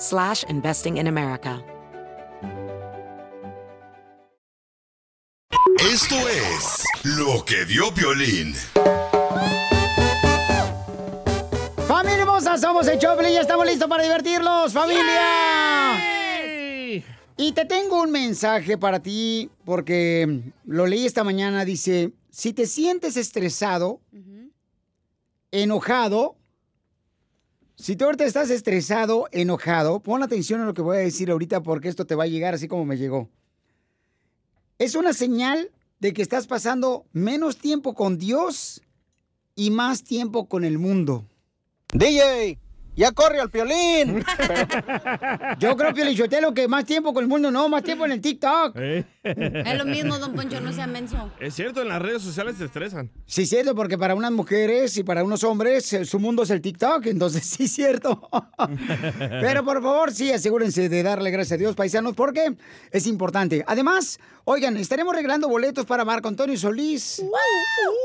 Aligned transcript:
slash 0.00 0.44
investing 0.48 0.96
in 0.96 1.06
America. 1.06 1.62
Esto 5.92 6.16
es 6.28 6.84
lo 7.04 7.44
que 7.44 7.64
vio 7.64 7.90
Violín. 7.90 8.54
¡Familia 11.88 12.20
hermosa! 12.20 12.58
Somos 12.58 12.86
el 12.86 12.98
Choplin 12.98 13.32
y 13.32 13.36
estamos 13.36 13.66
listos 13.66 13.88
para 13.88 14.02
divertirlos, 14.02 14.72
familia. 14.72 15.98
Y 17.36 17.52
te 17.52 17.64
tengo 17.64 18.02
un 18.02 18.10
mensaje 18.10 18.76
para 18.78 19.00
ti 19.00 19.50
porque 19.64 20.52
lo 20.64 20.86
leí 20.86 21.06
esta 21.06 21.24
mañana. 21.24 21.64
Dice, 21.64 22.12
si 22.30 22.52
te 22.52 22.66
sientes 22.66 23.16
estresado, 23.16 24.00
enojado, 25.50 26.36
si 27.80 27.96
tú 27.96 28.04
ahorita 28.04 28.26
estás 28.26 28.50
estresado, 28.50 29.26
enojado, 29.32 30.00
pon 30.00 30.22
atención 30.22 30.60
a 30.60 30.66
lo 30.66 30.74
que 30.74 30.82
voy 30.82 30.98
a 30.98 31.00
decir 31.00 31.30
ahorita 31.30 31.62
porque 31.62 31.88
esto 31.88 32.04
te 32.04 32.14
va 32.14 32.24
a 32.24 32.28
llegar 32.28 32.52
así 32.52 32.68
como 32.68 32.84
me 32.84 32.98
llegó. 32.98 33.30
Es 34.78 34.94
una 34.94 35.14
señal 35.14 35.70
de 35.98 36.12
que 36.12 36.20
estás 36.20 36.46
pasando 36.46 37.06
menos 37.12 37.56
tiempo 37.56 37.94
con 37.94 38.18
Dios 38.18 38.82
y 39.54 39.70
más 39.70 40.04
tiempo 40.04 40.46
con 40.46 40.64
el 40.64 40.78
mundo. 40.78 41.24
DJ, 41.94 42.58
ya 43.00 43.12
corre 43.12 43.40
al 43.40 43.48
piolín. 43.48 44.22
Yo 45.58 45.74
creo, 45.74 45.94
Piolín 45.94 46.16
Sotelo, 46.16 46.52
que 46.52 46.68
más 46.68 46.84
tiempo 46.84 47.14
con 47.14 47.24
el 47.24 47.28
mundo 47.28 47.50
no, 47.50 47.66
más 47.70 47.82
tiempo 47.82 48.04
en 48.04 48.12
el 48.12 48.20
TikTok. 48.20 48.76
Es 48.76 49.78
lo 49.78 49.86
mismo, 49.86 50.18
don 50.18 50.34
Poncho, 50.34 50.60
no 50.60 50.70
sea 50.70 50.86
menso. 50.86 51.32
Es 51.40 51.54
cierto, 51.54 51.80
en 51.80 51.88
las 51.88 52.02
redes 52.02 52.20
sociales 52.20 52.56
se 52.58 52.66
estresan. 52.66 53.10
Sí, 53.24 53.46
cierto, 53.46 53.74
porque 53.74 53.96
para 53.96 54.14
unas 54.14 54.32
mujeres 54.32 54.98
y 54.98 55.02
para 55.02 55.24
unos 55.24 55.44
hombres 55.44 55.90
eh, 55.94 56.04
su 56.04 56.18
mundo 56.18 56.42
es 56.42 56.50
el 56.50 56.60
TikTok, 56.60 57.06
entonces 57.06 57.44
sí, 57.46 57.68
cierto. 57.68 58.28
Pero 59.18 59.64
por 59.64 59.82
favor, 59.82 60.12
sí, 60.12 60.30
asegúrense 60.30 60.90
de 60.90 61.02
darle 61.02 61.30
gracias 61.30 61.52
a 61.52 61.58
Dios, 61.58 61.74
paisanos, 61.74 62.14
porque 62.14 62.54
es 62.90 63.06
importante. 63.06 63.64
Además, 63.66 64.20
oigan, 64.44 64.76
estaremos 64.76 65.14
regalando 65.14 65.48
boletos 65.48 65.86
para 65.86 66.04
Marco 66.04 66.28
Antonio 66.28 66.58
Solís. 66.58 67.22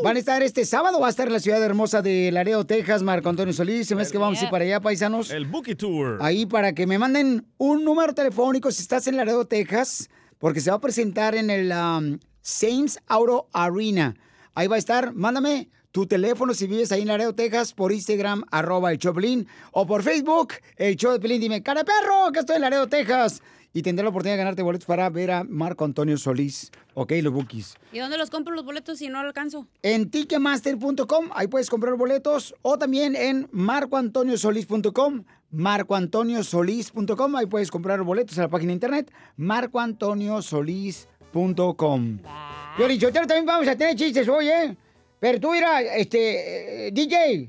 Van 0.04 0.16
a 0.16 0.20
estar 0.20 0.42
este 0.42 0.64
sábado, 0.64 1.02
va 1.02 1.08
a 1.08 1.10
estar 1.10 1.28
en 1.28 1.34
la 1.34 1.40
ciudad 1.40 1.62
hermosa 1.62 2.02
de 2.02 2.32
Laredo, 2.32 2.66
Texas, 2.66 3.04
Marco 3.04 3.28
Antonio 3.28 3.54
Solís. 3.54 3.88
Se 3.88 3.96
me 3.96 4.04
hace 4.04 4.12
que 4.12 4.18
vamos 4.18 4.40
a 4.42 4.46
ir 4.46 4.50
para 4.50 4.64
allá, 4.64 4.80
paisanos. 4.86 5.32
El 5.32 5.48
Bookie 5.48 5.74
Tour. 5.74 6.20
Ahí 6.22 6.46
para 6.46 6.74
que 6.74 6.86
me 6.86 7.00
manden 7.00 7.48
un 7.58 7.84
número 7.84 8.14
telefónico 8.14 8.70
si 8.70 8.84
estás 8.84 9.08
en 9.08 9.18
Laredo, 9.18 9.46
Texas, 9.46 10.12
porque 10.38 10.62
se 10.62 10.70
va 10.70 10.78
a 10.78 10.80
presentar 10.80 11.34
en 11.34 11.50
el 11.50 11.72
um, 11.72 12.20
Saints 12.42 13.00
Auto 13.08 13.50
Arena. 13.52 14.16
Ahí 14.56 14.68
va 14.68 14.78
a 14.78 14.80
estar, 14.80 15.14
mándame 15.14 15.70
tu 15.92 16.06
teléfono 16.06 16.54
si 16.54 16.68
vives 16.68 16.92
ahí 16.92 17.04
en 17.04 17.08
Laredo, 17.08 17.34
Texas, 17.36 17.74
por 17.74 17.94
Instagram, 17.94 18.44
arroba 18.52 18.92
el 18.92 18.98
Choplin, 18.98 19.48
o 19.72 19.86
por 19.86 20.04
Facebook, 20.04 20.56
el 20.76 20.98
show 20.98 21.14
de 21.14 21.20
Pelín. 21.20 21.40
Dime, 21.40 21.64
cara 21.64 21.82
de 21.82 21.86
perro, 21.86 22.32
que 22.34 22.40
estoy 22.40 22.58
en 22.58 22.64
Laredo, 22.64 22.88
Texas. 22.88 23.42
Y 23.74 23.82
tendré 23.82 24.04
la 24.04 24.10
oportunidad 24.10 24.36
de 24.36 24.40
ganarte 24.40 24.62
boletos 24.62 24.86
para 24.86 25.10
ver 25.10 25.32
a 25.32 25.44
Marco 25.44 25.84
Antonio 25.86 26.18
Solís. 26.18 26.72
Ok, 26.94 27.14
los 27.22 27.34
bookies. 27.34 27.76
¿Y 27.92 28.00
dónde 28.00 28.18
los 28.18 28.30
compro 28.30 28.54
los 28.54 28.64
boletos 28.66 29.00
si 29.00 29.10
no 29.10 29.20
alcanzo? 29.20 29.68
En 29.84 30.10
ticketmaster.com, 30.10 31.30
ahí 31.34 31.48
puedes 31.48 31.70
comprar 31.70 31.96
boletos, 31.96 32.56
o 32.62 32.78
también 32.78 33.16
en 33.16 33.48
marcoantoniosolís.com, 33.52 35.24
marcoantoniosolís.com, 35.52 37.36
ahí 37.36 37.46
puedes 37.46 37.72
comprar 37.72 38.02
boletos 38.04 38.38
en 38.38 38.44
la 38.44 38.50
página 38.50 38.70
de 38.70 38.76
internet, 38.76 39.12
marcoantoniosolís.com. 39.38 41.06
Piolín 41.34 42.55
Sotelo, 42.78 43.28
también 43.28 43.46
vamos 43.46 43.68
a 43.68 43.76
tener 43.76 43.96
chistes 43.96 44.28
hoy, 44.28 44.50
¿eh? 44.50 44.76
Pero 45.20 45.40
tú, 45.40 45.52
mira, 45.52 45.82
este, 45.82 46.88
eh, 46.88 46.92
DJ, 46.92 47.48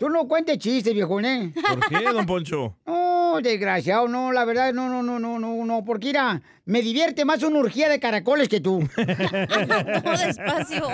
tú 0.00 0.08
no 0.10 0.26
cuentes 0.26 0.58
chistes, 0.58 0.92
viejo, 0.92 1.20
¿eh? 1.20 1.52
¿Por 1.54 1.88
qué, 1.88 2.04
don 2.12 2.26
Poncho? 2.26 2.76
No, 3.28 3.42
desgraciado, 3.42 4.08
no, 4.08 4.32
la 4.32 4.46
verdad, 4.46 4.72
no, 4.72 4.88
no, 4.88 5.02
no, 5.02 5.18
no, 5.18 5.38
no, 5.38 5.64
no, 5.66 5.84
porque 5.84 6.06
mira, 6.06 6.40
me 6.64 6.80
divierte 6.80 7.26
más 7.26 7.42
una 7.42 7.58
urgía 7.58 7.90
de 7.90 8.00
caracoles 8.00 8.48
que 8.48 8.58
tú. 8.58 8.78
Todo 8.96 10.16
despacio. 10.16 10.86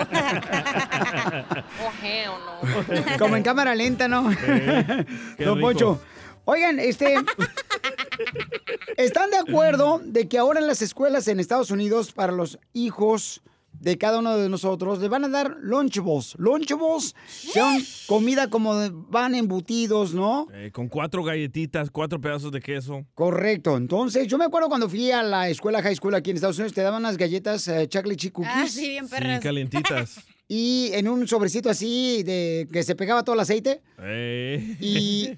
Ojeo, 1.87 2.33
no. 2.37 3.17
Como 3.17 3.37
en 3.37 3.43
cámara 3.43 3.73
lenta, 3.73 4.09
¿no? 4.09 4.23
Don 4.23 4.35
rico. 5.37 5.59
Poncho. 5.61 6.01
Oigan, 6.43 6.77
este. 6.79 7.15
¿Están 8.97 9.31
de 9.31 9.37
acuerdo 9.37 10.01
de 10.03 10.27
que 10.27 10.37
ahora 10.37 10.59
en 10.59 10.67
las 10.67 10.81
escuelas 10.81 11.29
en 11.29 11.39
Estados 11.39 11.71
Unidos, 11.71 12.11
para 12.11 12.33
los 12.33 12.59
hijos 12.73 13.41
de 13.85 13.97
cada 13.97 14.17
uno 14.19 14.35
de 14.37 14.49
nosotros, 14.49 14.99
les 14.99 15.09
van 15.09 15.23
a 15.25 15.29
dar 15.29 15.55
lunchables? 15.61 16.35
Lunchables 16.39 17.15
son 17.53 17.77
comida 18.07 18.49
como 18.49 18.75
de- 18.75 18.89
van 18.91 19.35
embutidos, 19.35 20.13
¿no? 20.13 20.47
Eh, 20.53 20.71
con 20.73 20.89
cuatro 20.89 21.23
galletitas, 21.23 21.91
cuatro 21.91 22.19
pedazos 22.19 22.51
de 22.51 22.59
queso. 22.61 23.05
Correcto. 23.13 23.77
Entonces, 23.77 24.27
yo 24.27 24.37
me 24.39 24.45
acuerdo 24.45 24.67
cuando 24.69 24.89
fui 24.89 25.11
a 25.11 25.21
la 25.21 25.49
escuela 25.49 25.81
high 25.83 25.95
school 25.95 26.15
aquí 26.15 26.31
en 26.31 26.37
Estados 26.37 26.57
Unidos, 26.57 26.73
te 26.73 26.81
daban 26.81 27.01
unas 27.03 27.15
galletas 27.17 27.67
eh, 27.67 27.87
chocolate 27.87 28.17
chip 28.17 28.33
cookies. 28.33 28.51
Ah, 28.55 28.67
sí, 28.67 28.89
bien 28.89 29.05
Sí, 29.05 29.11
perras. 29.11 29.39
calientitas. 29.41 30.19
Y 30.47 30.91
en 30.93 31.07
un 31.07 31.27
sobrecito 31.27 31.71
así 31.71 32.21
de 32.21 32.67
que 32.71 32.83
se 32.83 32.93
pegaba 32.95 33.23
todo 33.23 33.33
el 33.33 33.39
aceite. 33.39 33.81
Eh. 33.99 34.77
y 34.79 35.29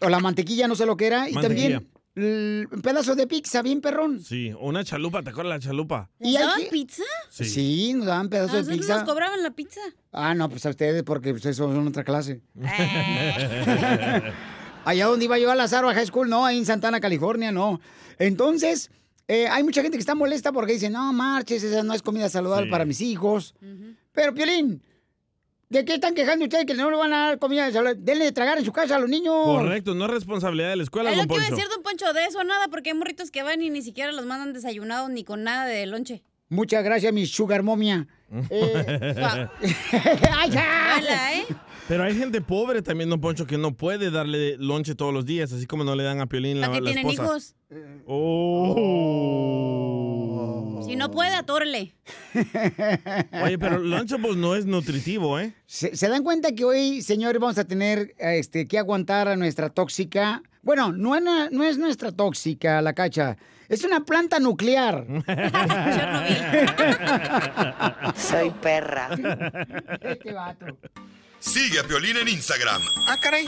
o 0.00 0.08
la 0.08 0.18
mantequilla, 0.18 0.66
no 0.66 0.74
sé 0.74 0.86
lo 0.86 0.96
que 0.96 1.06
era, 1.08 1.28
y 1.28 1.34
Mantequilla. 1.34 1.78
también 1.80 1.88
un 2.16 2.80
pedazo 2.82 3.14
de 3.14 3.26
pizza 3.26 3.62
bien 3.62 3.80
perrón. 3.80 4.20
Sí, 4.20 4.52
una 4.60 4.84
chalupa, 4.84 5.22
¿te 5.22 5.30
acuerdas 5.30 5.54
la 5.54 5.60
chalupa? 5.60 6.10
¿Y 6.18 6.32
¿Les 6.32 6.36
hay 6.40 6.46
daban 6.46 6.60
que- 6.62 6.68
pizza? 6.70 7.02
Sí. 7.30 7.44
Sí, 7.44 7.94
nos 7.94 8.06
daban 8.06 8.26
¿A 8.26 8.30
pedazos 8.30 8.52
de 8.52 8.58
nosotros 8.58 8.78
pizza. 8.80 8.94
nos 8.96 9.04
cobraban 9.08 9.42
la 9.42 9.50
pizza? 9.50 9.80
Ah, 10.12 10.34
no, 10.34 10.48
pues 10.48 10.66
a 10.66 10.70
ustedes, 10.70 11.02
porque 11.04 11.32
ustedes 11.32 11.56
son 11.56 11.86
otra 11.86 12.04
clase. 12.04 12.40
Allá 14.84 15.06
donde 15.06 15.24
iba 15.26 15.38
yo 15.38 15.50
a 15.50 15.54
Lázaro, 15.54 15.88
a 15.90 15.94
High 15.94 16.06
School, 16.06 16.28
no, 16.28 16.44
ahí 16.46 16.58
en 16.58 16.66
Santana, 16.66 17.00
California, 17.00 17.52
no. 17.52 17.80
Entonces, 18.18 18.90
eh, 19.28 19.46
hay 19.46 19.62
mucha 19.62 19.82
gente 19.82 19.96
que 19.98 20.00
está 20.00 20.14
molesta 20.14 20.52
porque 20.52 20.72
dice, 20.72 20.88
no, 20.90 21.12
marches, 21.12 21.62
esa 21.62 21.82
no 21.82 21.92
es 21.94 22.02
comida 22.02 22.28
saludable 22.28 22.66
Sí. 22.66 22.70
para 22.70 22.84
mis 22.86 23.00
hijos. 23.00 23.54
Pero, 24.12 24.34
Piolín, 24.34 24.82
¿de 25.70 25.84
qué 25.84 25.94
están 25.94 26.14
quejando 26.14 26.44
ustedes 26.44 26.66
que 26.66 26.74
no 26.74 26.90
le 26.90 26.96
van 26.96 27.12
a 27.12 27.26
dar 27.28 27.38
comida? 27.38 27.70
Denle 27.70 28.24
de 28.26 28.32
tragar 28.32 28.58
en 28.58 28.64
su 28.64 28.72
casa 28.72 28.96
a 28.96 28.98
los 28.98 29.08
niños. 29.08 29.34
Correcto, 29.44 29.94
no 29.94 30.04
es 30.04 30.10
responsabilidad 30.10 30.70
de 30.70 30.76
la 30.76 30.82
escuela, 30.82 31.10
Es 31.10 31.16
don 31.16 31.26
lo 31.26 31.28
que 31.28 31.34
iba 31.36 31.44
a 31.44 31.48
Poncho. 31.48 31.56
decir, 31.56 31.70
don 31.74 31.82
Poncho, 31.82 32.12
de 32.12 32.24
eso 32.24 32.44
nada, 32.44 32.68
porque 32.68 32.90
hay 32.90 32.96
morritos 32.96 33.30
que 33.30 33.42
van 33.42 33.62
y 33.62 33.70
ni 33.70 33.80
siquiera 33.80 34.12
los 34.12 34.26
mandan 34.26 34.52
desayunados 34.52 35.08
ni 35.10 35.24
con 35.24 35.44
nada 35.44 35.64
de 35.66 35.86
lonche. 35.86 36.22
Muchas 36.48 36.82
gracias, 36.82 37.12
mi 37.12 37.24
sugar 37.26 37.62
momia. 37.62 38.06
Eh, 38.48 39.48
¡Ay, 40.36 40.50
ya! 40.50 40.96
Hola, 40.98 41.34
¿eh? 41.34 41.46
Pero 41.88 42.04
hay 42.04 42.14
gente 42.14 42.40
pobre 42.40 42.80
también, 42.80 43.10
don 43.10 43.20
Poncho, 43.20 43.44
que 43.44 43.58
no 43.58 43.74
puede 43.76 44.12
darle 44.12 44.56
lonche 44.56 44.94
todos 44.94 45.12
los 45.12 45.26
días, 45.26 45.52
así 45.52 45.66
como 45.66 45.82
no 45.82 45.96
le 45.96 46.04
dan 46.04 46.20
a 46.20 46.26
Piolín 46.26 46.60
la, 46.60 46.68
¿Para 46.68 46.78
qué 46.78 46.84
la 46.84 46.92
tienen 46.92 47.10
esposa. 47.10 47.24
hijos? 47.28 47.56
Oh. 49.52 50.82
Si 50.86 50.96
no 50.96 51.10
puede, 51.10 51.34
atórele. 51.34 51.94
Oye, 53.44 53.58
pero 53.58 53.78
Lunchables 53.78 54.36
no 54.36 54.54
es 54.56 54.66
nutritivo, 54.66 55.38
¿eh? 55.38 55.54
¿Se, 55.66 55.96
se 55.96 56.08
dan 56.08 56.22
cuenta 56.24 56.52
que 56.52 56.64
hoy, 56.64 57.02
señores, 57.02 57.40
vamos 57.40 57.58
a 57.58 57.64
tener 57.64 58.14
este, 58.18 58.66
que 58.66 58.78
aguantar 58.78 59.28
a 59.28 59.36
nuestra 59.36 59.68
tóxica? 59.70 60.42
Bueno, 60.62 60.92
no 60.92 61.14
es, 61.16 61.22
na- 61.22 61.48
no 61.50 61.64
es 61.64 61.78
nuestra 61.78 62.12
tóxica, 62.12 62.82
la 62.82 62.92
cacha. 62.92 63.36
Es 63.68 63.84
una 63.84 64.04
planta 64.04 64.38
nuclear. 64.40 65.06
Soy 68.16 68.50
perra. 68.50 69.08
Este 70.02 70.32
vato. 70.32 70.66
Sigue 71.38 71.78
a 71.78 71.84
Piolín 71.84 72.16
en 72.18 72.28
Instagram, 72.28 72.82
Ah, 73.06 73.16
caray. 73.22 73.46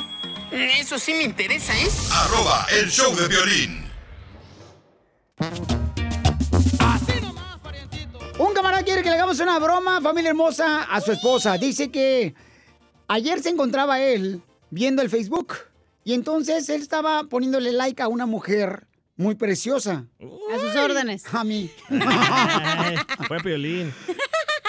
Eso 0.53 0.99
sí 0.99 1.13
me 1.13 1.25
interesa, 1.25 1.73
¿eh? 1.75 1.89
arroba 2.13 2.67
el 2.81 2.89
show 2.91 3.15
de 3.17 3.27
violín. 3.29 3.83
Quiere 8.85 9.03
que 9.03 9.11
le 9.11 9.15
hagamos 9.15 9.39
una 9.41 9.59
broma, 9.59 10.01
familia 10.01 10.31
hermosa, 10.31 10.83
a 10.83 11.01
su 11.01 11.13
esposa. 11.13 11.57
Dice 11.57 11.91
que 11.91 12.35
ayer 13.09 13.41
se 13.41 13.51
encontraba 13.51 14.01
él 14.01 14.43
viendo 14.71 15.03
el 15.03 15.11
Facebook 15.11 15.55
y 16.05 16.15
entonces 16.15 16.69
él 16.69 16.83
estaba 16.83 17.25
poniéndole 17.25 17.73
like 17.73 18.03
a 18.03 18.09
una 18.09 18.27
mujer 18.27 18.87
muy 19.17 19.35
preciosa. 19.35 20.07
A 20.55 20.59
sus 20.59 20.77
órdenes. 20.77 21.25
A 21.33 21.45
mí. 21.45 21.71
Fue 23.29 23.39
Piolín. 23.41 23.93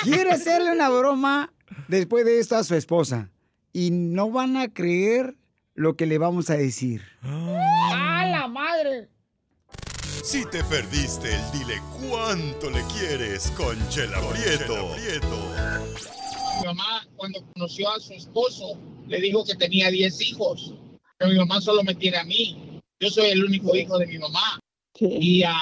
Quiere 0.04 0.32
hacerle 0.32 0.72
una 0.72 0.90
broma 0.90 1.52
después 1.88 2.26
de 2.26 2.40
esto 2.40 2.56
a 2.56 2.64
su 2.64 2.76
esposa. 2.76 3.30
Y 3.72 3.90
no 3.92 4.30
van 4.30 4.58
a 4.58 4.72
creer 4.72 5.36
lo 5.74 5.96
que 5.96 6.06
le 6.06 6.20
vamos 6.20 6.50
a 6.52 6.56
decir. 6.56 7.02
¡A 7.24 8.26
la 8.28 8.48
madre! 8.48 9.10
Si 10.24 10.46
te 10.46 10.64
perdiste 10.64 11.36
el 11.36 11.52
dile 11.52 11.82
cuánto 12.00 12.70
le 12.70 12.82
quieres 12.84 13.52
con 13.58 13.78
Chela 13.90 14.22
Prieto. 14.30 14.96
Mi 16.60 16.66
mamá, 16.66 17.06
cuando 17.18 17.44
conoció 17.54 17.92
a 17.92 18.00
su 18.00 18.14
esposo, 18.14 18.78
le 19.06 19.20
dijo 19.20 19.44
que 19.44 19.54
tenía 19.56 19.92
10 19.92 20.22
hijos, 20.22 20.72
pero 21.18 21.30
mi 21.30 21.38
mamá 21.38 21.60
solo 21.60 21.84
me 21.84 21.94
tiene 21.94 22.16
a 22.18 22.24
mí. 22.24 22.80
Yo 23.02 23.10
soy 23.10 23.32
el 23.32 23.44
único 23.44 23.76
hijo 23.76 24.00
de 24.00 24.08
mi 24.08 24.18
mamá. 24.18 24.62
Y 24.98 25.44
a 25.44 25.58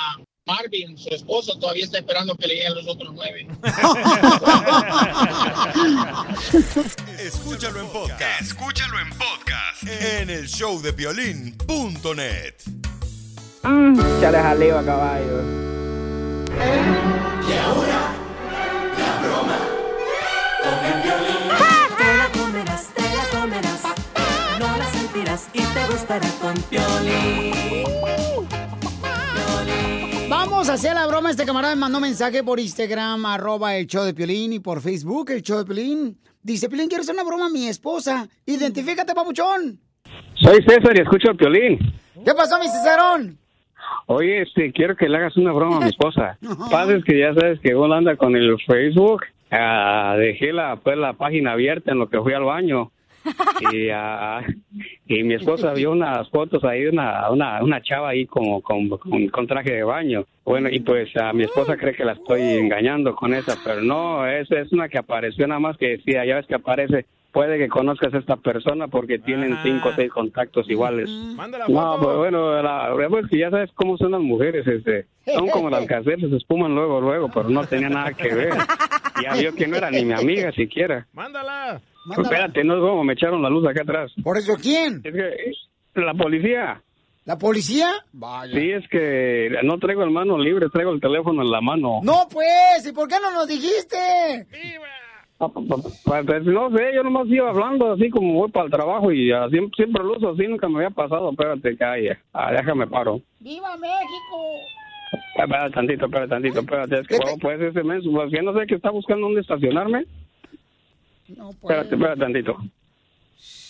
Marvin, 0.45 0.95
su 0.95 1.09
esposo, 1.09 1.57
todavía 1.57 1.85
está 1.85 1.97
esperando 1.97 2.35
que 2.35 2.47
le 2.47 2.53
lleguen 2.53 2.75
los 2.75 2.87
otros 2.87 3.15
nueve. 3.15 3.47
Escúchalo 7.19 7.81
en 7.81 7.87
podcast. 7.87 8.41
Escúchalo 8.41 8.99
en 8.99 9.09
podcast. 9.09 9.83
En 9.87 10.29
el 10.29 10.45
showdepiolín.net. 10.45 12.80
Ya 13.63 14.31
les 14.31 14.41
jaleo 14.41 14.79
a 14.79 14.83
caballo. 14.83 15.41
Te 21.97 22.17
la 22.17 22.29
comerás, 22.33 22.87
te 22.93 23.01
la 23.01 23.39
comerás. 23.39 23.83
No 24.59 24.77
la 24.77 24.85
sentirás 24.91 25.49
y 25.53 25.61
te 25.61 25.85
gustará 25.91 26.27
con 26.41 26.55
Piolín. 26.69 27.53
Vamos 30.27 30.69
a 30.69 30.73
hacer 30.73 30.95
la 30.95 31.05
broma. 31.05 31.29
Este 31.29 31.45
camarada 31.45 31.75
me 31.75 31.81
mandó 31.81 31.99
mensaje 31.99 32.43
por 32.43 32.59
Instagram, 32.59 33.25
arroba 33.25 33.75
el 33.75 33.85
show 33.85 34.05
de 34.05 34.13
Piolín, 34.13 34.53
y 34.53 34.59
por 34.59 34.81
Facebook, 34.81 35.29
el 35.31 35.43
show 35.43 35.59
de 35.59 35.65
Piolín. 35.65 36.17
Dice, 36.41 36.67
Piolín, 36.67 36.87
quiero 36.87 37.03
hacer 37.03 37.13
una 37.13 37.23
broma 37.23 37.45
a 37.45 37.49
mi 37.49 37.67
esposa. 37.67 38.27
Identifícate, 38.45 39.13
papuchón. 39.13 39.79
Soy 40.41 40.63
César 40.67 40.97
y 40.97 41.01
escucho 41.01 41.29
a 41.31 41.33
Piolín. 41.35 41.77
¿Qué 42.25 42.33
pasó, 42.33 42.57
mi 42.57 42.67
Cesarón? 42.67 43.37
Oye, 44.07 44.41
este, 44.41 44.71
quiero 44.71 44.95
que 44.95 45.09
le 45.09 45.17
hagas 45.17 45.37
una 45.37 45.51
broma 45.51 45.77
a 45.77 45.81
mi 45.81 45.89
esposa. 45.89 46.37
Pasa 46.71 46.95
es 46.95 47.03
que 47.03 47.17
ya 47.17 47.33
sabes 47.33 47.59
que 47.59 47.75
uno 47.75 47.93
anda 47.93 48.15
con 48.15 48.35
el 48.35 48.57
Facebook. 48.65 49.23
Ah, 49.49 50.15
dejé 50.17 50.53
la, 50.53 50.77
pues, 50.77 50.97
la 50.97 51.13
página 51.13 51.53
abierta 51.53 51.91
en 51.91 51.99
lo 51.99 52.09
que 52.09 52.19
fui 52.19 52.33
al 52.33 52.43
baño. 52.43 52.91
Y, 53.71 53.89
ah, 53.93 54.41
y 55.05 55.23
mi 55.23 55.35
esposa 55.35 55.73
vio 55.73 55.91
unas 55.91 56.27
fotos 56.29 56.63
ahí 56.63 56.81
de 56.81 56.89
una, 56.89 57.29
una, 57.29 57.63
una 57.63 57.79
chava 57.81 58.09
ahí 58.09 58.25
como 58.25 58.59
con, 58.61 58.89
con, 58.89 59.27
con 59.29 59.45
traje 59.45 59.73
de 59.73 59.83
baño. 59.83 60.25
Bueno, 60.43 60.67
y 60.69 60.79
pues 60.79 61.15
a 61.15 61.31
mi 61.31 61.43
esposa 61.43 61.77
cree 61.77 61.93
que 61.93 62.03
la 62.03 62.13
estoy 62.13 62.41
engañando 62.41 63.15
con 63.15 63.35
esa, 63.35 63.55
pero 63.63 63.81
no, 63.81 64.25
es, 64.27 64.49
es 64.51 64.71
una 64.73 64.89
que 64.89 64.97
apareció 64.97 65.47
nada 65.47 65.59
más 65.59 65.77
que 65.77 65.89
decía, 65.89 66.25
ya 66.25 66.35
ves 66.37 66.47
que 66.47 66.55
aparece, 66.55 67.05
puede 67.31 67.57
que 67.57 67.67
conozcas 67.69 68.13
a 68.13 68.17
esta 68.19 68.35
persona 68.37 68.87
porque 68.87 69.19
tienen 69.19 69.57
cinco 69.63 69.89
o 69.89 69.93
seis 69.93 70.11
contactos 70.11 70.69
iguales. 70.69 71.09
No, 71.69 71.97
pues 72.01 72.17
bueno, 72.17 72.61
la, 72.61 72.93
pues 73.09 73.25
que 73.29 73.39
ya 73.39 73.49
sabes 73.49 73.69
cómo 73.75 73.97
son 73.97 74.11
las 74.11 74.21
mujeres, 74.21 74.65
este, 74.67 75.05
son 75.25 75.47
como 75.49 75.69
las 75.69 75.85
caseras, 75.85 76.29
se 76.29 76.37
espuman 76.37 76.73
luego, 76.75 76.99
luego, 77.01 77.29
pero 77.33 77.49
no 77.49 77.65
tenía 77.65 77.89
nada 77.89 78.13
que 78.13 78.33
ver. 78.33 78.53
Ya 79.23 79.33
vio 79.35 79.53
que 79.55 79.67
no 79.67 79.77
era 79.77 79.91
ni 79.91 80.03
mi 80.05 80.13
amiga 80.13 80.51
siquiera. 80.51 81.07
¡Mándala! 81.13 81.79
Espérate, 82.17 82.63
no 82.63 82.75
es 82.75 82.79
como 82.81 83.03
me 83.03 83.13
echaron 83.13 83.41
la 83.43 83.49
luz 83.49 83.67
acá 83.67 83.83
atrás. 83.83 84.11
¿Por 84.23 84.37
eso 84.37 84.53
quién? 84.61 85.01
Es 85.03 85.13
que 85.13 86.01
la 86.01 86.13
policía. 86.15 86.81
¿La 87.25 87.37
policía? 87.37 87.87
Sí, 88.51 88.71
es 88.71 88.87
que 88.89 89.49
no 89.63 89.77
traigo 89.77 90.03
el 90.03 90.09
mano 90.09 90.39
libre, 90.39 90.65
traigo 90.73 90.91
el 90.91 90.99
teléfono 90.99 91.43
en 91.43 91.51
la 91.51 91.61
mano. 91.61 91.99
No, 92.01 92.27
pues, 92.31 92.87
¿y 92.87 92.91
por 92.93 93.07
qué 93.07 93.15
no 93.21 93.29
nos 93.31 93.47
dijiste? 93.47 93.95
Ah, 93.97 94.47
pa- 94.49 95.10
pues, 95.49 96.43
no 96.45 96.69
sé, 96.75 96.91
yo 96.93 97.03
nomás 97.03 97.27
iba 97.27 97.49
hablando 97.49 97.93
así 97.93 98.09
como 98.09 98.33
voy 98.33 98.51
para 98.51 98.65
el 98.65 98.71
trabajo 98.71 99.11
y 99.11 99.31
ah, 99.31 99.47
siempre, 99.49 99.75
siempre 99.75 100.03
lo 100.03 100.17
uso 100.17 100.29
así, 100.29 100.47
nunca 100.47 100.67
me 100.69 100.77
había 100.77 100.89
pasado. 100.91 101.31
Espérate, 101.31 101.75
calla. 101.77 102.19
Ah, 102.33 102.51
déjame 102.51 102.87
paro. 102.87 103.21
¡Viva 103.39 103.75
México! 103.77 104.59
Ah, 105.37 105.43
Espérate 105.43 105.71
tantito, 105.73 106.05
espérate 106.05 106.29
tantito, 106.29 106.59
espérate. 106.59 106.95
Es 107.01 107.07
que, 107.07 107.17
bueno, 107.17 107.37
pues 107.41 107.61
ese 107.61 107.83
mes, 107.83 108.03
pues 108.11 108.31
que 108.31 108.41
no 108.41 108.53
sé 108.57 108.65
que 108.67 108.75
está 108.75 108.91
buscando 108.91 109.27
dónde 109.27 109.41
estacionarme. 109.41 110.05
No, 111.29 111.49
pues. 111.59 111.77
Espérate, 111.77 111.95
espérate 111.95 112.19
tantito. 112.21 112.57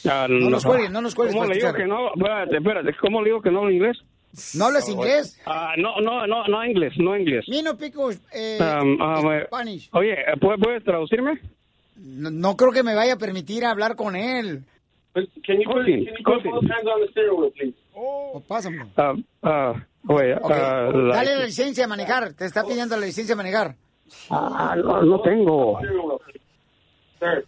Ah, 0.10 0.28
No 0.30 0.50
nos 0.50 0.66
cuelgues, 0.66 0.92
no 0.92 1.02
nos 1.02 1.16
cuelgues 1.16 1.36
¿Cómo 1.36 1.48
le 1.48 1.56
digo 1.58 1.74
que 1.74 1.86
no? 1.86 2.08
Espérate, 2.14 2.58
espérate. 2.58 2.94
¿Cómo 3.00 3.22
le 3.22 3.30
digo 3.30 3.42
que 3.42 3.52
no 3.52 3.60
hablo 3.60 3.72
inglés? 3.72 3.98
¿No 4.56 4.66
hablas 4.66 4.88
inglés? 4.90 5.42
Ah, 5.46 5.74
no, 5.78 6.00
no, 6.00 6.26
no, 6.26 6.46
no 6.48 6.66
inglés, 6.66 6.94
no 6.98 7.18
inglés. 7.18 7.44
Mino 7.50 7.78
Pico, 7.78 8.10
eh, 8.34 8.58
Um, 8.62 8.98
ah, 9.02 9.22
me- 9.24 9.46
Spanish. 9.46 9.90
Oye, 9.92 10.16
¿puedes, 10.40 10.60
¿puedes 10.62 10.84
traducirme? 10.86 11.40
No, 12.04 12.32
no 12.32 12.58
creo 12.58 12.72
que 12.72 12.84
me 12.84 12.96
vaya 12.96 13.14
a 13.14 13.18
permitir 13.18 13.64
hablar 13.66 13.96
con 13.96 14.16
él. 14.16 14.64
Oh, 17.94 18.42
pásamelo. 18.48 18.90
Dale 20.04 21.36
la 21.36 21.46
licencia 21.46 21.84
de 21.84 21.88
manejar. 21.88 22.34
Te 22.34 22.46
está 22.46 22.64
pidiendo 22.66 22.98
la 22.98 23.06
licencia 23.06 23.34
de 23.36 23.38
manejar. 23.38 23.76
Ah, 24.30 24.76
no, 24.78 25.02
no 25.04 25.22
tengo. 25.22 25.80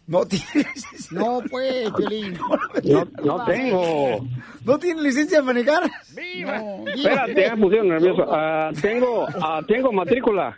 No 0.05 0.25
tienes. 0.27 1.11
No, 1.11 1.41
pues, 1.49 1.91
Piolín. 1.93 2.37
No, 2.83 3.07
no 3.23 3.45
tengo. 3.45 4.27
¿No 4.65 4.77
tiene 4.77 5.01
licencia 5.01 5.39
de 5.39 5.43
manejar? 5.43 5.83
No, 5.83 6.87
Espérate, 6.89 7.41
ya 7.41 7.55
me 7.55 7.61
pusieron 7.63 7.87
nervioso. 7.87 8.25
Ah, 8.29 8.71
tengo, 8.81 9.25
ah, 9.41 9.61
tengo 9.67 9.91
matrícula. 9.91 10.57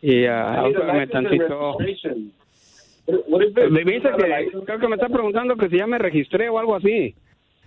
Y 0.00 0.24
tantito. 1.10 1.76
Me 3.08 3.84
dice 3.84 4.08
que 4.18 4.50
creo 4.66 4.78
que 4.78 4.88
me 4.88 4.96
está 4.96 5.08
preguntando 5.08 5.56
que 5.56 5.68
si 5.68 5.78
ya 5.78 5.86
me 5.86 5.98
registré 5.98 6.48
o 6.48 6.58
algo 6.58 6.76
así. 6.76 7.14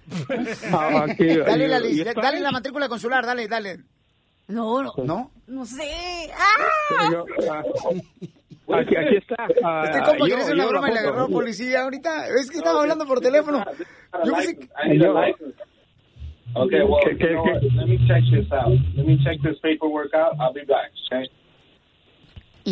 Ah, 0.74 1.06
aquí, 1.10 1.28
Dale 1.28 1.68
la, 1.68 1.80
dale 2.22 2.40
la 2.40 2.52
matrícula 2.52 2.90
consular, 2.90 3.26
dale, 3.26 3.48
dale. 3.48 3.78
No, 4.48 4.82
no. 4.84 4.92
¿No? 5.04 5.32
No 5.48 5.66
sé. 5.66 6.30
¡Ah! 6.36 7.10
Yo, 7.12 7.26
ah, 7.52 7.64
aquí, 8.80 8.96
aquí 8.98 9.16
está. 9.16 9.36
Ah, 9.64 9.84
Este 9.86 10.00
compa 10.00 10.26
quiere 10.26 10.42
hacer 10.42 10.56
una 10.56 10.66
broma 10.68 10.90
y 10.90 10.94
le 10.94 11.00
agarró 11.00 11.28
policía 11.30 11.82
ahorita. 11.84 12.28
Es 12.28 12.50
que 12.50 12.58
estaba 12.58 12.82
hablando 12.82 13.06
por 13.06 13.20
teléfono. 13.22 13.64
Yo 14.26 14.34
pensé 14.34 14.58
que- 14.58 14.98
Yo- 14.98 15.16
Okay, 16.54 16.82
well, 16.82 17.00
¿Qué- 17.06 17.16
qué- 17.18 17.28
you 17.30 17.34
know 17.36 17.44
qué? 17.46 17.52
what? 17.54 17.62
let 17.76 17.86
me 17.88 17.98
check 18.08 18.24
this 18.30 18.52
out. 18.52 18.74
Let 18.98 19.06
me 19.06 19.18
check 19.24 19.40
this 19.42 19.58
paperwork 19.62 20.14
out. 20.14 20.34
I'll 20.38 20.52
be 20.52 20.66
back, 20.66 20.92
okay? 21.10 21.30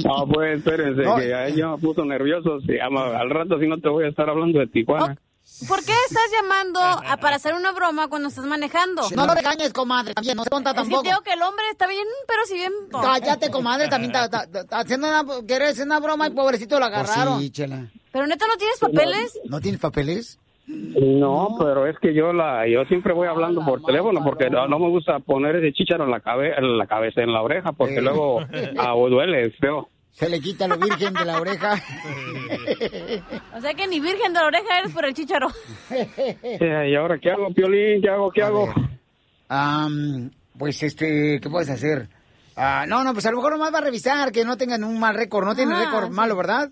Ah, 0.06 0.24
pues 0.32 0.58
espérense, 0.60 1.02
No. 1.04 1.16
que 1.18 1.30
ya, 1.30 1.50
ya 1.50 1.68
me 1.70 1.78
puso 1.78 2.04
nervioso. 2.06 2.60
Ama- 2.84 3.18
al 3.20 3.30
rato 3.30 3.60
si 3.60 3.68
no 3.68 3.78
te 3.80 3.90
voy 3.90 4.06
a 4.06 4.10
estar 4.10 4.30
hablando 4.30 4.60
de 4.60 4.68
Tijuana. 4.68 5.18
¿Por 5.68 5.84
qué 5.84 5.92
estás 6.08 6.24
llamando 6.32 6.80
a- 6.80 7.18
para 7.18 7.36
hacer 7.36 7.54
una 7.54 7.72
broma 7.74 8.08
cuando 8.08 8.30
estás 8.30 8.46
manejando? 8.46 9.02
No 9.16 9.26
lo 9.26 9.34
regañes, 9.34 9.74
comadre, 9.74 10.14
también, 10.14 10.38
no 10.38 10.44
se 10.44 10.50
conta 10.50 10.70
Es 10.70 10.74
que 10.76 10.82
tampoco. 10.84 11.04
te 11.04 11.10
digo 11.10 11.22
que 11.22 11.34
el 11.34 11.42
hombre 11.42 11.66
está 11.72 11.88
bien, 11.88 12.06
pero 12.28 12.46
si 12.46 12.54
bien... 12.54 12.72
Cállate, 12.92 13.50
comadre, 13.50 13.90
también 13.90 14.12
está, 14.12 14.26
está- 14.26 14.44
está- 14.44 14.62
está 14.62 14.80
haciendo 14.80 15.08
una, 15.08 15.26
quiere 15.46 15.66
hacer 15.68 15.86
una 15.86 16.00
broma 16.00 16.28
y 16.28 16.30
pobrecito 16.32 16.80
lo 16.80 16.86
agarraron. 16.86 17.34
Pues 17.36 17.46
sí, 17.46 17.52
chela. 17.52 17.88
¿Pero 18.12 18.28
neta 18.28 18.46
no 18.48 18.56
tienes 18.58 18.80
papeles? 18.80 19.40
¿No 19.46 19.60
tienes 19.60 19.82
papeles? 19.82 20.40
No, 20.70 21.56
pero 21.58 21.88
es 21.88 21.98
que 22.00 22.14
yo 22.14 22.32
la 22.32 22.68
yo 22.68 22.84
siempre 22.86 23.14
voy 23.14 23.28
hablando 23.28 23.64
por 23.66 23.82
teléfono 23.82 24.24
porque 24.24 24.50
no, 24.52 24.68
no 24.68 24.78
me 24.78 24.88
gusta 24.90 25.18
poner 25.20 25.56
ese 25.56 25.74
chícharo 25.74 26.04
en 26.06 26.12
la, 26.12 26.20
cabe, 26.20 26.54
en 26.58 26.78
la 26.78 26.86
cabeza, 26.86 27.22
en 27.22 27.34
la 27.34 27.42
oreja, 27.42 27.72
porque 27.72 27.96
Eh. 27.98 28.02
luego 28.02 28.42
ah, 28.78 28.94
duele, 29.10 29.48
es 29.48 29.56
feo. 29.58 29.90
Se 30.12 30.28
le 30.30 30.40
quita 30.42 30.68
lo 30.68 30.78
virgen 30.78 31.14
de 31.14 31.26
la 31.26 31.40
oreja. 31.40 31.76
O 33.56 33.62
sea 33.62 33.74
que 33.74 33.88
ni 33.88 34.00
virgen 34.00 34.32
de 34.34 34.40
la 34.40 34.46
oreja 34.48 34.80
eres 34.80 34.94
por 34.94 35.06
el 35.06 35.14
chícharo. 35.14 35.48
¿Y 36.90 36.96
ahora 36.96 37.18
qué 37.20 37.32
hago, 37.32 37.52
Piolín? 37.54 38.02
¿Qué 38.02 38.10
hago? 38.10 38.32
¿Qué 38.32 38.42
hago? 38.44 38.68
Pues 40.58 40.84
este, 40.84 41.40
¿qué 41.42 41.50
puedes 41.50 41.70
hacer? 41.70 42.08
Ah, 42.56 42.86
no, 42.88 43.04
no, 43.04 43.14
pues 43.14 43.26
a 43.26 43.32
lo 43.32 43.38
mejor 43.38 43.54
nomás 43.54 43.74
va 43.74 43.78
a 43.80 43.82
revisar 43.84 44.32
que 44.32 44.44
no 44.46 44.58
tengan 44.58 44.84
un 44.84 45.00
mal 45.00 45.16
récord. 45.16 45.46
No 45.46 45.56
tienen 45.56 45.76
Ah, 45.76 45.86
récord 45.86 46.06
sí. 46.08 46.12
malo, 46.12 46.36
¿verdad? 46.36 46.70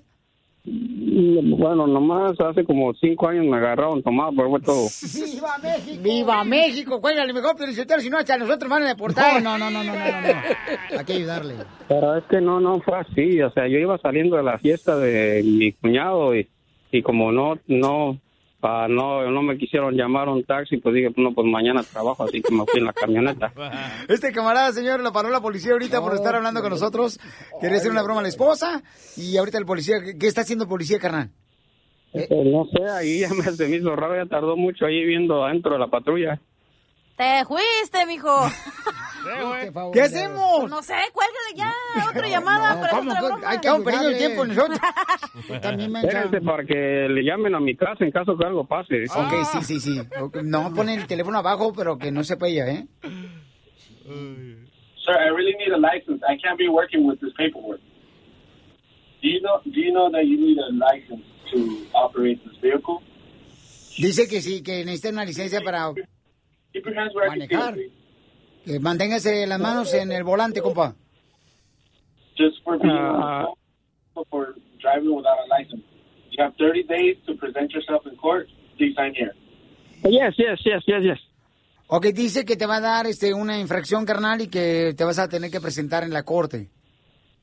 Bueno, 1.20 1.88
nomás 1.88 2.40
hace 2.40 2.64
como 2.64 2.94
cinco 2.94 3.28
años 3.28 3.46
me 3.46 3.58
agarraron 3.58 4.04
tomado, 4.04 4.34
pero 4.36 4.52
fue 4.52 4.62
todo. 4.62 4.88
¡Viva 5.16 5.58
México! 5.58 6.04
¡Viva 6.04 6.44
México! 6.44 7.02
Cuélgale 7.02 7.34
mejor, 7.34 7.56
pero 7.58 7.72
si 7.72 8.10
no, 8.12 8.20
hasta 8.20 8.38
nosotros 8.38 8.70
van 8.70 8.84
a 8.84 8.90
deportar. 8.90 9.42
No, 9.42 9.58
no, 9.58 9.72
no, 9.72 9.84
no, 9.84 9.96
no, 9.96 9.96
no. 9.96 10.22
no. 10.22 11.00
Hay 11.00 11.06
que 11.06 11.14
ayudarle. 11.14 11.56
Pero 11.88 12.18
es 12.18 12.24
que 12.26 12.40
no, 12.40 12.60
no 12.60 12.80
fue 12.82 13.00
así. 13.00 13.42
O 13.42 13.50
sea, 13.50 13.68
yo 13.68 13.80
iba 13.80 13.98
saliendo 13.98 14.38
de 14.38 14.44
la 14.44 14.60
fiesta 14.60 14.96
de 14.96 15.42
mi 15.44 15.74
cuñado 15.74 16.36
y, 16.36 16.48
y 16.92 17.02
como 17.02 17.32
no, 17.32 17.58
no, 17.66 18.20
ah, 18.62 18.88
no, 18.90 19.30
no 19.30 19.42
me 19.42 19.58
quisieron 19.58 19.96
llamar 19.96 20.28
a 20.28 20.32
un 20.32 20.44
taxi, 20.44 20.78
pues 20.78 20.96
dije, 20.96 21.10
no, 21.18 21.34
pues 21.34 21.48
mañana 21.48 21.84
trabajo, 21.84 22.24
así 22.24 22.42
que 22.42 22.54
me 22.54 22.66
fui 22.66 22.80
en 22.80 22.86
la 22.86 22.94
camioneta. 22.94 23.52
Este 24.10 24.32
camarada, 24.32 24.72
señor, 24.72 25.00
lo 25.02 25.12
paró 25.14 25.30
la 25.30 25.42
policía 25.42 25.74
ahorita 25.74 26.02
por 26.02 26.14
estar 26.14 26.36
hablando 26.36 26.62
con 26.62 26.70
nosotros. 26.72 27.20
Quería 27.62 27.78
hacer 27.78 27.92
una 27.92 28.04
broma 28.04 28.20
a 28.20 28.24
la 28.24 28.30
esposa. 28.30 28.82
Y 29.16 29.38
ahorita 29.38 29.58
el 29.58 29.66
policía, 29.66 29.96
¿qué- 30.04 30.18
¿qué 30.18 30.28
está 30.28 30.42
haciendo 30.42 30.64
el 30.66 30.70
policía, 30.70 31.00
carnal? 31.00 31.30
Eh, 32.14 32.28
no 32.52 32.66
sé, 32.74 32.90
ahí 32.90 33.20
ya 33.20 33.30
me, 33.30 33.44
se 33.44 33.68
me 33.68 33.76
hizo 33.78 33.96
raro, 33.96 34.16
ya 34.16 34.28
tardó 34.30 34.56
mucho 34.56 34.86
ahí 34.86 35.04
viendo 35.06 35.44
adentro 35.46 35.74
de 35.74 35.80
la 35.80 35.88
patrulla. 35.88 36.40
Te 37.18 37.46
fuiste, 37.46 38.06
mijo. 38.06 38.30
¿Qué 39.92 40.02
hacemos? 40.02 40.70
No 40.70 40.84
sé, 40.84 40.94
cuélgale 41.12 41.56
ya. 41.56 41.74
Otra 42.10 42.28
llamada 42.28 42.80
para 42.80 42.94
¿cómo? 42.94 43.12
otra 43.12 43.22
broma. 43.24 43.50
Hay 43.50 43.60
que 43.60 43.70
perdiendo 43.84 44.10
el 44.10 44.18
tiempo 44.18 44.46
nosotros. 44.46 44.80
También 45.62 45.92
me 45.92 46.02
Espérense 46.02 46.40
para 46.42 46.64
que 46.64 47.08
le 47.10 47.24
llamen 47.24 47.56
a 47.56 47.60
mi 47.60 47.76
casa 47.76 48.06
en 48.06 48.12
caso 48.12 48.38
que 48.38 48.46
algo 48.46 48.66
pase. 48.66 49.06
Ok, 49.16 49.34
sí, 49.52 49.64
sí, 49.64 49.80
sí. 49.80 50.00
Ok, 50.22 50.38
No, 50.44 50.72
pone 50.74 50.94
el 50.94 51.08
teléfono 51.08 51.40
abajo, 51.40 51.74
pero 51.74 51.98
que 51.98 52.12
no 52.12 52.24
sepa 52.24 52.48
ella, 52.48 52.68
¿eh? 52.68 52.86
Sir, 54.06 55.16
I 55.16 55.30
really 55.36 55.56
need 55.58 55.74
a 55.74 55.78
license. 55.78 56.24
I 56.30 56.38
can't 56.40 56.58
be 56.58 56.70
working 56.70 57.08
with 57.08 57.20
this 57.20 57.34
paperwork. 57.36 57.82
Do 59.24 59.28
you 59.28 59.42
know? 59.42 59.60
Do 59.66 59.80
you 59.80 59.92
know 59.92 60.12
that 60.12 60.24
you 60.26 60.38
need 60.38 60.58
a 60.60 60.70
license 60.72 61.26
to 61.52 61.88
operate 61.96 62.40
this 62.46 62.60
vehicle? 62.62 63.00
Dice 63.98 64.28
que 64.28 64.42
sí, 64.42 64.62
que 64.62 64.86
necesita 64.86 65.10
una 65.10 65.26
licencia 65.26 65.62
para 65.62 65.92
manejar. 67.27 67.75
Que 68.65 68.79
manténgase 68.79 69.48
las 69.48 69.60
manos 69.60 69.93
en 69.93 70.12
el 70.12 70.24
volante, 70.24 70.62
compa. 70.62 70.96
Just 72.38 72.62
for 72.63 72.77
being 72.79 72.93
Ah. 72.93 73.46
for 74.29 74.55
driving 74.79 75.15
without 75.15 75.38
a 75.39 75.48
license. 75.60 75.84
You 76.31 76.43
have 76.43 76.53
30 76.57 76.84
days 76.84 77.17
to 77.25 77.36
present 77.36 77.72
yourself 77.72 78.05
in 78.05 78.15
court. 78.17 78.48
Please 78.77 78.93
sign 78.96 79.13
here. 79.15 79.31
Yes, 80.03 80.36
yes, 80.38 80.60
yes, 80.65 80.84
yes, 80.86 81.03
yes. 81.03 81.17
Ok, 81.88 82.07
dice 82.07 82.43
que 82.46 82.55
te 82.57 82.65
va 82.65 82.75
a 82.77 82.81
dar 82.81 83.07
este, 83.07 83.34
una 83.34 83.60
infracción, 83.60 84.05
carnal, 84.05 84.41
y 84.41 84.48
que 84.48 84.93
te 84.96 85.03
vas 85.03 85.17
a 85.19 85.29
tener 85.29 85.50
que 85.50 85.62
presentar 85.62 86.03
en 86.03 86.12
la 86.13 86.24
corte. 86.24 86.69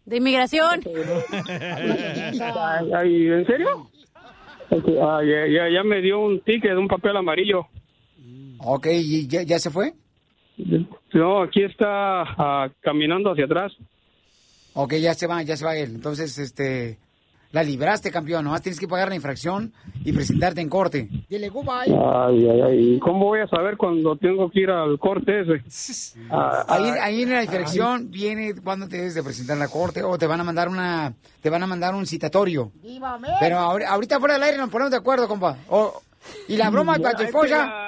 De 0.05 0.19
inmigración. 0.19 0.81
Ay, 0.85 2.41
ay, 2.95 3.27
¿En 3.29 3.47
serio? 3.47 3.89
Ah, 5.03 5.21
ya, 5.25 5.47
ya, 5.49 5.69
ya 5.73 5.83
me 5.83 6.01
dio 6.03 6.21
un 6.21 6.41
ticket, 6.41 6.77
un 6.77 6.89
papel 6.89 7.17
amarillo. 7.17 7.67
Ok, 8.59 8.87
¿y 8.93 9.27
ya, 9.27 9.43
ya 9.43 9.59
se 9.59 9.71
fue? 9.71 9.95
No, 11.13 11.43
aquí 11.43 11.63
está 11.65 12.23
ah, 12.23 12.69
caminando 12.81 13.33
hacia 13.33 13.45
atrás. 13.47 13.73
Ok, 14.75 14.95
ya 14.95 15.15
se 15.15 15.27
va, 15.27 15.43
ya 15.43 15.57
se 15.57 15.65
va 15.65 15.77
él. 15.77 15.95
Entonces, 15.95 16.37
este, 16.39 16.99
la 17.53 17.63
libraste, 17.63 18.11
campeón. 18.11 18.45
Nomás 18.45 18.63
tienes 18.63 18.79
que 18.81 18.89
pagar 18.89 19.09
la 19.09 19.15
infracción 19.15 19.73
y 20.05 20.13
presentarte 20.13 20.61
en 20.61 20.69
corte. 20.69 21.09
Dile 21.29 21.49
goodbye. 21.49 21.95
Ay, 21.97 22.49
ay, 22.49 22.61
ay. 22.61 22.99
¿Cómo 23.01 23.27
voy 23.27 23.41
a 23.41 23.47
saber 23.49 23.77
cuando 23.77 24.17
tengo 24.17 24.51
que 24.51 24.61
ir 24.61 24.71
al 24.71 24.99
corte 24.99 25.41
ese? 25.43 26.21
Ah, 26.31 26.65
Ahí, 26.69 26.85
ah, 26.89 27.05
ahí 27.05 27.23
en 27.23 27.31
la 27.31 27.43
infracción 27.45 28.11
viene 28.11 28.55
cuando 28.63 28.89
te 28.89 28.97
debes 28.97 29.15
de 29.15 29.23
presentar 29.23 29.55
en 29.55 29.61
la 29.61 29.69
corte 29.69 30.03
o 30.03 30.17
te 30.19 30.27
van 30.27 30.41
a 30.41 30.45
mandar 30.45 30.69
una, 30.69 31.13
te 31.43 31.51
van 31.51 31.63
a 31.63 31.67
mandar 31.67 31.95
un 31.95 32.07
citatorio. 32.07 32.73
Pero 33.41 33.57
ahori- 33.59 33.87
ahorita 33.87 34.19
fuera 34.19 34.35
del 34.35 34.43
aire 34.45 34.59
nos 34.59 34.71
ponemos 34.71 34.91
de 34.91 34.97
acuerdo, 34.97 35.29
compa. 35.29 35.57
O- 35.69 36.01
y 36.49 36.57
la 36.57 36.71
broma 36.71 36.97
para 36.99 37.15
tu 37.17 37.23
Ay, 37.23 37.27
esposa. 37.27 37.65
pero- 37.65 37.84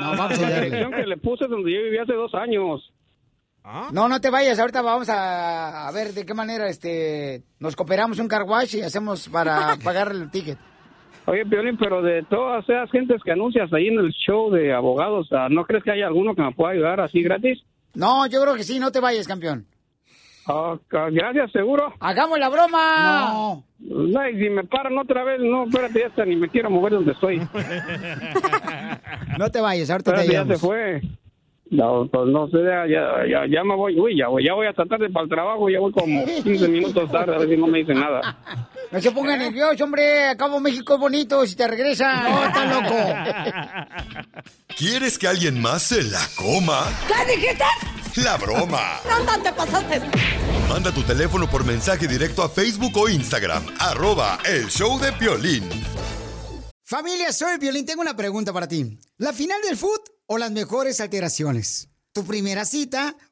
No, 0.00 0.10
vamos 0.16 0.38
a 0.38 0.42
la 0.48 0.60
dirección 0.60 0.92
que 0.92 1.06
le 1.06 1.16
puse 1.16 1.46
donde 1.46 1.72
yo 1.72 1.82
vivía 1.82 2.02
hace 2.02 2.14
dos 2.14 2.34
años. 2.34 2.92
No, 3.92 4.08
no 4.08 4.20
te 4.20 4.30
vayas, 4.30 4.58
ahorita 4.58 4.80
vamos 4.82 5.08
a, 5.10 5.86
a 5.86 5.92
ver 5.92 6.08
de 6.14 6.24
qué 6.24 6.32
manera 6.34 6.68
este 6.68 7.42
nos 7.58 7.76
cooperamos 7.76 8.18
un 8.18 8.26
car 8.26 8.44
wash 8.44 8.76
y 8.76 8.80
hacemos 8.80 9.28
para 9.28 9.76
pagar 9.84 10.10
el 10.12 10.30
ticket. 10.30 10.58
Oye, 11.26 11.44
Piolín, 11.44 11.76
pero 11.76 12.02
de 12.02 12.22
todas 12.24 12.66
esas 12.68 12.90
gentes 12.90 13.22
que 13.22 13.32
anuncias 13.32 13.72
ahí 13.72 13.88
en 13.88 13.98
el 13.98 14.10
show 14.12 14.50
de 14.50 14.72
abogados, 14.72 15.28
ah, 15.32 15.48
¿no 15.50 15.64
crees 15.64 15.84
que 15.84 15.92
hay 15.92 16.02
alguno 16.02 16.34
que 16.34 16.42
me 16.42 16.52
pueda 16.52 16.72
ayudar 16.72 17.00
así 17.00 17.22
gratis? 17.22 17.62
No, 17.94 18.26
yo 18.26 18.40
creo 18.42 18.54
que 18.56 18.64
sí, 18.64 18.78
no 18.78 18.90
te 18.90 19.00
vayas, 19.00 19.28
campeón. 19.28 19.66
Ah, 20.52 20.76
ca- 20.88 21.10
gracias, 21.10 21.52
seguro. 21.52 21.92
¡Hagamos 22.00 22.38
la 22.38 22.48
broma! 22.48 23.32
No. 23.32 23.64
y 24.28 24.38
si 24.42 24.50
me 24.50 24.64
paran 24.64 24.98
otra 24.98 25.22
vez, 25.22 25.40
no, 25.40 25.64
espérate, 25.64 26.00
ya 26.00 26.06
está, 26.08 26.24
ni 26.24 26.34
me 26.36 26.48
quiero 26.48 26.70
mover 26.70 26.92
donde 26.94 27.12
estoy. 27.12 27.40
No 29.38 29.50
te 29.50 29.60
vayas, 29.60 29.88
ahorita 29.90 30.12
te 30.14 30.20
Espérate, 30.22 30.48
ya 30.50 30.54
se 30.54 30.60
fue. 30.60 31.00
No, 31.70 32.08
pues 32.10 32.26
no 32.26 32.48
sé, 32.48 32.58
ya, 32.64 32.84
ya, 32.88 33.24
ya, 33.30 33.46
ya 33.48 33.62
me 33.62 33.76
voy, 33.76 33.98
uy, 33.98 34.18
ya 34.18 34.26
voy, 34.26 34.44
ya 34.44 34.54
voy 34.54 34.66
hasta 34.66 34.84
tarde 34.86 35.08
para 35.08 35.22
el 35.22 35.30
trabajo, 35.30 35.70
ya 35.70 35.78
voy 35.78 35.92
como 35.92 36.24
15 36.24 36.68
minutos 36.68 37.10
tarde, 37.12 37.36
a 37.36 37.38
ver 37.38 37.48
si 37.48 37.56
no 37.56 37.68
me 37.68 37.78
dicen 37.78 38.00
nada. 38.00 38.36
No 38.90 39.00
se 39.00 39.12
ponga 39.12 39.36
nervioso, 39.36 39.84
hombre. 39.84 40.26
Acabo 40.28 40.58
México 40.58 40.98
bonito 40.98 41.46
si 41.46 41.54
te 41.54 41.68
regresa. 41.68 42.10
No, 42.30 42.44
estás 42.44 42.74
loco. 42.74 42.96
¿Quieres 44.76 45.16
que 45.18 45.28
alguien 45.28 45.60
más 45.60 45.82
se 45.82 46.02
la 46.02 46.20
coma? 46.36 46.86
¿Qué 47.06 47.36
dijiste? 47.36 47.64
La 48.24 48.36
broma. 48.36 49.00
¿Dónde 49.08 49.48
te 49.48 49.52
pasaste? 49.52 50.00
Manda 50.68 50.92
tu 50.92 51.02
teléfono 51.02 51.48
por 51.48 51.64
mensaje 51.64 52.08
directo 52.08 52.42
a 52.42 52.48
Facebook 52.48 52.96
o 52.96 53.08
Instagram. 53.08 53.64
Arroba 53.78 54.38
el 54.44 54.66
show 54.66 54.98
de 54.98 55.12
Piolín. 55.12 55.68
Familia, 56.84 57.32
soy 57.32 57.58
Violín. 57.58 57.86
Tengo 57.86 58.02
una 58.02 58.16
pregunta 58.16 58.52
para 58.52 58.66
ti. 58.66 58.98
¿La 59.18 59.32
final 59.32 59.60
del 59.62 59.76
foot 59.76 60.00
o 60.32 60.38
las 60.38 60.52
mejores 60.52 61.00
alteraciones? 61.00 61.88
¿Tu 62.12 62.24
primera 62.24 62.64
cita 62.64 63.16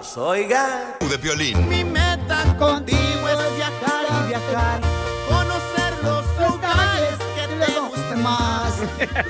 Vámonos, 0.00 0.16
oiga. 0.16 0.96
De 1.10 1.18
Piolín. 1.18 1.68
Mi 1.68 1.84
meta 1.84 2.56
contigo 2.58 3.28
es 3.28 3.56
viajar 3.56 4.06
y 4.08 4.28
viajar. 4.28 4.80
Conocer 5.28 5.92
los 6.02 6.24
lugares 6.38 7.18
que 7.34 7.46
te 7.66 7.80
gusten 7.80 8.22
más. 8.22 8.78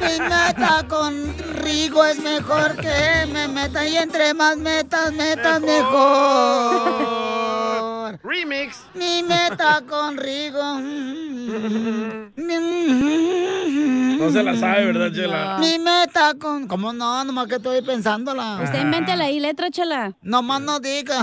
Mi 0.01 0.21
meta 0.21 0.87
con 0.89 1.35
Rigo 1.71 2.05
es 2.05 2.19
mejor 2.19 2.75
que 2.77 3.27
me 3.33 3.47
meta 3.47 3.87
y 3.87 3.97
entre 3.97 4.35
más 4.35 4.57
metas, 4.57 5.13
metas 5.13 5.61
mejor. 5.61 6.01
Remix. 8.25 8.85
Mi 8.93 9.23
meta 9.23 9.81
con 9.89 10.17
Rigo. 10.17 10.81
No 14.19 14.33
se 14.33 14.43
la 14.43 14.57
sabe, 14.57 14.87
¿verdad, 14.87 15.13
Chela? 15.15 15.59
Mi 15.61 15.79
meta 15.79 16.35
con. 16.41 16.67
¿Cómo 16.67 16.93
no? 16.93 17.23
Nomás 17.23 17.47
que 17.47 17.55
estoy 17.55 17.83
pensándola. 17.83 18.63
Usted 18.65 18.83
invéntela 18.83 19.27
ahí, 19.27 19.39
letra, 19.39 19.71
chela. 19.71 20.13
Nomás 20.23 20.61
no 20.63 20.81
diga. 20.81 21.23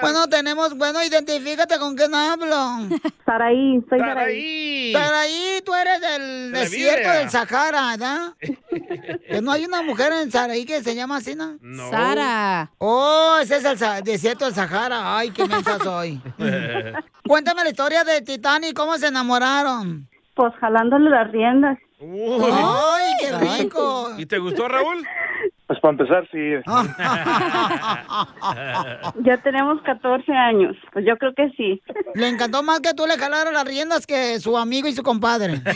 Bueno, 0.00 0.28
tenemos. 0.28 0.76
Bueno, 0.76 1.02
identifícate 1.02 1.78
con 1.78 1.96
quién 1.96 2.14
hablo. 2.14 2.88
Saraí, 3.26 3.80
soy 3.88 3.98
Saraí. 3.98 4.92
Saraí, 4.92 5.60
tú 5.64 5.74
eres 5.74 6.00
del 6.00 6.52
desierto 6.52 7.10
del 7.10 7.30
Sahara, 7.30 7.90
¿verdad? 7.90 8.34
que 9.28 9.42
no 9.42 9.52
hay 9.52 9.64
una 9.64 9.82
mujer 9.82 10.12
en 10.12 10.30
Saraí 10.30 10.64
que 10.64 10.82
se 10.82 10.94
llama 10.94 11.16
así, 11.16 11.34
¿no? 11.34 11.58
No. 11.60 11.90
Sara. 11.90 12.70
Oh, 12.78 13.38
ese 13.40 13.56
es 13.56 13.64
el 13.64 14.04
desierto 14.04 14.44
del 14.44 14.54
Sahara. 14.54 15.16
Ay, 15.16 15.30
qué 15.30 15.46
mensa 15.46 15.78
soy. 15.78 16.20
Cuéntame 17.26 17.64
la 17.64 17.70
historia 17.70 18.04
de 18.04 18.22
Titanic, 18.22 18.74
¿cómo 18.74 18.96
se 18.98 19.08
enamoraron? 19.08 20.08
Pues 20.34 20.52
jalándole 20.60 21.10
las 21.10 21.30
riendas. 21.30 21.78
Uy. 22.00 22.44
Ay, 22.52 23.12
qué 23.20 23.62
rico. 23.62 24.10
¿Y 24.18 24.26
te 24.26 24.38
gustó, 24.38 24.68
Raúl? 24.68 25.06
Pues 25.66 25.80
para 25.80 25.92
empezar, 25.92 26.28
sí. 26.30 26.38
Ya 29.24 29.38
tenemos 29.38 29.80
14 29.82 30.30
años. 30.32 30.76
Pues 30.92 31.06
yo 31.06 31.16
creo 31.16 31.32
que 31.34 31.48
sí. 31.56 31.80
Le 32.14 32.28
encantó 32.28 32.62
más 32.62 32.80
que 32.80 32.92
tú 32.92 33.06
le 33.06 33.16
jalaras 33.16 33.52
las 33.52 33.64
riendas 33.64 34.06
que 34.06 34.38
su 34.40 34.58
amigo 34.58 34.88
y 34.88 34.92
su 34.92 35.02
compadre. 35.02 35.62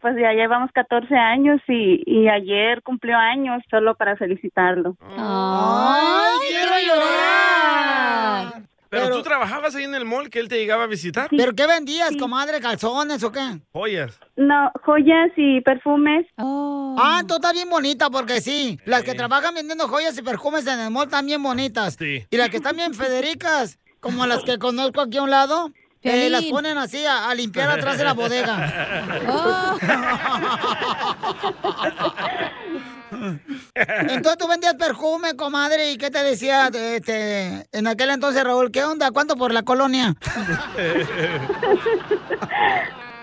Pues 0.00 0.16
ya 0.20 0.32
llevamos 0.32 0.70
14 0.72 1.14
años 1.16 1.60
y, 1.68 2.02
y 2.06 2.28
ayer 2.28 2.82
cumplió 2.82 3.16
años 3.16 3.62
solo 3.70 3.94
para 3.94 4.16
felicitarlo. 4.16 4.96
Ay, 5.16 6.32
quiero 6.48 6.72
llorar. 6.86 8.62
Pero, 9.04 9.16
tú 9.16 9.22
trabajabas 9.22 9.74
ahí 9.74 9.84
en 9.84 9.94
el 9.94 10.04
mall 10.04 10.30
que 10.30 10.38
él 10.38 10.48
te 10.48 10.56
llegaba 10.56 10.84
a 10.84 10.86
visitar. 10.86 11.28
¿Pero 11.30 11.54
qué 11.54 11.66
vendías, 11.66 12.16
comadre? 12.16 12.60
¿Calzones 12.60 13.22
o 13.22 13.32
qué? 13.32 13.60
Joyas. 13.72 14.18
No, 14.36 14.70
joyas 14.84 15.30
y 15.36 15.60
perfumes. 15.60 16.26
Ah, 16.36 17.22
tú 17.26 17.34
estás 17.34 17.52
bien 17.52 17.68
bonita 17.68 18.10
porque 18.10 18.40
sí. 18.40 18.78
Las 18.84 19.02
que 19.02 19.14
trabajan 19.14 19.54
vendiendo 19.54 19.88
joyas 19.88 20.16
y 20.18 20.22
perfumes 20.22 20.66
en 20.66 20.80
el 20.80 20.90
mall 20.90 21.04
están 21.04 21.26
bien 21.26 21.42
bonitas. 21.42 21.96
Sí. 21.98 22.26
Y 22.30 22.36
las 22.36 22.50
que 22.50 22.56
están 22.56 22.76
bien 22.76 22.94
federicas, 22.94 23.78
como 24.00 24.26
las 24.26 24.42
que 24.44 24.58
conozco 24.58 25.00
aquí 25.00 25.18
a 25.18 25.22
un 25.22 25.30
lado, 25.30 25.70
eh, 26.08 26.30
las 26.30 26.44
ponen 26.44 26.78
así 26.78 27.04
a, 27.04 27.28
a 27.28 27.34
limpiar 27.34 27.70
atrás 27.70 27.98
de 27.98 28.04
la 28.04 28.12
bodega. 28.12 29.64
Entonces 33.74 34.38
tú 34.38 34.48
vendías 34.48 34.74
perfume, 34.74 35.36
comadre, 35.36 35.92
¿y 35.92 35.98
qué 35.98 36.10
te 36.10 36.22
decía 36.22 36.68
este, 36.72 37.66
en 37.72 37.86
aquel 37.86 38.10
entonces, 38.10 38.42
Raúl? 38.44 38.70
¿Qué 38.70 38.84
onda? 38.84 39.10
¿Cuánto 39.10 39.36
por 39.36 39.52
la 39.52 39.62
colonia? 39.62 40.14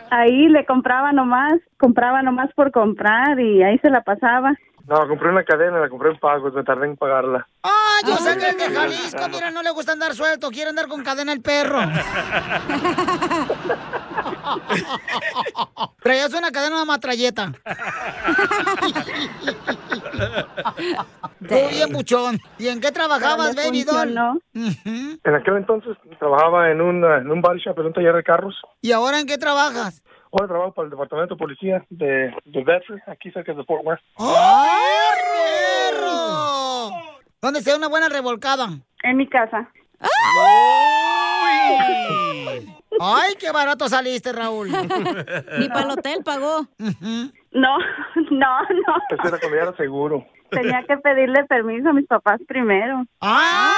Ahí 0.10 0.48
le 0.48 0.66
compraba 0.66 1.12
nomás, 1.12 1.54
compraba 1.80 2.22
nomás 2.22 2.50
por 2.56 2.72
comprar 2.72 3.40
y 3.40 3.64
ahí 3.64 3.80
se 3.80 3.90
la 3.90 4.02
pasaba. 4.02 4.54
No, 4.88 5.08
compré 5.08 5.30
una 5.30 5.44
cadena, 5.46 5.80
la 5.80 5.88
compré 5.88 6.10
en 6.10 6.20
pagos, 6.20 6.54
me 6.54 6.64
tardé 6.64 6.88
en 6.88 6.98
pagarla. 6.98 7.48
Ah, 7.64 8.00
yo 8.06 8.18
sé 8.18 8.38
que 8.38 8.50
el 8.50 8.58
de 8.58 8.70
Jalisco, 8.70 9.30
mira, 9.30 9.50
no 9.50 9.64
le 9.64 9.72
gusta 9.72 9.94
andar 9.94 10.14
suelto, 10.14 10.50
quiere 10.52 10.72
andar 10.72 10.90
con 10.90 11.04
cadena 11.04 11.32
el 11.32 11.42
perro. 11.42 11.80
Traías 16.04 16.34
una 16.34 16.52
cadena 16.52 16.80
de 16.80 16.86
matralleta. 16.86 17.54
Tú 21.48 21.56
bien 21.70 21.94
buchón. 21.94 22.40
¿Y 22.58 22.68
en 22.68 22.82
qué 22.82 22.92
trabajabas, 22.92 23.56
Baby 23.56 23.84
Doll? 23.86 24.18
En 24.54 25.36
aquel 25.36 25.58
entonces 25.58 25.96
trabajaba 26.20 26.70
en 26.72 26.82
un, 26.82 27.06
en 27.06 27.32
un 27.32 27.42
body 27.42 27.60
shop, 27.60 27.80
en 27.80 27.86
un 27.88 27.94
taller 27.94 28.16
de 28.16 28.24
carros. 28.24 28.56
¿Y 28.82 28.92
ahora 28.92 29.22
en 29.22 29.28
qué 29.28 29.38
trabajas? 29.38 30.04
Ahora 30.34 30.48
trabajo 30.48 30.74
para 30.74 30.86
el 30.86 30.90
departamento 30.90 31.36
de 31.36 31.40
policía 31.40 31.86
de, 31.92 32.36
de 32.44 32.64
Bedford, 32.64 33.02
aquí 33.06 33.30
cerca 33.30 33.54
de 33.54 33.64
Fort 33.66 33.86
Worth. 33.86 34.02
¡Ay, 34.18 35.22
perro! 35.92 36.90
¿Dónde 37.40 37.62
se 37.62 37.70
da 37.70 37.78
una 37.78 37.88
buena 37.88 38.10
revolcada? 38.10 38.68
En 39.04 39.18
mi 39.18 39.30
casa. 39.30 39.70
Ay, 43.00 43.34
qué 43.40 43.52
barato 43.52 43.88
saliste, 43.88 44.34
Raúl. 44.34 44.70
Ni 45.60 45.68
para 45.70 45.82
el 45.86 45.92
hotel 45.92 46.24
pagó. 46.26 46.66
No, 46.80 47.78
no, 48.32 48.62
no. 48.62 48.96
Eso 49.10 49.28
era 49.28 49.38
cuando 49.38 49.56
ya 49.56 49.64
era 49.64 49.78
seguro. 49.78 50.26
Tenía 50.50 50.84
que 50.88 50.98
pedirle 50.98 51.44
permiso 51.46 51.90
a 51.90 51.94
mis 51.94 52.08
papás 52.08 52.42
primero. 52.48 53.06
¡Ah! 53.22 53.72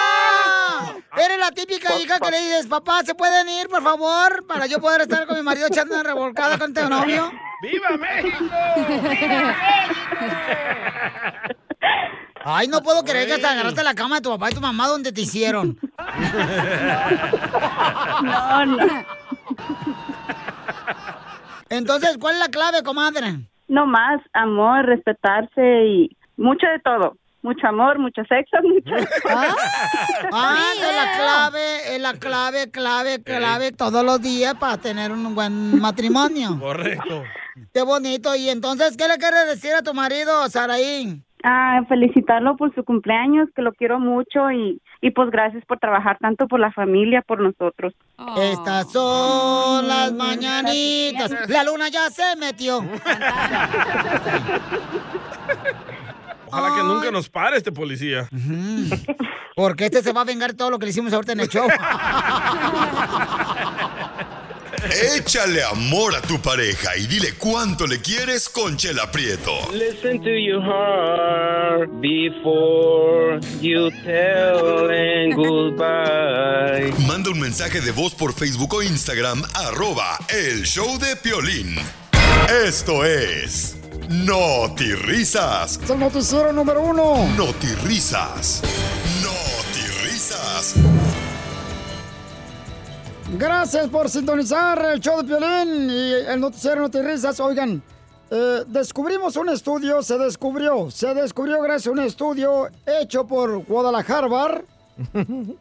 Eres 1.17 1.39
la 1.39 1.51
típica 1.51 1.97
hija 1.97 2.19
que 2.19 2.31
le 2.31 2.39
dices, 2.39 2.67
papá, 2.67 3.03
¿se 3.03 3.15
pueden 3.15 3.47
ir, 3.49 3.67
por 3.67 3.81
favor? 3.81 4.45
Para 4.47 4.65
yo 4.67 4.79
poder 4.79 5.01
estar 5.01 5.25
con 5.27 5.35
mi 5.37 5.43
marido 5.43 5.67
echando 5.67 5.93
una 5.95 6.03
revolcada 6.03 6.57
con 6.57 6.73
tu 6.73 6.81
novio. 6.89 7.31
¡Viva 7.61 7.89
México! 7.97 8.45
Ay, 12.47 12.67
no 12.67 12.81
puedo 12.83 13.03
creer 13.03 13.25
que 13.27 13.33
hasta 13.33 13.51
agarraste 13.51 13.83
la 13.83 13.95
cama 13.95 14.17
de 14.17 14.21
tu 14.21 14.29
papá 14.29 14.51
y 14.51 14.53
tu 14.53 14.61
mamá 14.61 14.87
donde 14.87 15.11
te 15.11 15.21
hicieron. 15.21 15.77
No, 18.23 18.65
no. 18.65 18.77
Entonces, 21.69 22.17
¿cuál 22.17 22.35
es 22.35 22.39
la 22.39 22.47
clave, 22.47 22.81
comadre? 22.83 23.39
No 23.67 23.85
más, 23.85 24.21
amor, 24.33 24.85
respetarse 24.85 25.85
y 25.85 26.17
mucho 26.37 26.65
de 26.67 26.79
todo. 26.79 27.17
Mucho 27.45 27.67
amor, 27.67 27.99
mucho 27.99 28.23
sexo, 28.27 28.57
mucho... 28.63 28.89
Ah, 30.33 30.71
es 30.73 30.95
la 30.95 31.11
clave, 31.15 31.95
es 31.95 32.01
la 32.01 32.13
clave, 32.13 32.71
clave, 32.71 33.21
clave 33.21 33.71
todos 33.71 34.03
los 34.03 34.19
días 34.19 34.55
para 34.55 34.77
tener 34.77 35.11
un 35.11 35.35
buen 35.35 35.79
matrimonio. 35.79 36.57
Correcto. 36.59 37.21
Qué 37.71 37.83
bonito. 37.83 38.35
Y 38.35 38.49
entonces, 38.49 38.97
¿qué 38.97 39.07
le 39.07 39.19
quieres 39.19 39.45
decir 39.45 39.75
a 39.75 39.83
tu 39.83 39.93
marido, 39.93 40.49
Saraí? 40.49 41.21
Ah, 41.43 41.83
felicitarlo 41.87 42.57
por 42.57 42.73
su 42.73 42.83
cumpleaños, 42.83 43.47
que 43.55 43.61
lo 43.61 43.73
quiero 43.73 43.99
mucho 43.99 44.49
y, 44.49 44.81
y 45.01 45.11
pues 45.11 45.29
gracias 45.29 45.63
por 45.65 45.77
trabajar 45.77 46.17
tanto 46.19 46.47
por 46.47 46.59
la 46.59 46.71
familia, 46.71 47.21
por 47.21 47.41
nosotros. 47.41 47.93
Estas 48.37 48.91
son 48.91 49.87
las 49.87 50.11
mañanitas. 50.13 51.47
La 51.47 51.63
luna 51.63 51.89
ya 51.89 52.09
se 52.09 52.35
metió. 52.37 52.81
Ojalá 56.55 56.75
que 56.75 56.83
nunca 56.83 57.11
nos 57.11 57.27
pare 57.29 57.57
este 57.57 57.71
policía. 57.71 58.29
Porque 59.55 59.85
este 59.85 60.01
se 60.01 60.13
va 60.13 60.21
a 60.21 60.25
vengar 60.25 60.53
todo 60.53 60.69
lo 60.69 60.79
que 60.79 60.85
le 60.85 60.91
hicimos 60.91 61.11
ahorita 61.13 61.33
en 61.33 61.39
el 61.41 61.49
show. 61.49 61.67
Échale 65.17 65.63
amor 65.63 66.15
a 66.15 66.21
tu 66.21 66.39
pareja 66.39 66.95
y 66.95 67.07
dile 67.07 67.33
cuánto 67.37 67.87
le 67.87 67.99
quieres 68.01 68.47
con 68.47 68.77
Chela 68.77 69.11
Prieto. 69.11 69.51
Listen 69.73 70.21
to 70.21 70.29
your 70.29 70.61
heart 70.61 71.89
before 72.01 73.39
you 73.61 73.89
tell 74.03 74.87
goodbye. 75.35 76.93
Manda 77.07 77.31
un 77.31 77.39
mensaje 77.39 77.81
de 77.81 77.91
voz 77.91 78.13
por 78.13 78.33
Facebook 78.33 78.73
o 78.75 78.83
Instagram, 78.83 79.43
arroba 79.55 80.17
el 80.29 80.63
show 80.63 80.97
de 80.99 81.15
Piolín. 81.15 81.75
Esto 82.49 83.03
es 83.03 83.77
Risas. 84.07 85.79
Es 85.83 85.89
el 85.89 85.99
noticiero 85.99 86.53
número 86.53 86.81
uno. 86.81 87.15
Risas. 87.83 88.61
Risas. 90.03 90.75
Gracias 93.37 93.87
por 93.89 94.09
sintonizar 94.09 94.85
el 94.93 94.99
show 94.99 95.21
de 95.21 95.27
Piolín 95.27 95.89
y 95.89 96.13
el 96.13 96.39
noticiero 96.39 96.81
Notirrisas. 96.81 97.39
Oigan, 97.39 97.81
eh, 98.29 98.63
descubrimos 98.67 99.35
un 99.37 99.49
estudio, 99.49 100.03
se 100.03 100.17
descubrió, 100.17 100.91
se 100.91 101.13
descubrió 101.13 101.61
gracias 101.61 101.87
a 101.87 101.91
un 101.91 101.99
estudio 101.99 102.69
hecho 102.85 103.25
por 103.25 103.65
Guadalajara, 103.65 104.61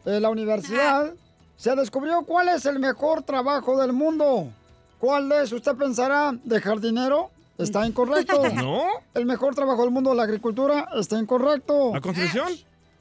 eh, 0.05 0.19
la 0.19 0.29
universidad. 0.29 1.11
Se 1.57 1.75
descubrió 1.75 2.21
cuál 2.23 2.49
es 2.49 2.65
el 2.65 2.79
mejor 2.79 3.23
trabajo 3.23 3.79
del 3.81 3.93
mundo. 3.93 4.49
¿Cuál 4.99 5.31
es? 5.31 5.51
Usted 5.51 5.75
pensará 5.75 6.37
de 6.43 6.61
jardinero. 6.61 7.31
Está 7.57 7.85
incorrecto. 7.87 8.41
¿No? 8.55 8.83
El 9.13 9.25
mejor 9.25 9.55
trabajo 9.55 9.81
del 9.83 9.91
mundo, 9.91 10.13
la 10.13 10.23
agricultura, 10.23 10.89
está 10.95 11.17
incorrecto. 11.19 11.91
¿La 11.93 12.01
construcción? 12.01 12.47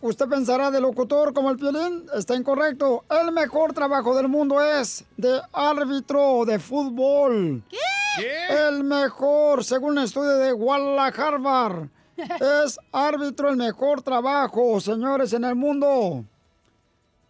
Usted 0.00 0.28
pensará 0.28 0.70
de 0.70 0.80
locutor 0.80 1.32
como 1.32 1.50
el 1.50 1.56
violín, 1.56 2.04
está 2.14 2.34
incorrecto. 2.34 3.04
El 3.08 3.32
mejor 3.32 3.72
trabajo 3.72 4.14
del 4.14 4.28
mundo 4.28 4.60
es 4.60 5.02
de 5.16 5.40
árbitro 5.50 6.44
de 6.44 6.58
fútbol. 6.58 7.62
¿Qué? 7.70 8.68
El 8.68 8.84
mejor, 8.84 9.64
según 9.64 9.92
un 9.92 10.04
estudio 10.04 10.36
de 10.36 10.52
Guadalajara, 10.52 11.88
es 12.16 12.78
árbitro 12.92 13.48
el 13.48 13.56
mejor 13.56 14.02
trabajo, 14.02 14.78
señores, 14.78 15.32
en 15.32 15.44
el 15.44 15.54
mundo. 15.54 16.24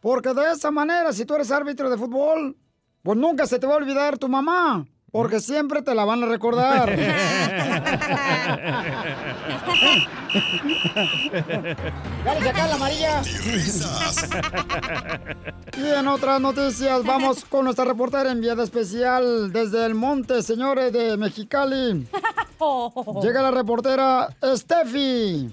Porque 0.01 0.35
de 0.35 0.51
esa 0.53 0.71
manera, 0.71 1.13
si 1.13 1.25
tú 1.25 1.37
eres 1.37 1.51
árbitro 1.51 1.89
de 1.89 1.97
fútbol, 1.97 2.57
Pues 3.05 3.19
nunca 3.19 3.47
se 3.47 3.59
te 3.59 3.67
va 3.67 3.75
a 3.75 3.77
olvidar 3.77 4.17
tu 4.19 4.29
mamá, 4.29 4.87
porque 5.15 5.39
siempre 5.39 5.81
te 5.81 5.95
la 5.95 6.05
van 6.05 6.25
a 6.25 6.27
recordar. 6.27 6.89
Dale, 12.25 12.43
saca 12.43 12.67
la 12.67 12.75
amarilla. 12.75 13.23
Y 15.79 15.87
en 15.87 16.09
otras 16.09 16.41
noticias, 16.41 17.05
vamos 17.05 17.45
con 17.45 17.67
nuestra 17.67 17.85
reportera 17.85 18.33
enviada 18.33 18.65
especial 18.65 19.53
desde 19.53 19.87
el 19.87 19.95
monte, 19.95 20.43
señores 20.43 20.93
de 20.93 21.17
Mexicali. 21.17 22.09
Llega 23.23 23.41
la 23.41 23.53
reportera 23.53 24.31
Steffi. 24.43 25.49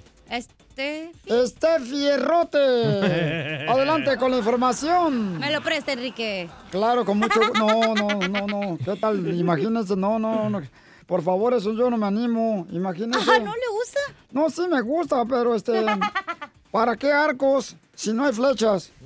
Este. 0.82 1.48
Steffi 1.48 2.08
Errote. 2.08 2.58
Adelante 3.70 4.17
con 4.17 4.32
la 4.32 4.38
información. 4.38 5.38
Me 5.39 5.52
lo 5.52 5.62
presta, 5.62 5.94
Enrique. 5.94 6.50
Claro, 6.72 7.06
con 7.06 7.20
mucho 7.20 7.39
No, 7.54 7.94
no, 7.94 8.08
no, 8.28 8.48
no. 8.48 8.78
¿Qué 8.84 8.96
tal? 8.98 9.34
Imagínense, 9.38 9.96
no, 9.96 10.17
no, 10.17 10.50
no. 10.50 10.62
Por 11.06 11.22
favor, 11.22 11.54
eso 11.54 11.74
yo 11.74 11.89
no 11.89 11.98
me 11.98 12.08
animo. 12.08 12.65
Imagínense. 12.72 13.20
Ajá, 13.20 13.39
¿no 13.39 13.54
le 13.54 13.70
gusta? 13.72 14.00
No, 14.32 14.50
sí 14.50 14.67
me 14.67 14.82
gusta, 14.82 15.24
pero 15.26 15.56
este. 15.56 15.86
¿Para 16.72 16.96
qué 16.96 17.12
arcos 17.12 17.76
si 17.94 18.13
no 18.13 18.26
hay 18.26 18.34
flechas? 18.34 18.91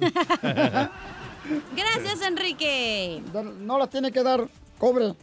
Gracias, 1.76 2.22
Enrique. 2.26 3.22
No 3.60 3.78
las 3.78 3.90
tiene 3.90 4.12
que 4.12 4.24
dar 4.24 4.48
cobre. 4.78 5.14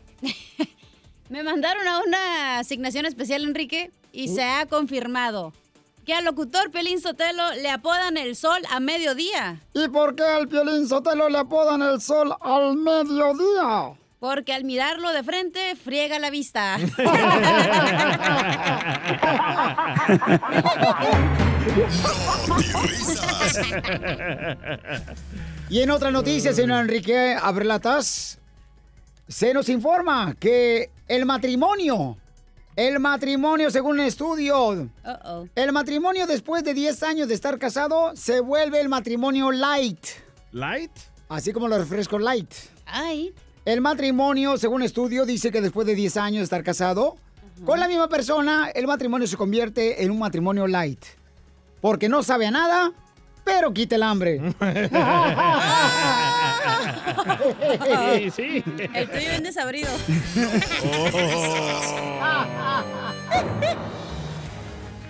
Me 1.28 1.42
mandaron 1.42 1.86
a 1.86 2.00
una 2.02 2.58
asignación 2.58 3.06
especial, 3.06 3.44
Enrique, 3.44 3.90
y 4.12 4.28
se 4.28 4.42
ha 4.42 4.66
confirmado 4.66 5.52
que 6.04 6.14
al 6.14 6.24
locutor 6.24 6.70
Pelín 6.70 7.00
Sotelo 7.00 7.52
le 7.54 7.70
apodan 7.70 8.16
el 8.16 8.36
sol 8.36 8.60
a 8.70 8.80
mediodía. 8.80 9.60
¿Y 9.74 9.88
por 9.88 10.14
qué 10.14 10.24
al 10.24 10.48
Piolín 10.48 10.88
Sotelo 10.88 11.28
le 11.28 11.38
apodan 11.38 11.82
el 11.82 12.00
sol 12.00 12.34
al 12.40 12.76
mediodía? 12.76 13.94
Porque 14.18 14.52
al 14.52 14.64
mirarlo 14.64 15.10
de 15.12 15.22
frente, 15.22 15.74
friega 15.76 16.18
la 16.18 16.30
vista. 16.30 16.78
Y 25.68 25.80
en 25.80 25.90
otra 25.90 26.10
noticia, 26.10 26.52
señor 26.52 26.82
Enrique 26.82 27.34
Abrelatas, 27.40 28.38
se 29.26 29.54
nos 29.54 29.70
informa 29.70 30.34
que 30.38 30.90
el 31.08 31.24
matrimonio, 31.24 32.18
el 32.76 32.98
matrimonio 33.00 33.70
según 33.70 34.00
un 34.00 34.06
estudio, 34.06 34.68
Uh-oh. 35.04 35.46
el 35.54 35.72
matrimonio 35.72 36.26
después 36.26 36.64
de 36.64 36.74
10 36.74 37.02
años 37.02 37.28
de 37.28 37.34
estar 37.34 37.58
casado 37.58 38.12
se 38.14 38.40
vuelve 38.40 38.80
el 38.80 38.88
matrimonio 38.88 39.50
light. 39.52 40.04
¿Light? 40.52 40.90
Así 41.28 41.52
como 41.52 41.68
los 41.68 41.78
refrescos 41.78 42.20
light. 42.20 42.50
Ay. 42.86 43.32
El 43.64 43.80
matrimonio, 43.80 44.56
según 44.58 44.82
estudio, 44.82 45.24
dice 45.24 45.50
que 45.52 45.60
después 45.60 45.86
de 45.86 45.94
10 45.94 46.16
años 46.16 46.38
de 46.38 46.44
estar 46.44 46.64
casado, 46.64 47.16
con 47.64 47.78
la 47.78 47.86
misma 47.86 48.08
persona, 48.08 48.70
el 48.74 48.86
matrimonio 48.86 49.26
se 49.26 49.36
convierte 49.36 50.02
en 50.02 50.10
un 50.10 50.18
matrimonio 50.18 50.66
light. 50.66 51.04
Porque 51.80 52.08
no 52.08 52.22
sabe 52.22 52.46
a 52.46 52.50
nada, 52.50 52.92
pero 53.44 53.72
quita 53.72 53.94
el 53.96 54.02
hambre. 54.02 54.40
Sí, 58.14 58.30
sí. 58.30 58.64
El 58.94 59.08
tuyo 59.08 59.30
bien 59.30 59.42
desabrido. 59.42 59.88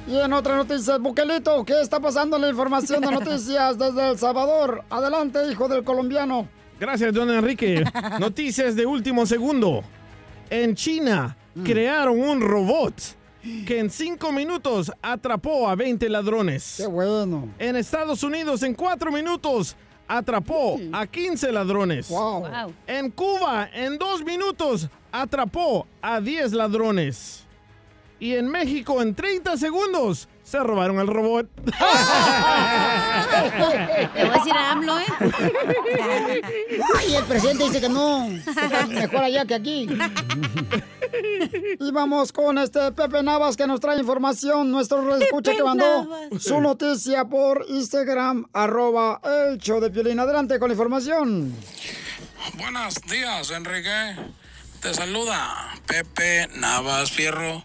Y 0.07 0.19
en 0.19 0.33
otra 0.33 0.57
noticia, 0.57 0.99
Buquelito, 0.99 1.65
¿qué 1.65 1.81
está 1.81 2.01
pasando 2.01 2.37
en 2.37 2.43
la 2.43 2.49
información 2.49 3.01
de 3.01 3.11
noticias 3.11 3.79
desde 3.79 4.11
El 4.11 4.19
Salvador? 4.19 4.85
Adelante, 4.91 5.39
hijo 5.51 5.69
del 5.69 5.85
colombiano. 5.85 6.49
Gracias, 6.79 7.15
don 7.15 7.31
Enrique. 7.31 7.85
Noticias 8.19 8.75
de 8.75 8.85
último 8.85 9.25
segundo. 9.25 9.83
En 10.51 10.75
China 10.75 11.37
crearon 11.65 12.21
un 12.21 12.41
robot 12.41 12.95
que 13.67 13.79
en 13.79 13.91
cinco 13.91 14.33
minutos 14.33 14.91
atrapó 15.01 15.69
a 15.69 15.77
20 15.77 16.09
ladrones. 16.09 16.75
Qué 16.79 16.87
bueno. 16.87 17.49
En 17.59 17.77
Estados 17.77 18.23
Unidos, 18.23 18.63
en 18.65 18.75
cuatro 18.75 19.13
minutos, 19.13 19.77
atrapó 20.19 20.79
a 20.93 21.07
15 21.07 21.53
ladrones. 21.53 22.09
Wow. 22.09 22.45
En 22.87 23.11
Cuba, 23.11 23.69
en 23.73 23.97
dos 23.97 24.23
minutos, 24.23 24.89
atrapó 25.11 25.87
a 26.03 26.21
10 26.21 26.53
ladrones. 26.53 27.45
Y 28.21 28.35
en 28.35 28.49
México, 28.49 29.01
en 29.01 29.15
30 29.15 29.57
segundos, 29.57 30.29
se 30.53 30.59
robaron 30.59 31.01
el 31.01 31.07
robot. 31.07 31.49
Le 34.15 34.25
voy 34.25 34.31
a 34.31 34.33
decir 34.35 34.53
a 34.53 34.73
AMLO, 34.73 34.99
¿eh? 35.01 35.07
Ay, 36.99 37.15
el 37.15 37.25
presidente 37.25 37.65
dice 37.65 37.81
que 37.81 37.89
no. 37.89 38.29
Mejor 38.89 39.25
allá 39.25 39.47
que 39.47 39.55
aquí. 39.55 39.89
Y 41.81 41.91
vamos 41.91 42.33
con 42.33 42.59
este 42.59 42.93
Pepe 42.93 43.23
Navas 43.23 43.57
que 43.57 43.67
nos 43.67 43.81
trae 43.81 43.99
información. 43.99 44.71
Nuestro 44.71 45.17
escucha 45.17 45.55
que 45.55 45.65
mandó 45.65 46.05
Navas. 46.05 46.43
su 46.43 46.61
noticia 46.61 47.25
por 47.25 47.65
Instagram, 47.71 48.45
arroba 48.53 49.23
el 49.25 49.57
show 49.57 49.81
de 49.81 49.89
Piolín. 49.89 50.21
Adelante 50.21 50.59
con 50.59 50.69
la 50.69 50.75
información. 50.75 51.57
Buenos 52.59 52.97
días, 53.11 53.51
Enrique. 53.53 54.42
Te 54.83 54.93
saluda 54.95 55.77
Pepe 55.87 56.49
Navas 56.57 57.13
Fierro. 57.13 57.65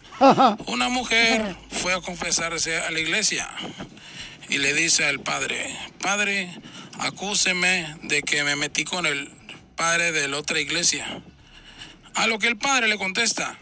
Una 0.68 0.88
mujer 0.90 1.56
fue 1.72 1.96
a 1.96 2.02
confesarse 2.02 2.78
a 2.78 2.92
la 2.92 3.00
iglesia 3.00 3.50
y 4.50 4.60
le 4.60 4.76
dice 4.76 5.04
al 5.04 5.20
padre, 5.20 5.76
padre, 6.00 6.54
acúseme 7.00 7.98
de 8.04 8.22
que 8.22 8.44
me 8.44 8.56
metí 8.56 8.84
con 8.84 9.08
el 9.08 9.32
padre 9.76 10.12
de 10.12 10.28
la 10.28 10.38
otra 10.38 10.60
iglesia. 10.60 11.08
A 12.14 12.28
lo 12.28 12.38
que 12.38 12.50
el 12.50 12.58
padre 12.60 12.88
le 12.88 13.00
contesta, 13.00 13.58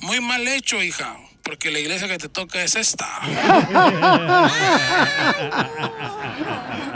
muy 0.00 0.22
mal 0.22 0.48
hecho, 0.48 0.82
hija, 0.82 1.18
porque 1.42 1.70
la 1.70 1.80
iglesia 1.80 2.08
que 2.08 2.16
te 2.16 2.30
toca 2.30 2.62
es 2.62 2.76
esta. 2.76 3.06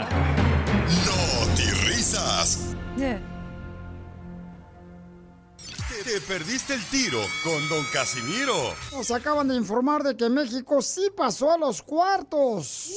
Te 6.11 6.19
perdiste 6.19 6.73
el 6.73 6.83
tiro 6.87 7.21
con 7.41 7.69
Don 7.69 7.85
Casimiro. 7.93 8.73
Nos 8.91 9.11
acaban 9.11 9.47
de 9.47 9.55
informar 9.55 10.03
de 10.03 10.17
que 10.17 10.29
México 10.29 10.81
sí 10.81 11.09
pasó 11.15 11.53
a 11.53 11.57
los 11.57 11.81
cuartos. 11.81 12.91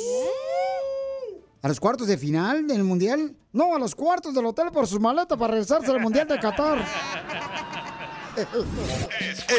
¿A 1.62 1.68
los 1.68 1.78
cuartos 1.78 2.08
de 2.08 2.18
final 2.18 2.66
del 2.66 2.82
Mundial? 2.82 3.36
No, 3.52 3.76
a 3.76 3.78
los 3.78 3.94
cuartos 3.94 4.34
del 4.34 4.46
hotel 4.46 4.72
por 4.72 4.88
sus 4.88 4.98
maletas 4.98 5.38
para 5.38 5.52
regresarse 5.52 5.92
al 5.92 6.00
Mundial 6.00 6.26
de 6.26 6.40
Qatar. 6.40 6.84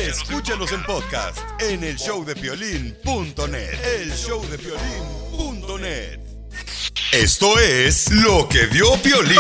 Escúchanos 0.02 0.74
en 0.74 0.84
podcast 0.84 1.38
en 1.62 1.86
el 1.86 1.96
showdepiolín.net. 1.96 4.02
El 4.02 4.12
showdepiolín.net. 4.12 6.20
Esto 7.14 7.58
es 7.58 8.12
lo 8.12 8.50
que 8.50 8.66
vio 8.66 9.02
Piolín. 9.02 9.38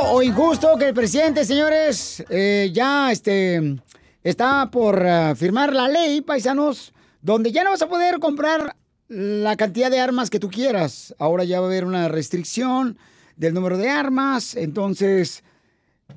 O 0.00 0.22
injusto 0.22 0.76
que 0.78 0.88
el 0.88 0.94
presidente, 0.94 1.44
señores, 1.44 2.24
eh, 2.30 2.70
ya 2.72 3.10
este, 3.10 3.76
está 4.22 4.70
por 4.70 5.04
ah, 5.04 5.34
firmar 5.34 5.72
la 5.72 5.88
ley, 5.88 6.20
paisanos, 6.20 6.92
donde 7.20 7.50
ya 7.50 7.64
no 7.64 7.70
vas 7.70 7.82
a 7.82 7.88
poder 7.88 8.18
comprar 8.18 8.76
la 9.08 9.56
cantidad 9.56 9.90
de 9.90 10.00
armas 10.00 10.30
que 10.30 10.38
tú 10.38 10.50
quieras? 10.50 11.14
Ahora 11.18 11.44
ya 11.44 11.60
va 11.60 11.66
a 11.66 11.70
haber 11.70 11.84
una 11.84 12.08
restricción 12.08 12.98
del 13.36 13.54
número 13.54 13.76
de 13.76 13.88
armas, 13.88 14.54
entonces 14.54 15.42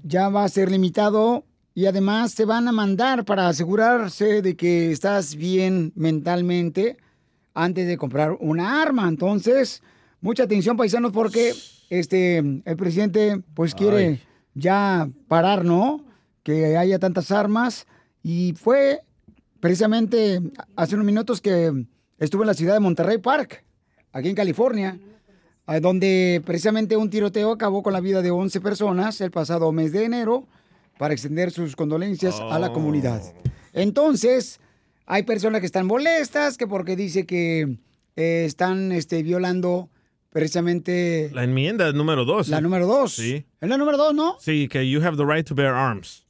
ya 0.03 0.29
va 0.29 0.43
a 0.43 0.49
ser 0.49 0.69
limitado 0.71 1.43
y 1.73 1.85
además 1.85 2.35
te 2.35 2.45
van 2.45 2.67
a 2.67 2.71
mandar 2.71 3.25
para 3.25 3.47
asegurarse 3.47 4.41
de 4.41 4.55
que 4.55 4.91
estás 4.91 5.35
bien 5.35 5.91
mentalmente 5.95 6.97
antes 7.53 7.87
de 7.87 7.97
comprar 7.97 8.37
una 8.39 8.81
arma. 8.81 9.07
Entonces, 9.07 9.81
mucha 10.19 10.43
atención, 10.43 10.77
paisanos, 10.77 11.11
porque 11.11 11.53
este 11.91 12.37
el 12.37 12.77
presidente 12.77 13.41
pues 13.53 13.75
quiere 13.75 13.97
Ay. 13.97 14.21
ya 14.55 15.09
parar, 15.27 15.65
¿no? 15.65 16.03
Que 16.41 16.77
haya 16.77 16.97
tantas 16.97 17.31
armas 17.31 17.85
y 18.23 18.53
fue 18.53 19.01
precisamente 19.59 20.41
hace 20.75 20.95
unos 20.95 21.05
minutos 21.05 21.41
que 21.41 21.85
estuve 22.17 22.43
en 22.43 22.47
la 22.47 22.53
ciudad 22.53 22.73
de 22.73 22.79
Monterrey 22.79 23.17
Park, 23.17 23.63
aquí 24.13 24.29
en 24.29 24.35
California, 24.35 24.97
donde 25.81 26.41
precisamente 26.45 26.97
un 26.97 27.09
tiroteo 27.09 27.51
acabó 27.51 27.83
con 27.83 27.93
la 27.93 27.99
vida 27.99 28.21
de 28.21 28.31
11 28.31 28.61
personas 28.61 29.21
el 29.21 29.31
pasado 29.31 29.71
mes 29.71 29.91
de 29.91 30.05
enero 30.05 30.47
para 30.97 31.13
extender 31.13 31.51
sus 31.51 31.75
condolencias 31.75 32.39
a 32.39 32.57
la 32.57 32.71
comunidad. 32.73 33.21
Entonces, 33.73 34.59
hay 35.05 35.23
personas 35.23 35.59
que 35.59 35.65
están 35.65 35.87
molestas, 35.87 36.57
que 36.57 36.67
porque 36.67 36.95
dice 36.95 37.25
que 37.25 37.77
eh, 38.15 38.43
están 38.45 38.91
este, 38.91 39.23
violando 39.23 39.89
precisamente 40.31 41.29
La 41.33 41.43
enmienda 41.43 41.91
número 41.91 42.25
dos. 42.25 42.47
la 42.49 42.61
número 42.61 42.87
dos. 42.87 43.13
Sí. 43.13 43.45
¿Es 43.59 43.69
la 43.69 43.77
número 43.77 43.97
dos, 43.97 44.13
no? 44.13 44.37
Sí, 44.39 44.67
que 44.67 44.89
you 44.89 45.01
have 45.03 45.17
the 45.17 45.25
right 45.25 45.45
to 45.47 45.55
bear 45.55 45.73
arms. 45.73 46.25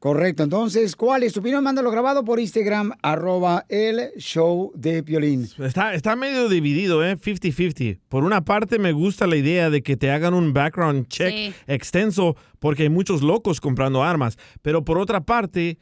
Correcto, 0.00 0.44
entonces, 0.44 0.94
¿cuál 0.94 1.24
es 1.24 1.32
tu 1.32 1.40
opinión? 1.40 1.64
Mándalo 1.64 1.90
grabado 1.90 2.24
por 2.24 2.38
Instagram, 2.38 2.92
arroba 3.02 3.64
el 3.68 4.10
show 4.16 4.70
de 4.76 5.02
Piolín. 5.02 5.48
Está, 5.58 5.92
está 5.92 6.14
medio 6.14 6.48
dividido, 6.48 7.04
¿eh? 7.04 7.16
50-50. 7.16 7.98
Por 8.08 8.22
una 8.22 8.44
parte, 8.44 8.78
me 8.78 8.92
gusta 8.92 9.26
la 9.26 9.34
idea 9.34 9.70
de 9.70 9.82
que 9.82 9.96
te 9.96 10.12
hagan 10.12 10.34
un 10.34 10.52
background 10.52 11.08
check 11.08 11.32
Sí. 11.34 11.54
extenso 11.66 12.36
porque 12.60 12.84
hay 12.84 12.90
muchos 12.90 13.22
locos 13.22 13.60
comprando 13.60 14.04
armas. 14.04 14.38
Pero 14.62 14.84
por 14.84 14.98
otra 14.98 15.22
parte, 15.22 15.78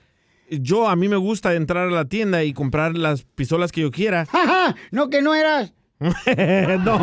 yo 0.48 0.88
a 0.88 0.96
mí 0.96 1.08
me 1.08 1.16
gusta 1.16 1.52
entrar 1.54 1.88
a 1.88 1.90
la 1.90 2.06
tienda 2.06 2.42
y 2.42 2.54
comprar 2.54 2.96
las 2.96 3.24
pistolas 3.34 3.70
que 3.70 3.82
yo 3.82 3.90
quiera. 3.90 4.24
¡Ja, 4.24 4.74
No, 4.92 5.10
que 5.10 5.20
no 5.20 5.34
eras. 5.34 5.74
no. 6.84 6.98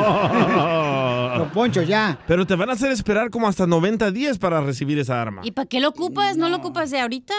Don 1.37 1.49
Poncho, 1.49 1.81
ya. 1.81 2.19
Pero 2.27 2.45
te 2.45 2.55
van 2.55 2.69
a 2.69 2.73
hacer 2.73 2.91
esperar 2.91 3.29
como 3.29 3.47
hasta 3.47 3.65
90 3.65 4.11
días 4.11 4.37
para 4.37 4.61
recibir 4.61 4.99
esa 4.99 5.21
arma. 5.21 5.41
¿Y 5.43 5.51
para 5.51 5.67
qué 5.67 5.79
lo 5.79 5.89
ocupas? 5.89 6.37
¿No, 6.37 6.49
lo 6.49 6.57
ocupas 6.57 6.91
de 6.91 6.99
ahorita? 6.99 7.33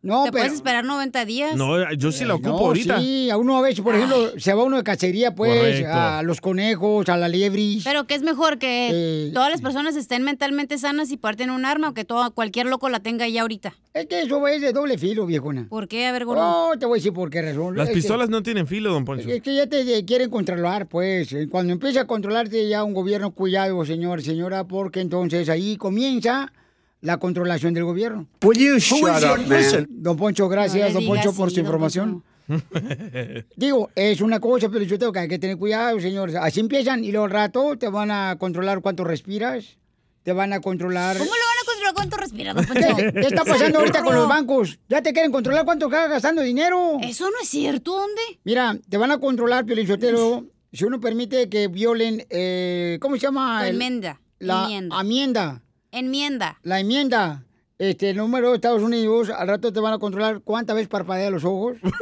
No, 0.00 0.22
Te 0.24 0.30
puedes 0.30 0.46
pero- 0.46 0.54
esperar 0.54 0.84
90 0.84 1.24
días. 1.24 1.56
No, 1.56 1.92
yo 1.94 2.12
sí 2.12 2.24
la 2.24 2.34
ocupo 2.36 2.50
No, 2.50 2.58
ahorita. 2.66 3.00
Sí, 3.00 3.30
a 3.30 3.36
uno 3.36 3.58
a 3.58 3.62
veces, 3.62 3.80
por 3.80 3.96
ejemplo, 3.96 4.30
se 4.38 4.54
va 4.54 4.62
uno 4.62 4.76
de 4.76 4.84
cacería, 4.84 5.34
pues, 5.34 5.58
Correcto. 5.58 5.88
a 5.92 6.22
los 6.22 6.40
conejos, 6.40 7.08
a 7.08 7.16
la 7.16 7.28
liebris. 7.28 7.82
Pero 7.82 8.06
que 8.06 8.14
es 8.14 8.22
mejor 8.22 8.58
que 8.58 9.30
todas 9.34 9.50
las 9.50 9.60
personas 9.60 9.96
estén 9.96 10.22
mentalmente 10.22 10.78
sanas 10.78 11.10
y 11.10 11.16
parten 11.16 11.50
un 11.50 11.64
arma 11.64 11.88
o 11.88 11.94
que 11.94 12.04
todo, 12.04 12.30
cualquier 12.30 12.66
loco 12.66 12.88
la 12.88 13.00
tenga 13.00 13.26
ya 13.26 13.42
ahorita. 13.42 13.74
Es 13.92 14.06
que 14.06 14.22
eso 14.22 14.46
es 14.46 14.60
de 14.62 14.72
doble 14.72 14.98
filo, 14.98 15.26
viejona. 15.26 15.66
¿Por 15.68 15.88
qué? 15.88 16.06
A 16.06 16.12
ver, 16.12 16.24
gordo. 16.26 16.42
No, 16.70 16.78
te 16.78 16.86
voy 16.86 16.98
a 16.98 17.00
decir 17.00 17.12
por 17.12 17.28
qué 17.28 17.42
razón. 17.42 17.76
Las 17.76 17.88
Es 17.88 17.90
que- 17.90 18.00
pistolas 18.00 18.28
no 18.30 18.40
tienen 18.44 18.68
filo, 18.68 18.92
don 18.92 19.04
Poncho. 19.04 19.28
Es 19.28 19.42
que 19.42 19.56
ya 19.56 19.66
te 19.66 19.80
eh, 19.98 20.04
quieren 20.04 20.30
controlar, 20.30 20.86
pues. 20.86 21.32
Eh, 21.32 21.48
Cuando 21.50 21.72
empieza 21.72 22.02
a 22.02 22.06
controlarte 22.06 22.68
ya 22.68 22.84
un 22.84 22.94
gobierno, 22.94 23.32
cuidado, 23.32 23.84
señor, 23.84 24.22
señora, 24.22 24.62
porque 24.62 25.00
entonces 25.00 25.48
ahí 25.48 25.76
comienza 25.76 26.52
la 27.00 27.18
controlación 27.18 27.74
del 27.74 27.84
gobierno. 27.84 28.26
Up? 28.42 29.86
Don 29.88 30.16
Poncho, 30.16 30.48
gracias, 30.48 30.92
No 30.92 31.00
don 31.00 31.08
Poncho, 31.08 31.34
por 31.34 31.50
su 31.50 31.60
información. 31.60 32.24
Digo, 33.56 33.90
es 33.94 34.20
una 34.20 34.40
cosa, 34.40 34.68
pero 34.68 34.84
yo 34.84 34.98
tengo 34.98 35.12
que, 35.12 35.18
hay 35.20 35.28
que 35.28 35.38
tener 35.38 35.58
cuidado, 35.58 36.00
señor. 36.00 36.36
Así 36.38 36.60
empiezan 36.60 37.04
y 37.04 37.12
luego 37.12 37.26
al 37.26 37.30
rato 37.30 37.76
te 37.76 37.88
van 37.88 38.10
a 38.10 38.36
controlar 38.38 38.80
cuánto 38.80 39.04
respiras, 39.04 39.78
te 40.22 40.32
van 40.32 40.52
a 40.52 40.60
controlar... 40.60 41.18
¿Cómo 41.18 41.30
lo 41.30 41.36
van 41.36 41.58
a 41.62 41.66
controlar 41.66 41.94
cuánto 41.94 42.16
respiras, 42.16 42.54
don 42.54 42.64
Poncho? 42.66 42.96
¿Qué, 42.96 43.12
qué 43.12 43.26
está 43.26 43.44
pasando 43.44 43.78
ahorita 43.80 44.02
con 44.02 44.14
los 44.14 44.28
bancos? 44.28 44.78
Ya 44.88 45.02
te 45.02 45.12
quieren 45.12 45.30
controlar 45.30 45.64
cuánto 45.64 45.86
estás 45.86 46.08
gastando 46.08 46.42
dinero. 46.42 46.98
Eso 47.02 47.30
no 47.30 47.36
es 47.42 47.48
cierto, 47.48 47.92
¿dónde? 47.92 48.22
Mira, 48.44 48.78
te 48.88 48.96
van 48.96 49.10
a 49.10 49.18
controlar, 49.18 49.66
Piolichotelo, 49.66 50.46
si 50.72 50.84
uno 50.84 51.00
permite 51.00 51.48
que 51.48 51.68
violen, 51.68 52.26
eh, 52.30 52.98
¿cómo 53.00 53.16
se 53.16 53.22
llama? 53.22 53.62
La 53.62 53.68
enmienda. 53.68 54.20
La 54.40 54.68
Enmienda. 55.00 55.62
Enmienda. 55.92 56.58
La 56.62 56.80
enmienda. 56.80 57.44
Este, 57.78 58.10
el 58.10 58.16
número 58.16 58.48
de 58.50 58.56
Estados 58.56 58.82
Unidos, 58.82 59.30
al 59.30 59.46
rato 59.46 59.72
te 59.72 59.78
van 59.78 59.92
a 59.92 59.98
controlar 59.98 60.40
cuántas 60.42 60.74
veces 60.74 60.88
parpadea 60.88 61.30
los 61.30 61.44
ojos. 61.44 61.76
Voy 61.80 61.92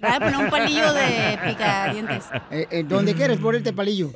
a 0.00 0.18
poner 0.18 0.36
un 0.38 0.48
palillo 0.48 0.94
de 0.94 1.38
picadientes. 1.46 2.24
Eh, 2.50 2.66
eh, 2.70 2.84
donde 2.88 3.14
quieras 3.14 3.36
ponerte 3.36 3.74
palillo. 3.74 4.12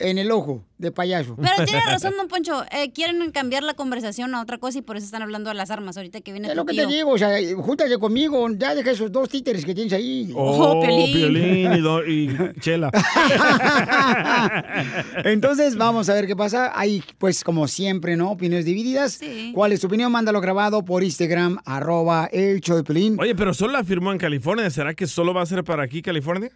en 0.00 0.18
el 0.18 0.32
ojo, 0.32 0.64
de 0.76 0.90
payaso. 0.90 1.36
Pero 1.36 1.64
tiene 1.64 1.82
razón, 1.86 2.14
don 2.16 2.26
Poncho. 2.26 2.64
Eh, 2.72 2.90
quieren 2.92 3.30
cambiar 3.30 3.62
la 3.62 3.74
conversación 3.74 4.34
a 4.34 4.42
otra 4.42 4.58
cosa 4.58 4.78
y 4.78 4.82
por 4.82 4.96
eso 4.96 5.04
están 5.06 5.22
hablando 5.22 5.50
de 5.50 5.54
las 5.54 5.70
armas 5.70 5.96
ahorita 5.96 6.20
que 6.20 6.32
viene 6.32 6.48
Es 6.48 6.54
tu 6.54 6.58
lo 6.58 6.64
que 6.66 6.72
tío. 6.72 6.88
te 6.88 6.94
digo, 6.94 7.10
o 7.12 7.18
sea, 7.18 7.36
júntate 7.56 7.96
conmigo, 7.98 8.48
ya 8.58 8.74
deja 8.74 8.90
esos 8.90 9.12
dos 9.12 9.28
títeres 9.28 9.64
que 9.64 9.72
tienes 9.72 9.92
ahí. 9.92 10.32
Oh, 10.34 10.82
Piolín 10.82 11.74
y, 11.74 11.80
do- 11.80 12.04
y 12.04 12.36
Chela. 12.58 12.90
Entonces, 15.24 15.76
vamos 15.76 16.08
a 16.08 16.14
ver 16.14 16.26
qué 16.26 16.34
pasa. 16.34 16.72
Hay, 16.74 17.04
pues, 17.18 17.44
como 17.44 17.68
siempre, 17.68 18.16
¿no? 18.16 18.32
Opiniones 18.32 18.64
divididas. 18.64 19.20
¿Cuál 19.52 19.72
es 19.72 19.80
tu 19.80 19.88
opinión? 19.88 20.10
Mándalo 20.12 20.40
grabado 20.40 20.84
por 20.84 21.02
Instagram, 21.02 21.58
arroba 21.64 22.26
el 22.32 22.60
show 22.60 22.76
de 22.76 22.84
Pelín. 22.84 23.16
Oye, 23.20 23.34
pero 23.34 23.52
solo 23.52 23.72
la 23.72 23.84
firmó 23.84 24.12
en 24.12 24.18
California. 24.18 24.70
¿Será 24.70 24.94
que 24.94 25.06
solo 25.06 25.34
va 25.34 25.42
a 25.42 25.46
ser 25.46 25.64
para 25.64 25.82
aquí, 25.82 26.02
California? 26.02 26.50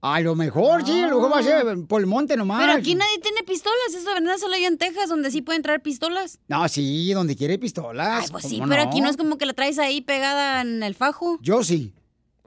A 0.00 0.20
lo 0.20 0.36
mejor, 0.36 0.86
sí, 0.86 0.92
a 0.92 1.08
lo 1.08 1.16
mejor 1.16 1.32
va 1.32 1.38
a 1.40 1.42
ser 1.42 1.86
por 1.88 2.00
el 2.00 2.06
monte 2.06 2.36
nomás. 2.36 2.60
Pero 2.60 2.72
aquí 2.72 2.94
nadie 2.94 3.18
tiene 3.20 3.42
pistolas. 3.42 3.88
Eso 3.88 4.08
de 4.14 4.20
verdad 4.20 4.36
solo 4.38 4.54
hay 4.54 4.64
en 4.64 4.78
Texas, 4.78 5.08
donde 5.08 5.30
sí 5.32 5.42
pueden 5.42 5.62
traer 5.62 5.82
pistolas. 5.82 6.38
No, 6.46 6.68
sí, 6.68 7.12
donde 7.12 7.34
quiere 7.34 7.58
pistolas. 7.58 8.24
Ay, 8.24 8.28
pues 8.30 8.44
sí, 8.44 8.58
¿cómo 8.58 8.68
pero 8.68 8.82
aquí 8.82 9.00
no 9.00 9.10
es 9.10 9.16
como 9.16 9.38
que 9.38 9.46
la 9.46 9.54
traes 9.54 9.78
ahí 9.80 10.00
pegada 10.00 10.60
en 10.60 10.84
el 10.84 10.94
fajo. 10.94 11.38
Yo 11.42 11.64
sí. 11.64 11.92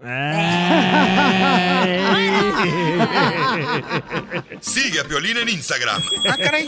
Sigue 4.61 4.99
a 4.99 5.03
Piolín 5.03 5.37
en 5.37 5.49
Instagram, 5.49 6.01
Ah, 6.27 6.37
caray. 6.37 6.67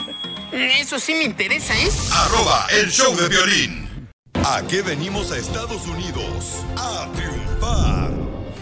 Eso 0.51 0.99
sí 0.99 1.13
me 1.15 1.23
interesa, 1.23 1.73
¿eh? 1.75 1.89
arroba 2.11 2.67
el 2.71 2.91
show 2.91 3.15
de 3.15 3.27
violín. 3.29 4.07
¿A 4.45 4.61
qué 4.67 4.81
venimos 4.83 5.31
a 5.31 5.37
Estados 5.37 5.87
Unidos? 5.87 6.63
A 6.77 7.09
triunfar. 7.15 8.11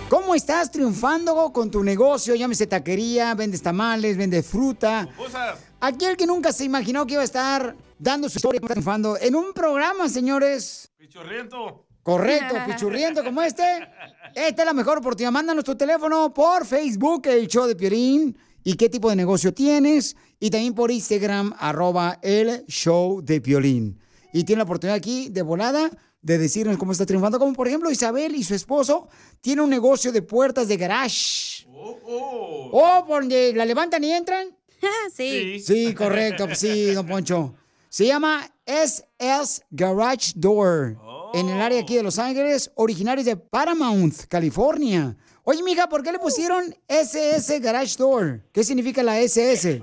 ¿Cómo 0.09 0.35
estás 0.35 0.71
triunfando 0.71 1.51
con 1.51 1.69
tu 1.71 1.83
negocio? 1.83 2.35
Llámese 2.35 2.67
taquería, 2.67 3.33
vendes 3.35 3.61
tamales, 3.61 4.15
vendes 4.17 4.45
fruta. 4.47 5.07
Aquel 5.81 6.15
que 6.15 6.25
nunca 6.25 6.53
se 6.53 6.63
imaginó 6.65 7.05
que 7.05 7.13
iba 7.13 7.21
a 7.21 7.25
estar 7.25 7.75
dando 7.97 8.29
su 8.29 8.37
historia 8.37 8.61
triunfando 8.61 9.17
en 9.19 9.35
un 9.35 9.51
programa, 9.53 10.07
señores. 10.07 10.89
Pichorriento. 10.97 11.87
Correcto, 12.03 12.55
pichurriento 12.67 13.23
como 13.23 13.41
este. 13.41 13.63
Esta 14.33 14.61
es 14.61 14.65
la 14.65 14.73
mejor 14.73 14.99
oportunidad. 14.99 15.31
Mándanos 15.31 15.63
tu 15.63 15.75
teléfono 15.75 16.33
por 16.33 16.65
Facebook, 16.65 17.27
el 17.27 17.47
show 17.47 17.67
de 17.67 17.75
Piorín, 17.75 18.37
y 18.63 18.75
qué 18.75 18.89
tipo 18.89 19.09
de 19.09 19.15
negocio 19.15 19.53
tienes. 19.53 20.15
Y 20.39 20.49
también 20.49 20.73
por 20.73 20.91
Instagram, 20.91 21.53
arroba 21.59 22.19
el 22.21 22.65
show 22.67 23.21
de 23.21 23.41
Piolín. 23.41 23.99
Y 24.33 24.43
tiene 24.43 24.59
la 24.59 24.63
oportunidad 24.63 24.95
aquí 24.95 25.29
de 25.29 25.41
volada 25.41 25.91
de 26.21 26.37
decirnos 26.37 26.77
cómo 26.77 26.91
está 26.91 27.05
triunfando. 27.05 27.39
Como 27.39 27.53
por 27.53 27.67
ejemplo 27.67 27.91
Isabel 27.91 28.35
y 28.35 28.43
su 28.43 28.55
esposo 28.55 29.07
tienen 29.41 29.65
un 29.65 29.69
negocio 29.69 30.11
de 30.11 30.21
puertas 30.21 30.67
de 30.67 30.77
garage. 30.77 31.67
Oh, 31.73 33.03
por 33.07 33.21
donde 33.21 33.53
la 33.53 33.65
levantan 33.65 34.03
y 34.03 34.11
entran. 34.11 34.47
sí. 35.13 35.59
Sí, 35.59 35.93
correcto. 35.93 36.47
Sí, 36.55 36.91
don 36.91 37.05
Poncho. 37.05 37.55
Se 37.89 38.05
llama 38.05 38.49
SS 38.65 39.63
Garage 39.69 40.31
Door. 40.35 40.97
En 41.33 41.47
el 41.49 41.61
área 41.61 41.81
aquí 41.81 41.95
de 41.95 42.03
Los 42.03 42.19
Ángeles, 42.19 42.71
originarios 42.75 43.25
de 43.25 43.37
Paramount, 43.37 44.13
California. 44.27 45.15
Oye, 45.43 45.63
mija, 45.63 45.87
¿por 45.87 46.03
qué 46.03 46.11
le 46.11 46.19
pusieron 46.19 46.63
SS 46.87 47.59
Garage 47.59 47.95
Door? 47.97 48.41
¿Qué 48.51 48.63
significa 48.63 49.01
la 49.01 49.19
SS? 49.19 49.81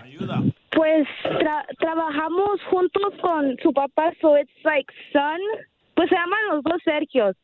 Pues 0.77 1.07
tra- 1.25 1.67
trabajamos 1.81 2.61
juntos 2.71 3.13
con 3.23 3.57
su 3.63 3.73
papá, 3.73 4.13
so 4.21 4.39
it's 4.39 4.51
like 4.65 4.93
son. 5.13 5.39
Pues 5.97 6.09
se 6.11 6.15
llaman 6.15 6.39
los 6.53 6.63
dos 6.63 6.81
Sergios. 6.85 7.35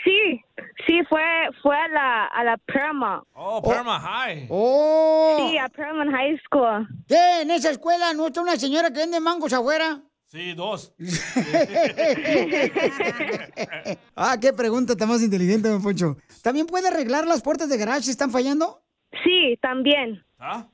Sí, 0.05 0.41
sí, 0.85 0.99
fue, 1.09 1.23
fue 1.63 1.75
a 1.75 1.87
la, 1.87 2.25
a 2.27 2.43
la 2.43 2.57
Paramount. 2.57 3.25
Oh, 3.33 3.59
Paramount 3.61 4.03
High. 4.03 4.47
¡Oh! 4.51 5.49
Sí, 5.49 5.57
a 5.57 5.67
Paramount 5.67 6.11
High 6.11 6.39
School. 6.45 6.87
¿Qué? 7.07 7.41
¿En 7.41 7.49
esa 7.49 7.71
escuela 7.71 8.13
no 8.13 8.27
está 8.27 8.41
una 8.41 8.55
señora 8.55 8.91
que 8.91 8.99
vende 8.99 9.19
mangos 9.19 9.51
afuera? 9.51 10.03
Sí, 10.27 10.53
dos. 10.53 10.93
ah, 14.15 14.37
qué 14.39 14.53
pregunta 14.53 14.95
tan 14.95 15.09
más 15.09 15.23
inteligente, 15.23 15.69
don 15.69 15.81
Poncho. 15.81 16.17
¿También 16.43 16.67
puede 16.67 16.89
arreglar 16.89 17.25
las 17.25 17.41
puertas 17.41 17.67
de 17.67 17.77
garage 17.77 18.03
si 18.03 18.11
están 18.11 18.29
fallando? 18.29 18.83
Sí, 19.23 19.57
también. 19.61 20.23
¿Ah? 20.37 20.67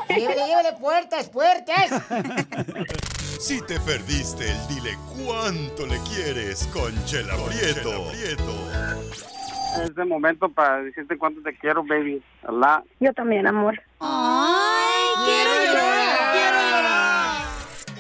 Llévele, 0.09 0.47
llévele 0.47 0.73
puertas, 0.79 1.29
puertas. 1.29 1.91
Si 3.39 3.59
te 3.61 3.77
perdiste 3.81 4.49
el 4.49 4.67
dile 4.67 4.97
cuánto 5.17 5.85
le 5.85 5.99
quieres 6.03 6.65
con 6.71 6.93
Chela 7.03 7.35
Prieto. 7.35 8.09
Es 9.83 9.97
el 9.97 10.05
momento 10.05 10.47
para 10.47 10.81
decirte 10.81 11.17
cuánto 11.17 11.41
te 11.41 11.53
quiero, 11.57 11.83
baby. 11.83 12.23
Allah. 12.47 12.81
Yo 13.01 13.11
también, 13.11 13.45
amor. 13.45 13.81
¡Ay, 13.99 15.25
quiero 15.25 15.65
llorar! 15.65 16.31
¡Quiero 16.31 16.57
llorar! 16.69 17.41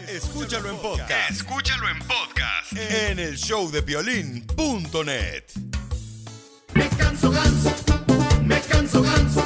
Escúchalo 0.07 0.69
en 0.69 0.77
podcast. 0.77 1.31
Escúchalo 1.31 1.89
en 1.89 1.99
podcast. 1.99 2.73
En 2.73 3.19
el 3.19 3.35
show 3.35 3.69
de 3.69 3.81
violín.net. 3.81 5.43
Me 6.73 6.87
canso 6.89 7.31
ganso, 7.31 7.69
me 8.45 8.61
canso 8.61 9.01
ganso, 9.01 9.45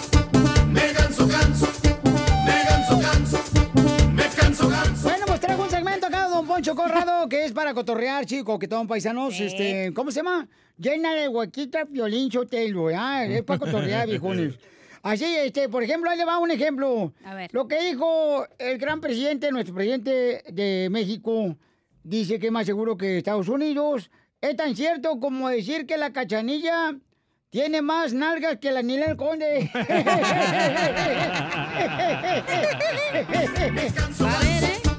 segmento 6.57 6.71
acá, 6.71 6.75
don 6.75 6.75
Poncho 6.75 6.75
Corrado, 6.75 7.29
que 7.29 7.45
es 7.45 7.51
para 7.51 7.73
cotorrear, 7.73 8.25
chico, 8.25 8.57
que 8.59 8.67
toman 8.67 8.87
paisanos, 8.87 9.39
este, 9.39 9.91
¿cómo 9.93 10.11
se 10.11 10.17
llama? 10.17 10.47
Llénale 10.77 11.27
huequita 11.27 11.85
violín 11.85 12.29
chotelo, 12.29 12.89
¿ah? 12.89 13.25
Es 13.25 13.43
para 13.43 13.59
cotorrear, 13.59 14.07
viejones. 14.09 14.55
Así, 15.03 15.25
este, 15.25 15.69
por 15.69 15.83
ejemplo, 15.83 16.09
ahí 16.09 16.17
le 16.17 16.25
va 16.25 16.39
un 16.39 16.51
ejemplo. 16.51 17.13
A 17.23 17.33
ver. 17.33 17.49
Lo 17.53 17.67
que 17.67 17.81
dijo 17.81 18.45
el 18.57 18.77
gran 18.77 18.99
presidente, 18.99 19.51
nuestro 19.51 19.73
presidente 19.73 20.43
de 20.51 20.89
México, 20.91 21.55
dice 22.03 22.39
que 22.39 22.47
es 22.47 22.51
más 22.51 22.65
seguro 22.65 22.97
que 22.97 23.19
Estados 23.19 23.47
Unidos. 23.47 24.09
Es 24.41 24.55
tan 24.55 24.75
cierto 24.75 25.19
como 25.19 25.49
decir 25.49 25.85
que 25.85 25.97
la 25.97 26.11
cachanilla 26.11 26.95
tiene 27.49 27.81
más 27.81 28.13
nalgas 28.13 28.57
que 28.57 28.71
la 28.71 28.81
Ninel 28.81 29.15
Conde. 29.15 29.71
Me 33.73 33.87
canso 33.93 34.25
ganso, 34.25 34.96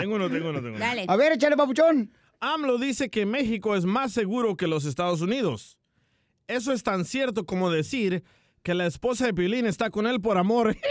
Tengo 0.00 0.16
uno, 0.16 0.30
tengo 0.30 0.50
uno, 0.50 0.60
tengo 0.62 0.76
uno. 0.76 0.84
A 1.08 1.16
ver, 1.16 1.32
échale, 1.32 1.56
papuchón. 1.56 2.10
AMLO 2.40 2.78
dice 2.78 3.08
que 3.08 3.24
México 3.24 3.76
es 3.76 3.84
más 3.84 4.12
seguro 4.12 4.56
que 4.56 4.66
los 4.66 4.84
Estados 4.84 5.20
Unidos. 5.20 5.78
Eso 6.48 6.72
es 6.72 6.82
tan 6.82 7.04
cierto 7.04 7.46
como 7.46 7.70
decir 7.70 8.24
que 8.62 8.74
la 8.74 8.86
esposa 8.86 9.26
de 9.26 9.34
Piolín 9.34 9.66
está 9.66 9.90
con 9.90 10.06
él 10.06 10.20
por 10.20 10.38
amor. 10.38 10.76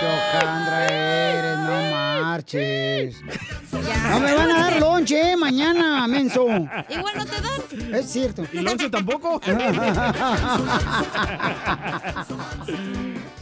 Chocandra 0.00 0.86
eres, 0.86 1.58
no 1.58 1.90
marches. 1.90 3.22
No 3.72 4.20
me 4.20 4.34
van 4.34 4.50
a 4.50 4.58
dar 4.58 4.80
lonche 4.80 5.32
eh, 5.32 5.36
mañana, 5.36 6.06
menso. 6.08 6.46
Igual 6.46 7.14
no 7.16 7.26
te 7.26 7.32
dan. 7.40 7.94
Es 7.94 8.10
cierto. 8.10 8.44
¿Y 8.52 8.60
lonche 8.60 8.88
tampoco? 8.90 9.40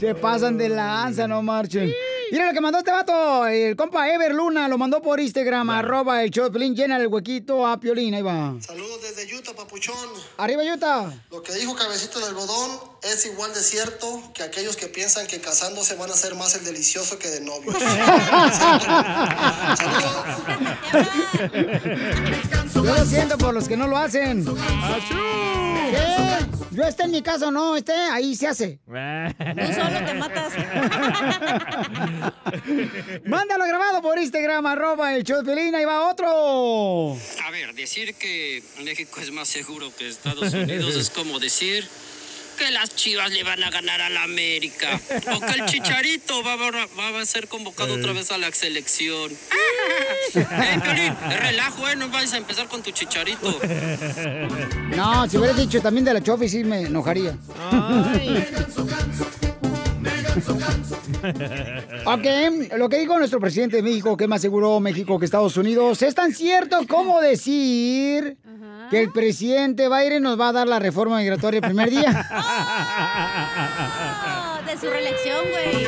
Se 0.01 0.15
pasan 0.15 0.59
de 0.59 0.69
lanza, 0.69 1.27
no 1.29 1.43
marchen. 1.43 1.93
Mira 2.35 2.47
lo 2.47 2.53
que 2.53 2.61
mandó 2.61 2.79
este 2.79 2.91
vato, 2.91 3.47
el 3.47 3.77
compa 3.77 4.13
Ever 4.13 4.35
Luna, 4.35 4.67
lo 4.67 4.77
mandó 4.77 5.01
por 5.01 5.21
Instagram, 5.21 5.71
arroba 5.71 6.21
el 6.21 6.33
show 6.33 6.51
Piolín, 6.51 6.75
llena 6.75 6.97
el 6.97 7.07
huequito 7.07 7.65
a 7.65 7.79
Piolín, 7.79 8.13
ahí 8.13 8.23
va. 8.23 8.57
Saludos 8.61 9.03
desde 9.03 9.33
Utah, 9.37 9.55
papuchón. 9.55 9.95
Arriba, 10.39 10.65
Utah. 10.65 11.13
Lo 11.31 11.45
que 11.45 11.55
dijo 11.55 11.77
Cabecito 11.77 12.19
de 12.19 12.27
Algodón 12.27 12.73
es 13.05 13.25
igual 13.27 13.55
de 13.55 13.61
cierto 13.61 14.21
que 14.35 14.43
aquellos 14.43 14.75
que 14.75 14.89
piensan 14.89 15.29
que 15.29 15.41
casándose 15.41 15.95
van 15.95 16.11
a 16.11 16.15
ser 16.15 16.35
más 16.35 16.57
el 16.57 16.65
delicioso 16.65 17.21
que 17.21 17.29
de 17.29 17.41
novios. 17.41 17.77
Yo 22.75 22.83
lo 22.83 23.05
siento 23.05 23.39
por 23.39 23.55
los 23.55 23.69
que 23.69 23.77
no 23.77 23.87
lo 23.87 23.97
hacen. 23.97 24.45
¿Qué? 24.45 26.54
Yo 26.75 26.83
esté 26.83 27.05
en 27.05 27.13
mi 27.13 27.23
casa 27.23 27.49
o 27.49 27.51
no, 27.51 27.77
esté, 27.77 27.93
ahí 27.93 28.35
se 28.35 28.49
hace. 28.49 28.79
Tú 28.85 29.75
solo 29.75 30.05
te 30.05 30.15
matas. 30.15 30.53
Mándalo 33.25 33.67
grabado 33.67 34.03
por 34.03 34.19
Instagram, 34.19 34.67
arroba 34.67 35.15
el 35.15 35.25
Piolín, 35.25 35.75
ahí 35.75 35.85
va 35.85 36.11
otro. 36.11 37.17
A 37.45 37.51
ver, 37.51 37.75
decir 37.75 38.15
que 38.15 38.63
México 38.83 39.21
es 39.21 39.31
más 39.31 39.49
seguro 39.49 39.93
que 39.97 40.09
Estados 40.09 40.53
Unidos 40.53 40.97
es 40.97 41.11
como 41.11 41.39
decir 41.39 41.89
que 42.55 42.71
las 42.71 42.95
chivas 42.95 43.31
le 43.31 43.43
van 43.43 43.63
a 43.63 43.71
ganar 43.71 44.01
a 44.01 44.11
la 44.11 44.23
América 44.23 45.01
o 45.35 45.41
que 45.41 45.53
el 45.53 45.65
chicharito 45.67 46.43
va 46.43 46.55
a, 46.55 46.57
va 46.57 47.21
a 47.21 47.27
ser 47.27 47.49
convocado 47.49 47.95
otra 47.95 48.13
vez 48.13 48.31
a 48.31 48.39
la 48.39 48.51
selección. 48.53 49.33
¡Ey, 50.35 50.81
Piolín! 50.81 51.15
Relajo, 51.41 51.89
¿eh? 51.89 51.97
No 51.97 52.09
vayas 52.09 52.33
a 52.35 52.39
empezar 52.39 52.69
con 52.69 52.83
tu 52.83 52.91
chicharito. 52.91 53.61
No, 54.97 55.29
si 55.29 55.37
hubieras 55.37 55.57
dicho 55.57 55.81
también 55.81 56.05
de 56.05 56.15
la 56.15 56.23
Chofi, 56.23 56.49
sí 56.49 56.65
me 56.65 56.83
enojaría. 56.83 57.37
Ok, 62.07 62.25
lo 62.77 62.89
que 62.89 62.99
dijo 62.99 63.19
nuestro 63.19 63.41
presidente 63.41 63.77
de 63.77 63.83
México, 63.83 64.17
que 64.17 64.25
es 64.25 64.31
más 64.31 64.41
seguro 64.43 64.79
México 64.81 65.19
que 65.19 65.25
Estados 65.25 65.57
Unidos, 65.57 66.03
es 66.03 66.15
tan 66.15 66.33
cierto 66.33 66.87
como 66.87 67.21
decir 67.21 68.37
que 68.91 69.01
el 69.01 69.11
presidente 69.11 69.89
Biden 69.89 70.23
nos 70.23 70.39
va 70.39 70.49
a 70.49 70.53
dar 70.53 70.69
la 70.69 70.79
reforma 70.79 71.19
migratoria 71.19 71.59
el 71.59 71.65
primer 71.65 71.91
día. 71.91 72.29
Oh, 74.57 74.61
de 74.67 74.79
su 74.79 74.87
reelección, 74.87 75.45
güey. 75.51 75.87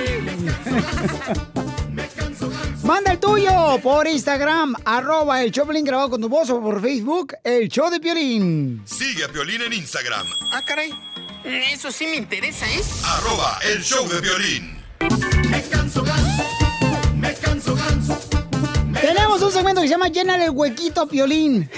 Manda 2.85 3.13
el 3.13 3.19
tuyo 3.19 3.79
por 3.83 4.07
Instagram, 4.07 4.75
arroba 4.85 5.43
el 5.43 5.51
Choplin 5.51 5.85
grabado 5.85 6.11
con 6.11 6.21
tu 6.21 6.29
voz 6.29 6.49
o 6.51 6.61
por 6.61 6.81
Facebook, 6.81 7.35
el 7.43 7.69
show 7.69 7.91
de 7.91 7.99
Piolín. 8.01 8.83
Sigue 8.85 9.25
a 9.25 9.29
Piolín 9.29 9.63
en 9.63 9.73
Instagram. 9.73 10.27
Ah, 10.53 10.63
caray. 10.65 10.93
Eso 11.47 11.93
sí 11.93 12.07
me 12.09 12.17
interesa, 12.17 12.67
¿eh? 12.67 12.81
Arroba 13.05 13.61
el 13.73 13.81
show 13.81 14.09
de 14.09 14.21
violín. 14.21 14.77
Tenemos 19.01 19.41
un 19.41 19.53
segmento 19.53 19.81
que 19.81 19.87
se 19.87 19.95
llama 19.95 20.09
Llena 20.09 20.45
el 20.45 20.51
huequito 20.51 21.03
a 21.03 21.07
Piolín. 21.09 21.71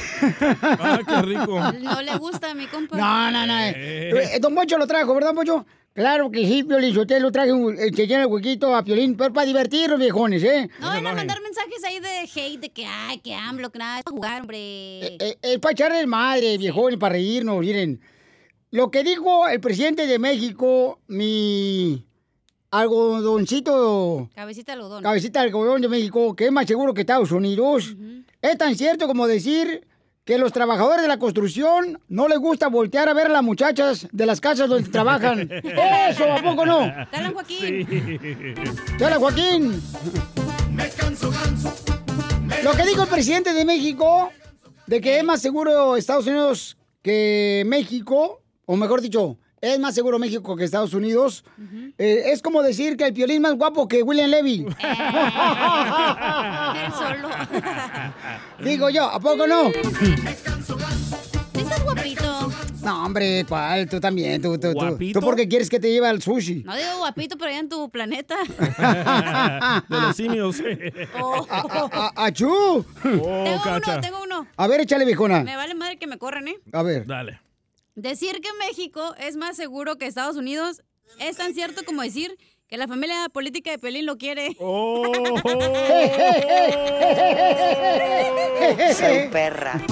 Ah, 0.62 1.00
qué 1.06 1.22
rico. 1.22 1.60
No 1.80 2.00
le 2.00 2.16
gusta 2.16 2.52
a 2.52 2.54
mi 2.54 2.66
compa. 2.66 2.96
No, 2.96 3.30
no, 3.30 3.46
no. 3.46 3.58
Eh, 3.58 4.38
Don 4.40 4.54
Poncho 4.54 4.78
lo 4.78 4.86
trajo, 4.86 5.14
¿verdad, 5.14 5.34
Poncho? 5.34 5.66
Claro 5.92 6.30
que 6.30 6.46
sí, 6.46 6.64
Piolín 6.64 6.94
Sotelo, 6.94 7.30
traje 7.30 7.52
un, 7.52 7.78
eh, 7.78 7.90
que 7.90 8.06
llena 8.06 8.22
el 8.22 8.28
huequito 8.28 8.74
a 8.74 8.82
Piolín, 8.82 9.16
pero 9.16 9.34
para 9.34 9.46
divertirnos, 9.46 9.98
viejones, 9.98 10.42
¿eh? 10.44 10.70
No 10.80 10.86
van 10.86 11.06
a 11.06 11.12
mandar 11.12 11.42
mensajes 11.42 11.84
ahí 11.84 12.00
de 12.00 12.20
hate, 12.20 12.60
de 12.60 12.70
que, 12.70 12.86
ay, 12.86 13.18
que 13.18 13.34
AMLO, 13.34 13.70
que 13.70 13.78
nada, 13.78 13.98
es 13.98 14.04
para 14.04 14.14
jugar, 14.14 14.40
hombre. 14.40 15.16
Eh, 15.16 15.38
es 15.42 15.58
para 15.58 15.72
echarle 15.72 16.06
madre, 16.06 16.56
viejones, 16.56 16.98
para 16.98 17.12
reírnos, 17.12 17.58
miren. 17.60 18.00
Lo 18.70 18.90
que 18.90 19.02
dijo 19.02 19.48
el 19.48 19.60
presidente 19.60 20.06
de 20.06 20.18
México, 20.18 20.98
mi 21.08 22.04
algodoncito, 22.70 24.28
Cabecita 24.34 24.72
de 24.72 24.76
algodón. 24.76 25.02
cabecita 25.02 25.40
del 25.40 25.48
algodón 25.48 25.80
de 25.80 25.88
México, 25.88 26.36
que 26.36 26.46
es 26.46 26.52
más 26.52 26.66
seguro 26.66 26.92
que 26.92 27.00
Estados 27.00 27.32
Unidos, 27.32 27.96
es 28.42 28.58
tan 28.58 28.76
cierto 28.76 29.06
como 29.06 29.26
decir 29.26 29.86
que 30.24 30.36
los 30.36 30.52
trabajadores 30.52 31.00
de 31.00 31.08
la 31.08 31.18
construcción 31.18 31.98
no 32.08 32.28
les 32.28 32.38
gusta 32.38 32.68
voltear 32.68 33.08
a 33.08 33.14
ver 33.14 33.28
a 33.28 33.30
las 33.30 33.42
muchachas 33.42 34.06
de 34.12 34.26
las 34.26 34.38
casas 34.42 34.68
donde 34.68 34.90
trabajan. 34.90 35.50
Eso, 36.10 36.30
¿a 36.30 36.42
poco 36.42 36.66
no? 36.66 36.80
Dale, 37.10 37.30
Joaquín. 37.32 37.88
Dale, 38.98 39.16
Joaquín. 39.16 39.82
Lo 42.62 42.72
que 42.72 42.84
dijo 42.84 43.02
el 43.04 43.08
presidente 43.08 43.54
de 43.54 43.64
México, 43.64 44.30
de 44.86 45.00
que 45.00 45.18
es 45.18 45.24
más 45.24 45.40
seguro 45.40 45.96
Estados 45.96 46.26
Unidos 46.26 46.76
que 47.00 47.62
México, 47.66 48.42
o 48.70 48.76
mejor 48.76 49.00
dicho, 49.00 49.38
es 49.62 49.78
más 49.80 49.94
seguro 49.94 50.18
México 50.18 50.54
que 50.54 50.64
Estados 50.64 50.92
Unidos, 50.92 51.42
eh, 51.96 52.24
es 52.26 52.42
como 52.42 52.62
decir 52.62 52.98
que 52.98 53.06
el 53.06 53.14
piolín 53.14 53.36
es 53.36 53.40
más 53.42 53.54
guapo 53.56 53.88
que 53.88 54.02
William 54.02 54.28
Levy. 54.30 54.66
Él 54.66 54.74
solo. 56.92 57.28
Digo 58.64 58.90
yo, 58.90 59.04
¿a 59.10 59.18
poco 59.18 59.46
no? 59.46 59.68
Estás 61.54 61.82
guapito. 61.82 62.52
No, 62.82 63.04
hombre, 63.06 63.44
¿cuál? 63.48 63.88
Tú 63.88 63.98
también, 64.00 64.40
tú, 64.40 64.56
tú, 64.58 64.72
tú. 64.72 64.78
¿Guapito? 64.78 65.20
¿Tú 65.20 65.26
porque 65.26 65.48
quieres 65.48 65.68
que 65.68 65.80
te 65.80 65.90
lleve 65.90 66.06
al 66.08 66.22
sushi? 66.22 66.62
No 66.64 66.76
digo 66.76 66.98
guapito, 66.98 67.36
pero 67.36 67.50
allá 67.50 67.60
en 67.60 67.68
tu 67.68 67.90
planeta. 67.90 68.36
De 69.88 70.00
los 70.00 70.16
simios. 70.16 70.62
Oh. 71.20 71.46
A- 71.50 72.12
a- 72.14 72.26
¡Achú! 72.26 72.48
Oh, 72.50 72.84
tengo 73.02 73.62
cacha. 73.64 73.92
uno, 73.94 74.00
tengo 74.00 74.22
uno. 74.22 74.46
A 74.56 74.66
ver, 74.68 74.80
échale, 74.82 75.04
viejona. 75.04 75.42
Me 75.42 75.56
vale 75.56 75.74
madre 75.74 75.98
que 75.98 76.06
me 76.06 76.16
corran, 76.18 76.46
¿eh? 76.48 76.56
A 76.72 76.82
ver. 76.82 77.06
Dale. 77.06 77.40
Decir 77.98 78.40
que 78.40 78.48
México 78.60 79.16
es 79.18 79.34
más 79.34 79.56
seguro 79.56 79.98
que 79.98 80.06
Estados 80.06 80.36
Unidos 80.36 80.82
es 81.18 81.36
tan 81.36 81.52
cierto 81.52 81.84
como 81.84 82.02
decir 82.02 82.38
que 82.68 82.76
la 82.76 82.86
familia 82.86 83.28
política 83.32 83.72
de 83.72 83.78
Pelín 83.80 84.06
lo 84.06 84.16
quiere. 84.18 84.56
Oh. 84.60 85.02
Soy 88.96 89.28
perra. 89.32 89.82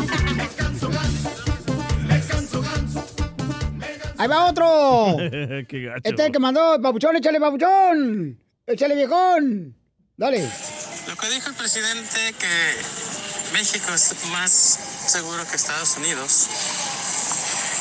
Ahí 4.18 4.28
va 4.28 4.46
otro. 4.46 5.16
Qué 5.68 5.82
gacho. 5.82 6.02
Este 6.04 6.22
es 6.22 6.26
el 6.26 6.32
que 6.32 6.38
mandó, 6.38 6.80
papuchón, 6.80 7.16
échale, 7.16 7.40
papuchón. 7.40 8.38
Échale, 8.68 8.94
viejón. 8.94 9.76
Dale. 10.16 10.48
Lo 11.08 11.16
que 11.16 11.28
dijo 11.28 11.48
el 11.48 11.56
presidente 11.56 12.34
que 12.38 13.52
México 13.52 13.92
es 13.92 14.14
más 14.30 14.52
seguro 14.52 15.42
que 15.50 15.56
Estados 15.56 15.96
Unidos 15.96 16.48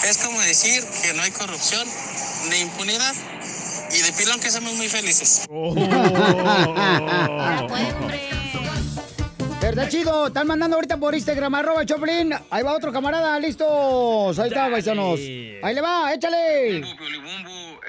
es 0.09 0.17
como 0.19 0.39
decir 0.41 0.83
que 1.03 1.13
no 1.13 1.23
hay 1.23 1.31
corrupción 1.31 1.87
ni 2.49 2.57
impunidad 2.57 3.13
y 3.91 4.01
de 4.01 4.13
pilón 4.13 4.39
que 4.39 4.51
somos 4.51 4.73
muy 4.73 4.87
felices. 4.87 5.47
¿Verdad, 9.61 9.89
chido? 9.89 10.27
Están 10.27 10.45
mandando 10.45 10.75
ahorita 10.75 10.97
por 10.97 11.15
Instagram, 11.15 11.55
arroba 11.55 11.83
Choplin. 11.87 12.35
Ahí 12.51 12.61
va 12.61 12.73
otro 12.73 12.91
camarada, 12.91 13.39
listos. 13.39 14.37
Ahí 14.37 14.49
está, 14.49 14.69
paisanos. 14.69 15.19
Ahí 15.19 15.73
le 15.73 15.81
va, 15.81 16.13
échale. 16.13 16.83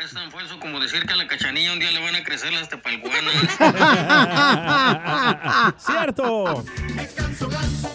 Es 0.03 0.12
tan 0.12 0.30
falso 0.30 0.61
como 0.61 0.78
decir 0.78 1.05
que 1.07 1.12
a 1.14 1.16
la 1.16 1.26
cachanilla 1.26 1.72
un 1.72 1.78
día 1.78 1.90
le 1.90 2.01
van 2.01 2.14
a 2.14 2.22
crecer 2.22 2.53
las 2.53 2.68
tepalguanas. 2.68 3.34
¡Cierto! 5.86 6.64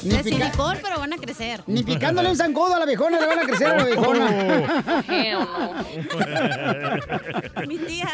Ni, 0.02 0.10
De 0.10 0.24
silicón, 0.24 0.80
pero 0.82 0.98
van 0.98 1.14
a 1.14 1.18
crecer. 1.18 1.62
ni 1.68 1.84
picándole 1.84 2.30
un 2.30 2.36
zancodo 2.36 2.76
a 2.76 2.80
la 2.80 2.86
viejona 2.86 3.20
le 3.20 3.28
van 3.28 3.40
a 3.40 3.44
crecer 3.44 3.68
a 3.68 3.78
la 3.78 3.86
viejona. 3.86 4.26
Mi 7.68 7.78
tía. 7.78 8.10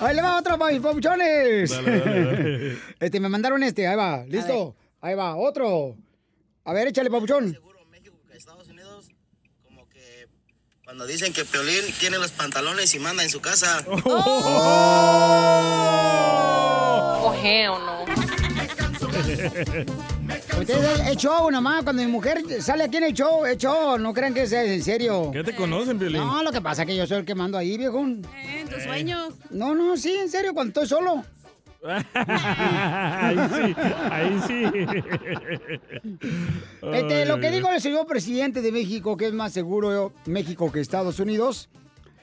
Ahí 0.00 0.16
le 0.16 0.22
va 0.22 0.42
mis 0.70 0.80
papuchones. 0.80 1.70
Este, 2.98 3.20
me 3.20 3.28
mandaron 3.28 3.62
este, 3.62 3.86
ahí 3.86 3.96
va, 3.96 4.24
listo. 4.26 4.74
Ahí 5.00 5.14
va, 5.14 5.36
otro. 5.36 5.96
A 6.64 6.72
ver, 6.72 6.88
échale, 6.88 7.10
papuchón. 7.10 7.58
Cuando 10.88 11.06
dicen 11.06 11.34
que 11.34 11.44
Piolín 11.44 11.84
tiene 12.00 12.16
los 12.16 12.30
pantalones 12.30 12.94
y 12.94 12.98
manda 12.98 13.22
en 13.22 13.28
su 13.28 13.42
casa. 13.42 13.84
Oh, 17.20 17.34
hell 17.34 17.72
no. 17.72 18.04
Ustedes 20.58 21.00
es 21.08 21.16
show 21.18 21.50
nomás, 21.50 21.84
cuando 21.84 22.02
mi 22.02 22.10
mujer 22.10 22.42
sale 22.62 22.84
aquí 22.84 22.96
en 22.96 23.04
el 23.04 23.12
show, 23.12 23.44
es 23.44 23.58
show, 23.58 23.98
no 23.98 24.14
crean 24.14 24.32
que 24.32 24.44
es 24.44 24.52
en 24.52 24.82
serio. 24.82 25.30
¿Qué 25.30 25.44
te 25.44 25.54
conocen, 25.54 25.98
Piolín? 25.98 26.22
No, 26.22 26.42
lo 26.42 26.50
que 26.52 26.62
pasa 26.62 26.82
es 26.82 26.88
que 26.88 26.96
yo 26.96 27.06
soy 27.06 27.18
el 27.18 27.24
que 27.26 27.34
mando 27.34 27.58
ahí, 27.58 27.76
viejo. 27.76 28.00
En 28.00 28.22
tus 28.70 28.82
sueños. 28.84 29.34
No, 29.50 29.74
no, 29.74 29.96
sí, 29.98 30.14
en 30.14 30.30
serio, 30.30 30.54
cuando 30.54 30.68
estoy 30.80 30.88
solo. 30.88 31.22
ahí 32.14 33.36
sí, 33.54 33.76
ahí 34.10 34.40
sí. 34.46 34.64
Este, 36.92 37.24
lo 37.26 37.38
que 37.38 37.50
dijo 37.50 37.70
el 37.70 37.80
señor 37.80 38.06
presidente 38.06 38.62
de 38.62 38.72
México, 38.72 39.16
que 39.16 39.28
es 39.28 39.32
más 39.32 39.52
seguro 39.52 40.12
México 40.26 40.72
que 40.72 40.80
Estados 40.80 41.20
Unidos, 41.20 41.68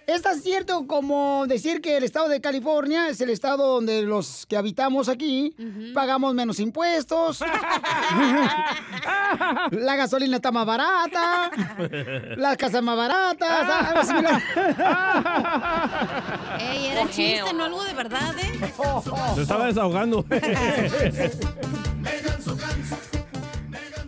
es 0.08 0.22
tan 0.22 0.40
cierto 0.40 0.88
como 0.88 1.46
decir 1.48 1.82
que 1.82 1.98
el 1.98 2.04
estado 2.04 2.30
de 2.30 2.42
California 2.42 3.10
es 3.10 3.20
el 3.22 3.30
estado 3.30 3.68
donde 3.68 4.04
los 4.04 4.46
que 4.46 4.58
habitamos 4.58 5.10
aquí 5.10 5.56
pagamos 5.94 6.34
menos 6.34 6.60
impuestos, 6.60 7.40
la 9.72 9.96
gasolina 9.96 10.38
está 10.38 10.52
más 10.52 10.66
barata, 10.66 11.52
las 12.38 12.58
casas 12.58 12.84
más 12.84 12.98
baratas. 12.98 14.10
Ey, 16.60 16.88
era 16.88 17.10
chiste, 17.10 17.54
no 17.54 17.64
algo 17.64 17.84
de 17.84 17.94
verdad, 17.94 18.36
¿eh? 18.40 18.74
Se 19.36 19.42
estaba 19.42 19.68
desahogando. 19.68 20.26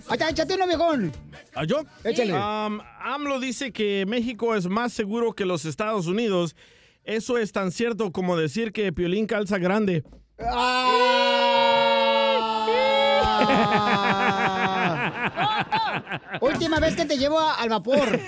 Allá, 0.10 0.30
échate 0.30 0.56
uno, 0.56 0.68
viejón. 0.68 1.12
¿A 1.56 1.66
yo? 1.66 1.82
Échale. 2.04 2.34
Um, 2.34 2.80
AMLO 3.02 3.40
dice 3.40 3.72
que 3.74 4.06
México 4.08 4.56
es 4.56 4.68
más 4.68 4.94
seguro 4.94 5.34
que 5.34 5.46
los 5.46 5.66
Estados 5.66 6.08
Unidos. 6.08 6.56
Eso 7.04 7.38
es 7.38 7.52
tan 7.52 7.72
cierto 7.72 8.12
como 8.12 8.38
decir 8.38 8.72
que 8.72 8.92
Piolín 8.94 9.26
calza 9.28 9.58
grande. 9.58 10.04
Última 16.42 16.80
vez 16.80 16.96
que 16.96 17.06
te 17.06 17.18
llevo 17.18 17.40
a- 17.40 17.56
al 17.56 17.70
vapor. 17.70 18.08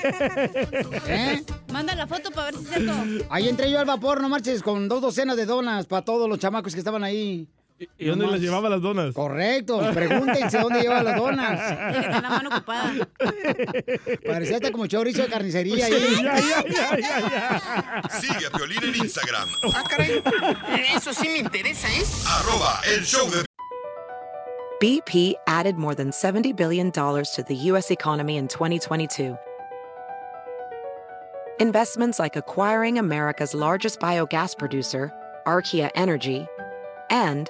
¿Eh? 1.08 1.44
Manda 1.72 1.96
la 1.96 2.08
foto 2.08 2.32
para 2.32 2.46
ver 2.52 2.56
si 2.56 2.64
es 2.64 2.70
cierto. 2.70 2.94
Ahí 3.30 3.48
entré 3.50 3.70
yo 3.72 3.80
al 3.80 3.86
vapor, 3.86 4.22
no 4.22 4.30
marches, 4.30 4.64
con 4.64 4.88
dos 4.88 5.02
docenas 5.02 5.38
de 5.38 5.46
donas 5.46 5.86
para 5.86 6.04
todos 6.04 6.28
los 6.30 6.40
chamacos 6.40 6.74
que 6.74 6.80
estaban 6.80 7.04
ahí. 7.04 7.48
¿Y 7.98 8.06
dónde 8.08 8.28
les 8.28 8.42
llevaba 8.42 8.70
las 8.70 8.82
donas? 8.82 9.14
Correcto, 9.14 9.82
pregúntense 9.94 10.60
dónde 10.60 10.82
lleva 10.82 11.02
las 11.02 11.16
donas. 11.16 11.94
Tiene 12.00 12.22
la 12.22 12.30
mano 12.30 12.50
ocupada. 12.50 13.08
Parecía 14.26 14.58
hasta 14.58 14.72
como 14.72 14.88
chorizo 14.88 15.22
de 15.22 15.28
carnicería. 15.30 15.86
Sí, 15.86 15.94
ya, 16.22 16.40
ya, 16.40 16.64
ya, 16.68 16.98
ya, 16.98 17.30
ya. 17.30 18.10
Sigue 18.20 18.48
a 18.48 18.50
Piolín 18.50 18.84
en 18.84 18.96
Instagram. 18.96 19.48
Ah, 19.74 19.84
caray. 19.90 20.22
Eso 20.96 21.14
sí 21.14 21.30
me 21.30 21.40
interesa, 21.40 21.88
¿eh? 21.88 22.04
Arroba 22.28 22.82
el 22.94 23.06
show 23.06 23.30
de 23.30 23.46
BP 24.82 25.34
added 25.46 25.76
more 25.76 25.94
than 25.94 26.10
$70 26.10 26.56
billion 26.56 26.90
to 26.92 27.46
the 27.46 27.56
U.S. 27.56 27.92
economy 27.92 28.38
in 28.38 28.48
2022. 28.48 29.38
Investments 31.60 32.18
like 32.20 32.38
acquiring 32.38 32.98
America's 32.98 33.54
largest 33.54 34.00
biogas 34.00 34.58
producer, 34.58 35.12
Archaea 35.46 35.90
Energy, 35.96 36.48
and 37.10 37.50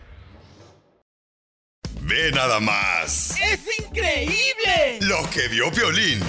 Ve 2.11 2.29
nada 2.33 2.59
más 2.59 3.35
¡Es 3.39 3.61
increíble! 3.79 4.99
lo 4.99 5.17
que 5.29 5.47
vio 5.47 5.71
Piolín. 5.71 6.19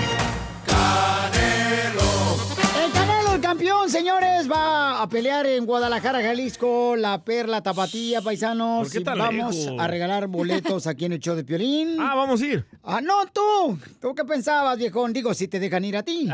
El 2.84 2.92
Canelo, 2.92 3.34
el 3.34 3.40
campeón, 3.40 3.90
señores, 3.90 4.48
va 4.48 5.02
a 5.02 5.08
pelear 5.08 5.44
en 5.46 5.66
Guadalajara, 5.66 6.22
Jalisco, 6.22 6.94
la 6.94 7.24
Perla 7.24 7.64
Tapatía, 7.64 8.22
paisanos. 8.22 8.84
¿Por 8.88 8.92
qué 8.92 9.00
tan 9.00 9.18
vamos 9.18 9.56
lejos? 9.56 9.80
a 9.80 9.88
regalar 9.88 10.28
boletos 10.28 10.86
aquí 10.86 11.06
en 11.06 11.14
el 11.14 11.18
show 11.18 11.34
de 11.34 11.42
Piolín. 11.42 11.96
Ah, 12.00 12.14
vamos 12.14 12.40
a 12.42 12.46
ir. 12.46 12.64
Ah, 12.84 13.00
no, 13.00 13.26
tú. 13.26 13.76
¿Tú 14.00 14.14
qué 14.14 14.24
pensabas, 14.24 14.78
viejón? 14.78 15.12
Digo, 15.12 15.34
si 15.34 15.48
te 15.48 15.58
dejan 15.58 15.84
ir 15.84 15.96
a 15.96 16.04
ti. 16.04 16.28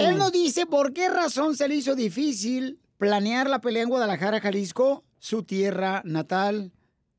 Él 0.00 0.16
nos 0.16 0.32
dice 0.32 0.64
por 0.64 0.94
qué 0.94 1.10
razón 1.10 1.54
se 1.56 1.68
le 1.68 1.74
hizo 1.74 1.94
difícil 1.94 2.78
planear 2.96 3.50
la 3.50 3.60
pelea 3.60 3.82
en 3.82 3.90
Guadalajara, 3.90 4.40
Jalisco, 4.40 5.04
su 5.20 5.44
tierra 5.44 6.02
natal. 6.04 6.72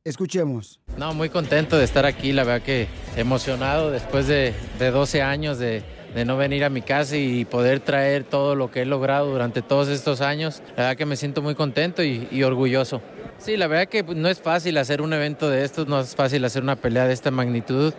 Escuchemos. 0.04 0.80
No, 0.98 1.14
muy 1.14 1.30
contento 1.30 1.78
de 1.78 1.84
estar 1.84 2.08
aquí, 2.08 2.34
la 2.34 2.44
verdad 2.44 2.66
que 2.66 2.88
emocionado 3.16 3.92
después 3.92 4.26
de, 4.28 4.52
de 4.80 4.90
12 4.90 5.22
años 5.22 5.60
de, 5.60 5.84
de 6.16 6.26
no 6.26 6.38
venir 6.38 6.64
a 6.64 6.70
mi 6.72 6.82
casa 6.82 7.18
y 7.18 7.46
poder 7.46 7.82
traer 7.82 8.24
todo 8.24 8.56
lo 8.56 8.72
que 8.72 8.82
he 8.82 8.86
logrado 8.86 9.28
durante 9.32 9.62
todos 9.62 9.90
estos 9.90 10.22
años. 10.22 10.64
La 10.70 10.84
verdad 10.84 10.98
que 10.98 11.06
me 11.06 11.16
siento 11.16 11.44
muy 11.44 11.54
contento 11.54 12.02
y, 12.04 12.28
y 12.32 12.42
orgulloso. 12.42 13.00
Sí, 13.38 13.58
la 13.58 13.68
verdad 13.68 13.88
que 13.90 14.02
no 14.02 14.28
es 14.28 14.40
fácil 14.42 14.78
hacer 14.80 15.02
un 15.04 15.14
evento 15.14 15.52
de 15.52 15.64
estos, 15.64 15.88
no 15.88 16.00
es 16.00 16.16
fácil 16.16 16.44
hacer 16.46 16.64
una 16.64 16.76
pelea 16.78 17.06
de 17.06 17.14
esta 17.14 17.30
magnitud. 17.30 17.94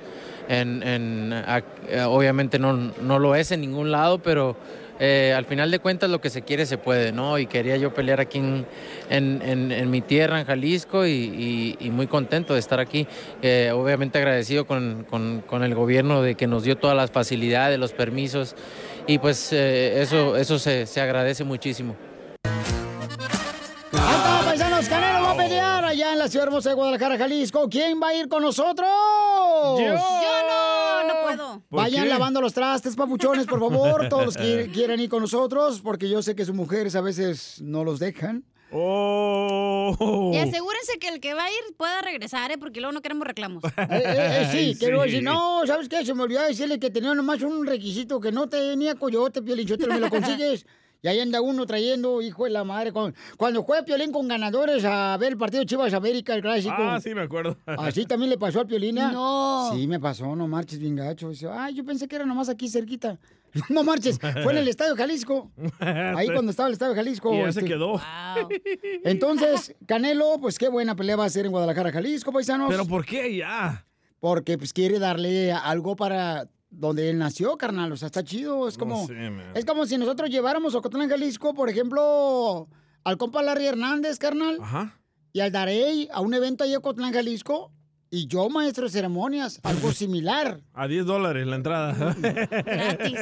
En, 0.49 0.83
en- 0.83 1.33
obviamente 2.09 2.59
no, 2.59 2.73
no 2.75 3.19
lo 3.21 3.37
es 3.37 3.53
en 3.53 3.61
ningún 3.61 3.93
lado, 3.93 4.19
pero 4.19 4.57
eh, 5.01 5.35
al 5.37 5.45
final 5.45 5.71
de 5.71 5.79
cuentas 5.79 6.11
lo 6.11 6.21
que 6.21 6.31
se 6.31 6.43
quiere 6.43 6.67
se 6.67 6.79
puede, 6.79 7.13
¿no? 7.13 7.39
Y 7.39 7.47
quería 7.47 7.77
yo 7.77 7.93
pelear 7.93 8.21
aquí 8.21 8.39
en, 8.39 8.67
en- 9.11 9.43
en- 9.43 9.73
en 9.73 9.91
mi 9.91 10.01
tierra, 10.01 10.41
en 10.41 10.47
Jalisco, 10.47 11.07
y, 11.07 11.11
y- 11.11 11.77
y 11.81 11.91
muy 11.91 12.07
contento 12.07 12.55
de 12.55 12.61
estar 12.61 12.81
aquí. 12.81 13.07
Eh, 13.43 13.71
obviamente 13.75 14.19
agradecido 14.19 14.67
con, 14.67 15.05
con- 15.09 15.41
con 15.47 15.63
el 15.65 15.75
gobierno 15.75 16.23
de 16.23 16.35
que 16.35 16.47
nos 16.47 16.63
dio 16.65 16.77
todas 16.77 16.97
las 16.97 17.11
facilidades, 17.11 17.79
los 17.79 17.93
permisos, 17.93 18.55
y 19.07 19.19
pues 19.19 19.53
eh, 19.53 20.01
eso, 20.03 20.37
eso 20.37 20.59
se, 20.59 20.87
se 20.87 21.01
agradece 21.01 21.43
muchísimo. 21.45 21.97
Está, 23.93 24.41
paisanos, 24.45 24.89
Canelo 24.89 25.23
va 25.25 25.31
a 25.33 25.37
pelear 25.37 25.85
allá 25.85 26.13
en 26.13 26.19
la 26.19 26.29
ciudad 26.29 26.47
hermosa 26.47 26.71
de 26.71 26.75
Guadalajara, 26.75 27.19
Jalisco. 27.19 27.69
¿Quién 27.69 28.01
va 28.03 28.09
a 28.09 28.15
ir 28.15 28.29
con 28.29 28.43
nosotros? 28.43 28.89
Yo 29.79 29.89
no, 29.89 29.95
no 29.95 30.92
puedo. 31.37 31.63
¿Por 31.69 31.81
Vayan 31.81 32.05
qué? 32.05 32.11
lavando 32.11 32.41
los 32.41 32.53
trastes, 32.53 32.97
papuchones, 32.97 33.47
por 33.47 33.61
favor. 33.61 34.09
Todos 34.11 34.27
los 34.27 34.37
que 34.37 34.71
quieran 34.73 35.01
ir 35.01 35.09
con 35.09 35.23
nosotros, 35.23 35.81
porque 35.81 36.09
yo 36.09 36.23
sé 36.23 36.35
que 36.35 36.45
sus 36.45 36.55
mujeres 36.55 36.95
a 36.97 37.01
veces 37.01 37.61
no 37.61 37.85
los 37.85 37.99
dejan. 37.99 38.45
Oh. 38.75 40.31
Y 40.33 40.39
asegúrense 40.39 40.99
que 40.99 41.09
el 41.09 41.21
que 41.21 41.35
va 41.35 41.45
a 41.45 41.51
ir 41.51 41.77
pueda 41.77 42.01
regresar, 42.01 42.51
¿eh? 42.51 42.59
Porque 42.59 42.81
luego 42.81 42.93
no 42.93 43.03
queremos 43.03 43.27
reclamos. 43.27 43.63
Eh, 43.65 43.71
eh, 43.77 44.49
eh, 44.55 44.77
sí, 44.79 45.21
no, 45.21 45.67
¿sabes 45.67 45.91
qué? 45.91 46.05
Se 46.07 46.15
me 46.15 46.23
olvidó 46.23 46.43
decirle 46.43 46.81
que 46.81 46.91
tenía 46.91 47.15
nomás 47.15 47.43
un 47.43 47.67
requisito 47.67 48.19
que 48.19 48.33
no 48.33 48.49
tenía 48.49 48.95
coyote, 48.95 49.43
Piolín, 49.43 49.67
yo 49.67 49.77
te 49.77 49.87
me 49.87 50.01
lo 50.01 50.09
consigues. 50.09 50.67
Y 51.05 51.09
ahí 51.09 51.19
anda 51.19 51.41
uno 51.41 51.67
trayendo, 51.67 52.23
hijo 52.23 52.45
de 52.45 52.51
la 52.51 52.63
madre. 52.63 52.93
Cuando, 52.93 53.19
cuando 53.37 53.65
juega 53.65 53.85
Piolín 53.85 54.13
con 54.13 54.29
ganadores 54.29 54.85
a 54.85 55.17
ver 55.17 55.33
el 55.33 55.39
partido 55.39 55.65
Chivas 55.65 55.93
América, 55.95 56.33
el 56.33 56.43
clásico. 56.43 56.77
Ah, 56.79 57.01
sí, 57.03 57.13
me 57.13 57.23
acuerdo. 57.23 57.57
Así 57.67 58.07
también 58.07 58.31
le 58.31 58.39
pasó 58.39 58.61
al 58.61 58.69
Piolina. 58.69 59.11
No. 59.11 59.73
Sí, 59.75 59.89
me 59.89 59.99
pasó, 59.99 60.37
no 60.37 60.47
marches 60.47 60.79
bien 60.79 60.95
gacho. 60.95 61.31
Dice, 61.31 61.49
Ay, 61.51 61.75
yo 61.75 61.85
pensé 61.85 62.07
que 62.07 62.15
era 62.15 62.25
nomás 62.25 62.49
aquí 62.49 62.69
cerquita. 62.69 63.19
No 63.69 63.85
marches, 63.85 64.19
fue 64.19 64.53
en 64.53 64.59
el 64.59 64.69
Estadio 64.69 64.97
Jalisco. 64.97 65.51
Ahí 65.79 66.27
cuando 66.29 66.53
estaba 66.53 66.69
el 66.69 66.73
Estadio 66.73 66.95
Jalisco. 66.95 67.35
Y 67.35 67.39
ya 67.39 67.53
se 67.53 67.59
este, 67.59 67.71
quedó. 67.71 68.01
Entonces, 69.05 69.75
Canelo, 69.85 70.39
pues 70.41 70.59
qué 70.59 70.71
buena 70.71 70.97
pelea 70.97 71.17
va 71.17 71.27
a 71.27 71.29
ser 71.29 71.45
en 71.45 71.53
Guadalajara, 71.53 71.93
Jalisco, 71.93 72.33
paisanos. 72.33 72.71
¿Pero 72.71 72.87
por 72.87 73.05
qué 73.05 73.37
ya? 73.37 73.85
Porque 74.21 74.57
pues 74.57 74.73
quiere 74.73 74.99
darle 74.99 75.53
algo 75.53 75.97
para 75.97 76.49
donde 76.73 77.11
él 77.11 77.19
nació, 77.19 77.57
carnal. 77.57 77.93
O 77.93 77.97
sea, 77.97 78.07
está 78.07 78.25
chido. 78.25 78.67
Es 78.67 78.77
como, 78.77 79.07
sé, 79.07 79.15
es 79.55 79.65
como 79.65 79.87
si 79.87 79.97
nosotros 79.99 80.31
lleváramos 80.31 80.75
a 80.75 80.79
Ocotlán, 80.79 81.09
Jalisco, 81.09 81.55
por 81.55 81.69
ejemplo, 81.69 82.69
al 83.05 83.17
compa 83.17 83.43
Larry 83.43 83.67
Hernández, 83.67 84.19
carnal. 84.19 84.59
Ajá. 84.61 84.99
Y 85.33 85.41
al 85.41 85.53
Darey 85.53 86.09
a 86.13 86.21
un 86.21 86.35
evento 86.35 86.65
ahí 86.65 86.73
en 86.73 86.79
Ocotlán, 86.79 87.13
Jalisco. 87.13 87.71
Y 88.11 88.27
yo, 88.27 88.51
maestro 88.51 88.85
de 88.85 88.91
ceremonias, 88.91 89.59
algo 89.63 89.93
similar. 89.93 90.61
A 90.75 90.87
10 90.87 91.07
dólares 91.07 91.47
la 91.47 91.57
entrada. 91.57 92.15
Gratis. 92.15 93.19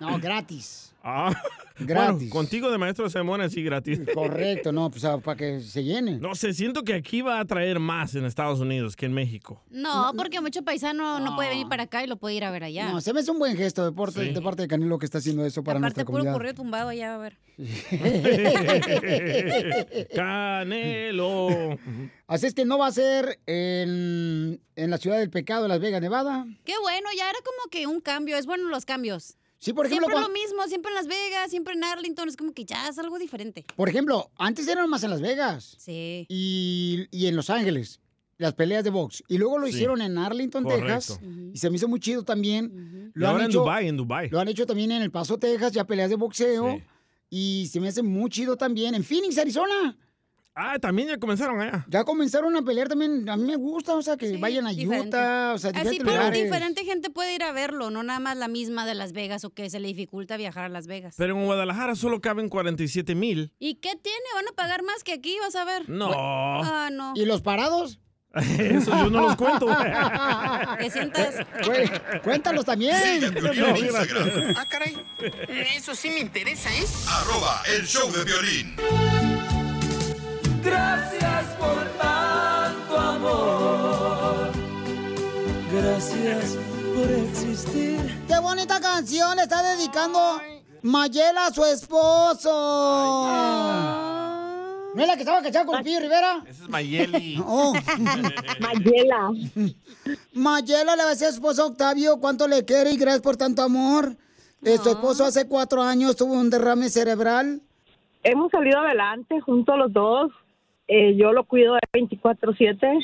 No, 0.00 0.18
gratis. 0.18 0.93
Ah, 1.06 1.34
Gratis. 1.78 2.16
Bueno, 2.18 2.30
contigo 2.32 2.70
de 2.70 2.78
maestro 2.78 3.04
de 3.04 3.10
ceremonias 3.10 3.52
sí 3.52 3.62
gratis. 3.62 4.00
Correcto, 4.14 4.70
no, 4.72 4.90
pues 4.90 5.04
ah, 5.04 5.18
para 5.18 5.36
que 5.36 5.60
se 5.60 5.82
llene. 5.84 6.18
No 6.18 6.34
sé, 6.36 6.54
siento 6.54 6.82
que 6.84 6.94
aquí 6.94 7.20
va 7.20 7.40
a 7.40 7.44
traer 7.44 7.78
más 7.80 8.14
en 8.14 8.24
Estados 8.24 8.60
Unidos 8.60 8.94
que 8.96 9.04
en 9.06 9.12
México. 9.12 9.60
No, 9.70 10.12
porque 10.16 10.40
mucho 10.40 10.62
paisano 10.62 11.18
no 11.20 11.34
puede 11.34 11.48
venir 11.50 11.66
para 11.68 11.82
acá 11.82 12.02
y 12.04 12.06
lo 12.06 12.16
puede 12.16 12.36
ir 12.36 12.44
a 12.44 12.50
ver 12.52 12.62
allá. 12.64 12.90
No, 12.90 13.00
se 13.00 13.12
me 13.12 13.20
hace 13.20 13.30
un 13.32 13.38
buen 13.40 13.56
gesto 13.56 13.84
de 13.84 13.90
parte, 13.92 14.24
Sí. 14.24 14.32
de 14.32 14.40
parte 14.40 14.62
de 14.62 14.68
Canelo 14.68 14.98
que 14.98 15.04
está 15.04 15.18
haciendo 15.18 15.44
eso 15.44 15.62
para 15.64 15.78
Aparte, 15.78 15.96
nuestra 15.98 16.04
puro 16.04 16.12
comunidad. 16.18 16.32
correo 16.34 16.54
tumbado 16.54 16.88
allá, 16.90 17.14
a 17.16 17.18
ver. 17.18 17.36
Canelo. 20.14 21.78
Así 22.26 22.46
es 22.46 22.54
que 22.54 22.64
no 22.64 22.78
va 22.78 22.86
a 22.86 22.92
ser 22.92 23.38
en, 23.46 24.60
en 24.76 24.90
la 24.90 24.98
ciudad 24.98 25.18
del 25.18 25.30
pecado, 25.30 25.68
Las 25.68 25.80
Vegas, 25.80 26.00
Nevada. 26.00 26.46
Qué 26.64 26.74
bueno, 26.80 27.08
ya 27.16 27.28
era 27.30 27.38
como 27.44 27.70
que 27.70 27.86
un 27.86 28.00
cambio. 28.00 28.36
Es 28.36 28.46
bueno 28.46 28.68
los 28.68 28.84
cambios. 28.84 29.36
Sí, 29.64 29.72
por 29.72 29.86
ejemplo, 29.86 30.08
Siempre 30.08 30.28
lo 30.28 30.34
mismo, 30.34 30.62
siempre 30.68 30.90
en 30.90 30.94
Las 30.96 31.06
Vegas, 31.06 31.48
siempre 31.48 31.72
en 31.72 31.84
Arlington. 31.84 32.28
Es 32.28 32.36
como 32.36 32.52
que 32.52 32.66
ya 32.66 32.86
es 32.86 32.98
algo 32.98 33.18
diferente. 33.18 33.64
Por 33.76 33.88
ejemplo, 33.88 34.30
antes 34.36 34.68
eran 34.68 34.90
más 34.90 35.02
en 35.04 35.08
Las 35.10 35.22
Vegas. 35.22 35.76
Sí. 35.78 36.26
Y, 36.28 37.06
y 37.10 37.28
en 37.28 37.34
Los 37.36 37.48
Ángeles, 37.48 37.98
las 38.36 38.52
peleas 38.52 38.84
de 38.84 38.90
box. 38.90 39.24
Y 39.26 39.38
luego 39.38 39.58
lo 39.58 39.66
Sí. 39.66 39.72
hicieron 39.72 40.02
en 40.02 40.18
Arlington, 40.18 40.64
Correcto. 40.64 40.86
Texas. 40.86 41.20
Y 41.54 41.56
se 41.56 41.70
me 41.70 41.76
hizo 41.76 41.88
muy 41.88 41.98
chido 41.98 42.24
también. 42.24 43.10
Y 43.16 43.24
ahora 43.24 43.46
en 43.46 43.52
Dubái, 43.52 43.88
en 43.88 43.96
Dubái. 43.96 44.28
Lo 44.28 44.38
han 44.38 44.48
hecho 44.48 44.66
también 44.66 44.92
en 44.92 45.00
El 45.00 45.10
Paso, 45.10 45.38
Texas, 45.38 45.72
ya 45.72 45.84
peleas 45.86 46.10
de 46.10 46.16
boxeo. 46.16 46.82
Y 47.30 47.66
se 47.72 47.80
me 47.80 47.88
hace 47.88 48.02
muy 48.02 48.28
chido 48.28 48.56
también 48.58 48.94
en 48.94 49.02
Phoenix, 49.02 49.38
Arizona. 49.38 49.96
Ah, 50.56 50.78
también 50.78 51.08
ya 51.08 51.18
comenzaron 51.18 51.60
allá. 51.60 51.84
Ya 51.88 52.04
comenzaron 52.04 52.56
a 52.56 52.62
pelear 52.62 52.88
también. 52.88 53.28
A 53.28 53.36
mí 53.36 53.42
me 53.44 53.56
gusta, 53.56 53.94
o 53.96 54.02
sea, 54.02 54.16
que 54.16 54.36
vayan 54.36 54.66
a 54.68 54.70
diferente. 54.70 55.08
Utah, 55.08 55.52
o 55.54 55.58
sea, 55.58 55.70
Así, 55.70 55.78
diferentes 55.80 56.04
pero 56.04 56.16
lugares. 56.16 56.44
diferente 56.44 56.84
gente 56.84 57.10
puede 57.10 57.34
ir 57.34 57.42
a 57.42 57.50
verlo, 57.50 57.90
no 57.90 58.04
nada 58.04 58.20
más 58.20 58.36
la 58.36 58.46
misma 58.46 58.86
de 58.86 58.94
Las 58.94 59.12
Vegas 59.12 59.44
o 59.44 59.50
que 59.50 59.68
se 59.68 59.80
le 59.80 59.88
dificulta 59.88 60.36
viajar 60.36 60.64
a 60.64 60.68
Las 60.68 60.86
Vegas. 60.86 61.16
Pero 61.18 61.36
en 61.36 61.44
Guadalajara 61.44 61.96
solo 61.96 62.20
caben 62.20 62.48
47 62.48 63.16
mil. 63.16 63.52
¿Y 63.58 63.74
qué 63.76 63.96
tiene? 64.00 64.18
¿Van 64.34 64.46
a 64.46 64.52
pagar 64.52 64.84
más 64.84 65.02
que 65.02 65.12
aquí? 65.12 65.36
Vas 65.40 65.56
a 65.56 65.64
ver. 65.64 65.88
No. 65.90 66.12
Ah, 66.14 66.88
no. 66.92 67.14
¿Y 67.16 67.24
los 67.24 67.42
parados? 67.42 67.98
Eso 68.34 68.90
yo 68.90 69.10
no 69.10 69.22
los 69.22 69.36
cuento. 69.36 69.66
Que 70.78 70.90
sientas. 70.92 71.36
Güey, 71.66 71.90
cuéntalos 72.22 72.64
también. 72.64 72.94
Ah, 74.56 74.66
caray. 74.68 74.96
Eso 75.76 75.96
sí 75.96 76.10
me 76.10 76.20
interesa, 76.20 76.68
¿eh? 76.72 76.84
Arroba 77.08 77.60
el 77.76 77.84
show 77.86 78.08
de 78.12 78.24
violín. 78.24 78.76
Gracias 80.64 81.44
por 81.58 81.84
tanto 82.00 82.98
amor. 82.98 84.50
Gracias 85.72 86.56
por 86.94 87.10
existir. 87.10 88.24
¡Qué 88.26 88.38
bonita 88.38 88.80
canción 88.80 89.36
le 89.36 89.42
está 89.42 89.62
dedicando 89.76 90.40
Mayela 90.82 91.46
a 91.46 91.50
su 91.52 91.64
esposo! 91.64 92.50
¿No 94.94 95.02
es 95.02 95.08
la 95.08 95.14
que 95.16 95.22
estaba 95.22 95.42
cachada 95.42 95.66
con 95.66 95.82
Pío 95.82 95.98
Rivera? 95.98 96.42
Ese 96.46 96.62
es 96.62 96.68
Mayeli. 96.68 97.42
Oh. 97.46 97.72
Mayela. 98.60 99.30
Mayela 100.32 100.94
le 100.96 101.02
va 101.02 101.08
a 101.08 101.12
decir 101.12 101.26
a 101.26 101.30
su 101.30 101.36
esposo 101.36 101.66
Octavio 101.66 102.20
cuánto 102.20 102.46
le 102.46 102.64
quiere 102.64 102.92
y 102.92 102.96
gracias 102.96 103.22
por 103.22 103.36
tanto 103.36 103.62
amor. 103.62 104.16
Eh, 104.62 104.78
Su 104.82 104.90
esposo 104.90 105.24
hace 105.24 105.46
cuatro 105.46 105.82
años 105.82 106.16
tuvo 106.16 106.34
un 106.34 106.48
derrame 106.48 106.88
cerebral. 106.88 107.60
Hemos 108.22 108.50
salido 108.50 108.78
adelante 108.78 109.40
juntos 109.40 109.76
los 109.76 109.92
dos. 109.92 110.30
Eh, 110.88 111.16
yo 111.16 111.32
lo 111.32 111.44
cuido 111.44 111.74
de 111.74 111.80
24/7. 111.92 112.98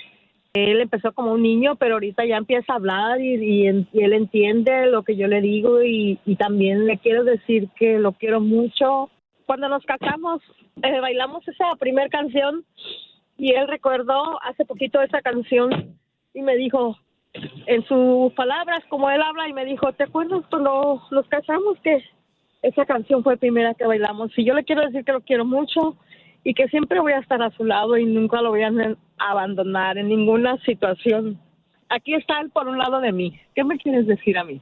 Él 0.52 0.80
empezó 0.80 1.12
como 1.12 1.32
un 1.32 1.42
niño, 1.42 1.76
pero 1.76 1.94
ahorita 1.94 2.24
ya 2.24 2.36
empieza 2.36 2.72
a 2.72 2.76
hablar 2.76 3.20
y, 3.20 3.66
él 3.66 4.12
entiende 4.12 4.86
lo 4.86 5.04
que 5.04 5.16
yo 5.16 5.28
le 5.28 5.40
digo 5.40 5.82
y, 5.82 6.18
también 6.38 6.86
le 6.86 6.98
quiero 6.98 7.22
decir 7.22 7.68
que 7.76 7.98
lo 7.98 8.12
quiero 8.12 8.40
mucho. 8.40 9.10
Cuando 9.46 9.68
nos 9.68 9.84
casamos, 9.84 10.42
eh, 10.82 11.00
bailamos 11.00 11.46
esa 11.46 11.66
primer 11.78 12.10
canción 12.10 12.64
y 13.38 13.52
él 13.52 13.68
recordó 13.68 14.42
hace 14.42 14.64
poquito 14.64 15.00
esa 15.02 15.22
canción 15.22 15.96
y 16.34 16.42
me 16.42 16.56
dijo, 16.56 16.96
en 17.66 17.84
sus 17.84 18.32
palabras, 18.34 18.80
como 18.88 19.10
él 19.10 19.22
habla, 19.22 19.48
y 19.48 19.52
me 19.52 19.64
dijo, 19.64 19.92
¿te 19.92 20.04
acuerdas 20.04 20.42
cuando 20.50 21.00
nos 21.10 21.28
casamos 21.28 21.78
que 21.80 22.02
esa 22.62 22.84
canción 22.86 23.22
fue 23.22 23.36
primera 23.36 23.74
que 23.74 23.86
bailamos? 23.86 24.36
Y 24.36 24.44
yo 24.44 24.54
le 24.54 24.64
quiero 24.64 24.82
decir 24.82 25.04
que 25.04 25.12
lo 25.12 25.20
quiero 25.20 25.44
mucho 25.44 25.96
y 26.44 26.54
que 26.54 26.68
siempre 26.68 27.00
voy 27.00 27.12
a 27.12 27.18
estar 27.18 27.42
a 27.42 27.50
su 27.50 27.64
lado 27.64 27.96
y 27.96 28.06
nunca 28.06 28.40
lo 28.40 28.50
voy 28.50 28.62
a 28.62 28.72
abandonar 29.18 29.98
en 29.98 30.08
ninguna 30.08 30.56
situación. 30.64 31.38
aquí 31.88 32.14
está 32.14 32.40
él 32.40 32.50
por 32.50 32.68
un 32.68 32.78
lado 32.78 33.00
de 33.00 33.12
mí. 33.12 33.38
¿Qué 33.54 33.64
me 33.64 33.78
quieres 33.78 34.06
decir 34.06 34.38
a 34.38 34.44
mí? 34.44 34.60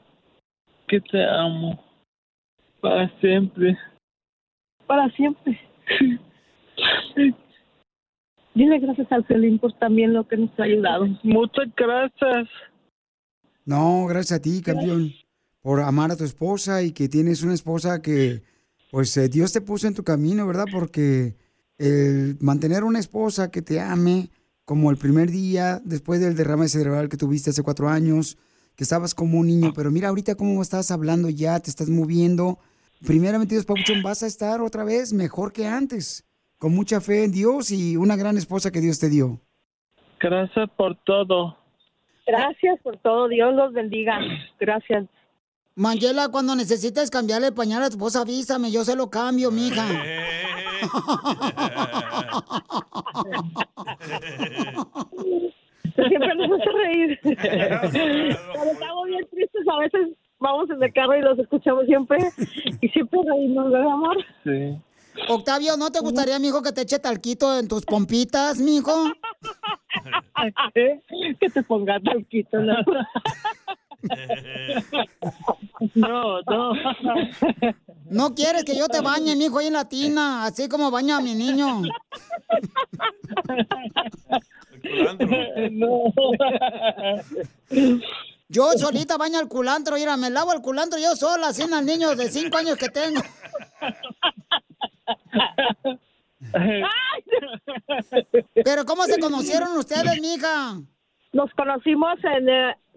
Que 0.88 1.00
te 1.00 1.24
amo. 1.24 1.82
Para 2.80 3.08
siempre. 3.20 3.76
Para 4.86 5.10
siempre. 5.10 5.60
Dile 8.54 8.78
gracias 8.80 9.12
al 9.12 9.24
Piolín 9.24 9.58
por 9.58 9.72
también 9.74 10.12
lo 10.12 10.26
que 10.26 10.36
nos 10.36 10.50
ha 10.58 10.64
ayudado. 10.64 11.06
Muchas 11.22 11.68
gracias. 11.76 12.48
No, 13.64 14.06
gracias 14.06 14.40
a 14.40 14.42
ti, 14.42 14.62
campeón, 14.62 15.12
por 15.60 15.80
amar 15.80 16.10
a 16.10 16.16
tu 16.16 16.24
esposa 16.24 16.82
y 16.82 16.92
que 16.92 17.08
tienes 17.08 17.42
una 17.42 17.54
esposa 17.54 18.00
que, 18.00 18.42
pues, 18.90 19.16
eh, 19.16 19.28
Dios 19.28 19.52
te 19.52 19.60
puso 19.60 19.86
en 19.86 19.94
tu 19.94 20.02
camino, 20.02 20.46
¿verdad? 20.46 20.64
Porque 20.72 21.36
el 21.78 22.36
mantener 22.40 22.84
una 22.84 22.98
esposa 22.98 23.50
que 23.50 23.62
te 23.62 23.80
ame, 23.80 24.30
como 24.64 24.90
el 24.90 24.98
primer 24.98 25.30
día 25.30 25.80
después 25.84 26.20
del 26.20 26.36
derrame 26.36 26.68
cerebral 26.68 27.08
que 27.08 27.16
tuviste 27.16 27.50
hace 27.50 27.62
cuatro 27.62 27.88
años, 27.88 28.36
que 28.76 28.84
estabas 28.84 29.14
como 29.14 29.38
un 29.38 29.46
niño, 29.46 29.72
pero 29.74 29.90
mira 29.90 30.08
ahorita 30.08 30.34
cómo 30.34 30.60
estás 30.60 30.90
hablando 30.90 31.30
ya, 31.30 31.58
te 31.58 31.70
estás 31.70 31.88
moviendo. 31.88 32.58
Primeramente, 33.06 33.54
Dios, 33.54 33.64
Papuchón, 33.64 34.02
vas 34.02 34.22
a 34.22 34.26
estar 34.26 34.60
otra 34.60 34.84
vez 34.84 35.12
mejor 35.12 35.52
que 35.52 35.66
antes, 35.66 36.24
con 36.58 36.74
mucha 36.74 37.00
fe 37.00 37.24
en 37.24 37.32
Dios 37.32 37.70
y 37.70 37.96
una 37.96 38.16
gran 38.16 38.36
esposa 38.36 38.70
que 38.70 38.80
Dios 38.80 38.98
te 38.98 39.08
dio. 39.08 39.40
Gracias 40.20 40.68
por 40.76 40.96
todo. 41.04 41.56
Gracias 42.26 42.78
por 42.82 42.98
todo. 42.98 43.28
Dios 43.28 43.54
los 43.54 43.72
bendiga. 43.72 44.18
Gracias. 44.60 45.06
Mangela, 45.74 46.28
cuando 46.28 46.56
necesites 46.56 47.08
cambiarle 47.08 47.48
el 47.48 47.54
pañal 47.54 47.82
a 47.84 47.88
tu 47.88 47.94
esposa, 47.94 48.20
avísame, 48.20 48.70
yo 48.70 48.84
se 48.84 48.96
lo 48.96 49.10
cambio, 49.10 49.50
mija. 49.50 49.86
Siempre 56.08 56.34
nos 56.34 56.60
hace 56.60 56.70
reír. 56.70 57.18
Cuando 57.22 58.72
estamos 58.72 59.06
bien 59.06 59.26
tristes, 59.30 59.68
a 59.68 59.78
veces 59.78 60.08
vamos 60.38 60.70
en 60.70 60.82
el 60.82 60.92
carro 60.92 61.16
y 61.16 61.22
los 61.22 61.38
escuchamos 61.38 61.86
siempre. 61.86 62.18
Y 62.80 62.88
siempre 62.88 63.20
reímos, 63.26 63.70
¿verdad, 63.70 63.90
amor? 63.90 64.16
Sí. 64.44 64.78
Octavio, 65.28 65.76
¿no 65.76 65.90
te 65.90 66.00
gustaría, 66.00 66.38
mijo, 66.38 66.62
que 66.62 66.72
te 66.72 66.82
eche 66.82 66.98
talquito 66.98 67.58
en 67.58 67.66
tus 67.66 67.84
pompitas, 67.84 68.58
mijo? 68.60 68.92
¿Qué? 70.74 71.00
Que 71.40 71.48
te 71.48 71.62
ponga 71.62 71.98
talquito, 72.00 72.60
¿no? 72.60 72.76
No, 75.94 76.40
no. 76.42 76.72
¿No 78.11 78.34
quieres 78.34 78.64
que 78.64 78.76
yo 78.76 78.88
te 78.88 79.01
bañe, 79.01 79.36
mijo, 79.36 79.59
ahí 79.59 79.68
en 79.68 79.74
la 79.74 79.88
tina, 79.88 80.44
así 80.44 80.68
como 80.68 80.90
baña 80.90 81.18
a 81.18 81.20
mi 81.20 81.34
niño? 81.34 81.82
No. 85.72 86.12
Yo 88.49 88.72
solita 88.72 89.16
baño 89.18 89.38
al 89.38 89.49
culantro, 89.49 89.96
mira, 89.96 90.16
me 90.16 90.30
lavo 90.30 90.53
el 90.53 90.62
culantro 90.62 90.99
yo 90.99 91.14
sola, 91.14 91.49
así 91.49 91.62
en 91.62 91.74
el 91.74 91.84
niño 91.84 92.14
de 92.16 92.30
cinco 92.30 92.57
años 92.57 92.76
que 92.76 92.88
tengo. 92.88 93.20
Pero 98.64 98.84
¿cómo 98.84 99.05
se 99.05 99.20
conocieron 99.20 99.76
ustedes, 99.76 100.20
mija? 100.20 100.80
Nos 101.32 101.53
conocimos 101.55 102.18
en... 102.24 102.49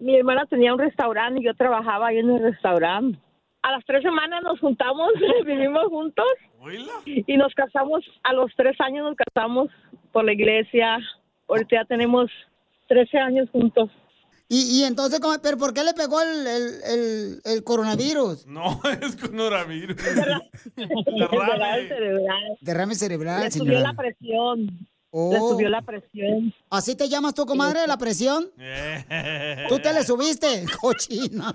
mi 0.02 0.16
hermana 0.16 0.46
tenía 0.46 0.72
un 0.72 0.78
restaurante 0.78 1.40
y 1.40 1.44
yo 1.44 1.54
trabajaba 1.54 2.08
ahí 2.08 2.18
en 2.18 2.30
el 2.30 2.42
restaurante. 2.42 3.18
A 3.62 3.70
las 3.72 3.84
tres 3.84 4.02
semanas 4.02 4.42
nos 4.42 4.58
juntamos, 4.60 5.08
vivimos 5.46 5.84
juntos 5.86 6.26
y 7.04 7.36
nos 7.36 7.54
casamos. 7.54 8.02
A 8.24 8.32
los 8.32 8.50
tres 8.56 8.74
años 8.80 9.04
nos 9.04 9.16
casamos 9.16 9.68
por 10.12 10.24
la 10.24 10.32
iglesia. 10.32 10.98
Ahorita 11.48 11.76
ya 11.76 11.84
tenemos 11.84 12.30
13 12.88 13.18
años 13.18 13.48
juntos. 13.50 13.90
Y, 14.48 14.80
y 14.80 14.84
entonces, 14.84 15.18
¿cómo- 15.20 15.36
¿pero 15.42 15.56
por 15.56 15.72
qué 15.72 15.82
le 15.82 15.94
pegó 15.94 16.20
el, 16.20 16.46
el, 16.46 16.62
el- 16.86 17.40
el 17.44 17.64
coronavirus? 17.64 18.46
No, 18.46 18.80
es 19.00 19.16
coronavirus. 19.16 19.96
Derrame 20.76 21.88
cerebral. 21.88 22.58
Derrame 22.60 22.94
cerebral, 22.94 23.40
Le 23.44 23.50
subió 23.50 23.72
señora. 23.78 23.88
la 23.92 23.94
presión. 23.96 24.88
Le 25.14 25.38
Oh. 25.38 25.50
subió 25.50 25.68
la 25.68 25.82
presión. 25.82 26.54
¿Así 26.70 26.96
te 26.96 27.06
llamas 27.08 27.34
tú, 27.34 27.44
comadre, 27.44 27.80
la 27.86 27.98
presión? 27.98 28.46
¿Tú 29.68 29.78
te 29.78 29.92
le 29.92 30.02
subiste? 30.04 30.64
Cochina. 30.80 31.52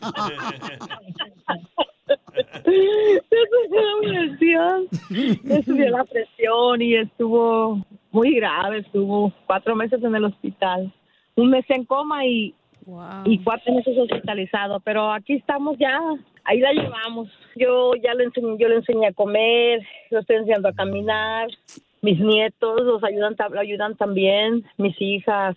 Le 2.66 3.22
subió 3.50 3.82
la 3.82 4.28
presión. 4.28 4.88
Le 5.44 5.64
subió 5.64 5.90
la 5.90 6.04
presión 6.06 6.82
y 6.82 6.96
estuvo 6.96 7.86
muy 8.12 8.36
grave. 8.36 8.80
Estuvo 8.80 9.34
cuatro 9.46 9.76
meses 9.76 10.04
en 10.04 10.16
el 10.16 10.26
hospital. 10.26 10.94
Un 11.36 11.50
mes 11.50 11.66
en 11.70 11.86
coma 11.86 12.26
y, 12.26 12.54
y 13.26 13.40
cuatro 13.44 13.74
meses 13.74 13.98
hospitalizado. 13.98 14.80
Pero 14.82 15.12
aquí 15.12 15.34
estamos 15.34 15.78
ya. 15.80 16.00
Ahí 16.44 16.60
la 16.60 16.72
llevamos. 16.74 17.28
Yo 17.56 17.94
ya 18.04 18.14
le 18.14 18.26
enseñé, 18.26 18.56
yo 18.60 18.68
le 18.70 18.76
enseñé 18.78 19.08
a 19.08 19.14
comer, 19.14 19.82
lo 20.12 20.20
estoy 20.20 20.38
enseñando 20.38 20.70
a 20.70 20.74
caminar. 20.74 21.48
Mis 22.02 22.20
nietos 22.20 22.82
los 22.82 23.04
ayudan, 23.04 23.36
lo 23.52 23.60
ayudan 23.60 23.96
también, 23.98 24.66
mis 24.78 24.96
hijas. 25.00 25.56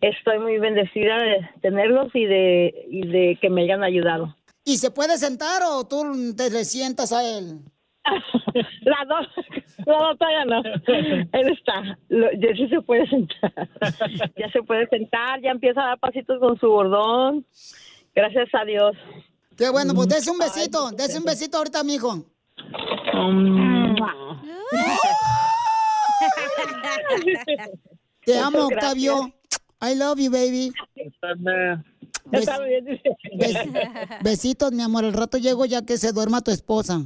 Estoy 0.00 0.38
muy 0.38 0.58
bendecida 0.58 1.18
de 1.18 1.48
tenerlos 1.60 2.14
y 2.14 2.24
de, 2.24 2.86
y 2.90 3.06
de 3.06 3.38
que 3.40 3.50
me 3.50 3.62
hayan 3.62 3.82
ayudado. 3.82 4.34
¿Y 4.64 4.78
se 4.78 4.90
puede 4.90 5.16
sentar 5.18 5.62
o 5.64 5.84
tú 5.86 6.34
te 6.36 6.50
le 6.50 6.64
sientas 6.64 7.12
a 7.12 7.22
él? 7.22 7.60
Las 8.82 9.08
dos, 9.08 9.26
las 9.84 9.98
dos 9.98 10.18
todavía 10.18 10.44
no. 10.44 10.62
Él 11.32 11.48
está, 11.48 11.98
Lo- 12.08 12.30
ya 12.32 12.54
sí 12.56 12.68
se 12.68 12.80
puede 12.80 13.06
sentar. 13.08 13.52
Ya 14.36 14.50
se 14.52 14.62
puede 14.62 14.86
sentar, 14.88 15.40
ya 15.42 15.50
empieza 15.50 15.82
a 15.82 15.86
dar 15.88 15.98
pasitos 15.98 16.38
con 16.38 16.58
su 16.58 16.68
bordón. 16.68 17.44
Gracias 18.14 18.48
a 18.54 18.64
Dios. 18.64 18.96
Qué 19.56 19.68
bueno, 19.70 19.92
pues 19.94 20.08
dese 20.08 20.30
un 20.30 20.38
besito, 20.38 20.90
dese 20.92 21.18
un 21.18 21.24
besito 21.24 21.58
ahorita, 21.58 21.82
mijo. 21.82 22.24
Te 28.24 28.38
amo, 28.38 28.66
Octavio. 28.66 29.32
I 29.82 29.94
love 29.94 30.18
you, 30.18 30.30
baby. 30.30 30.72
Bes- 32.24 32.48
bes- 33.36 34.22
besitos, 34.22 34.72
mi 34.72 34.82
amor. 34.82 35.04
El 35.04 35.12
rato 35.12 35.38
llego 35.38 35.64
ya 35.66 35.82
que 35.82 35.96
se 35.96 36.12
duerma 36.12 36.40
tu 36.40 36.50
esposa. 36.50 37.02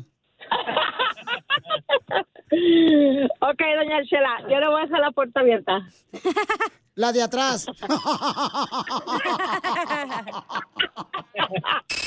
Ok, 2.52 3.60
doña 3.76 4.02
Chela, 4.08 4.40
yo 4.50 4.58
le 4.60 4.68
voy 4.68 4.80
a 4.80 4.84
dejar 4.84 5.00
la 5.00 5.10
puerta 5.12 5.40
abierta. 5.40 5.80
La 7.00 7.12
de 7.12 7.22
atrás. 7.22 7.64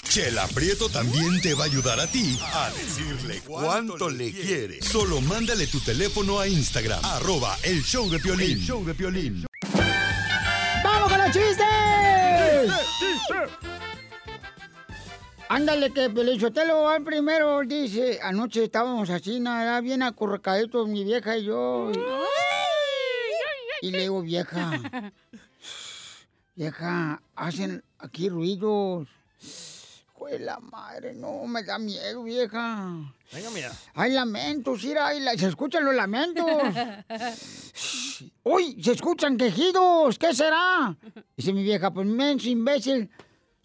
Chela 0.03 0.47
Prieto 0.53 0.87
también 0.87 1.41
te 1.41 1.55
va 1.55 1.63
a 1.63 1.65
ayudar 1.65 1.99
a 1.99 2.05
ti 2.05 2.39
a 2.53 2.69
decirle 2.69 3.41
cuánto 3.43 4.07
le 4.07 4.31
quiere. 4.31 4.83
Solo 4.83 5.19
mándale 5.21 5.65
tu 5.65 5.79
teléfono 5.79 6.39
a 6.39 6.47
Instagram, 6.47 7.03
arroba 7.03 7.57
el 7.63 7.81
show 7.81 8.07
de 8.07 8.19
Piolín. 8.19 8.51
El 8.51 8.59
show 8.59 8.85
de 8.85 8.93
Piolín. 8.93 9.47
¡Vamos 10.83 11.09
con 11.09 11.17
los 11.17 11.31
chistes! 11.31 11.65
Ándale, 15.49 15.91
que 15.91 16.11
Pelizotelo 16.11 16.83
va 16.83 16.99
primero, 16.99 17.61
dice. 17.65 18.19
Anoche 18.21 18.65
estábamos 18.65 19.09
así, 19.09 19.39
nada, 19.39 19.81
bien 19.81 20.03
acurracaditos, 20.03 20.87
mi 20.87 21.03
vieja 21.03 21.35
y 21.35 21.45
yo. 21.45 21.91
Y 23.81 23.91
le 23.91 23.99
digo, 24.01 24.21
vieja, 24.21 24.79
vieja, 26.55 27.21
hacen 27.35 27.83
aquí 27.99 28.29
ruidos. 28.29 29.07
Joder, 30.13 30.41
la 30.41 30.59
madre, 30.59 31.13
no, 31.13 31.45
me 31.47 31.63
da 31.63 31.77
miedo, 31.77 32.23
vieja. 32.23 32.91
Venga, 33.33 33.49
mira. 33.49 33.71
Hay 33.95 34.11
lamentos, 34.13 34.83
mira, 34.83 35.07
hay 35.07 35.19
la- 35.19 35.33
se 35.37 35.47
escuchan 35.47 35.83
los 35.83 35.95
lamentos. 35.95 36.45
¡Uy! 38.43 38.81
¡Se 38.81 38.91
escuchan 38.93 39.35
quejidos! 39.37 40.17
¿Qué 40.17 40.33
será? 40.33 40.95
Dice 41.35 41.51
mi 41.51 41.63
vieja, 41.63 41.91
pues 41.91 42.07
menso 42.07 42.47
imbécil. 42.47 43.09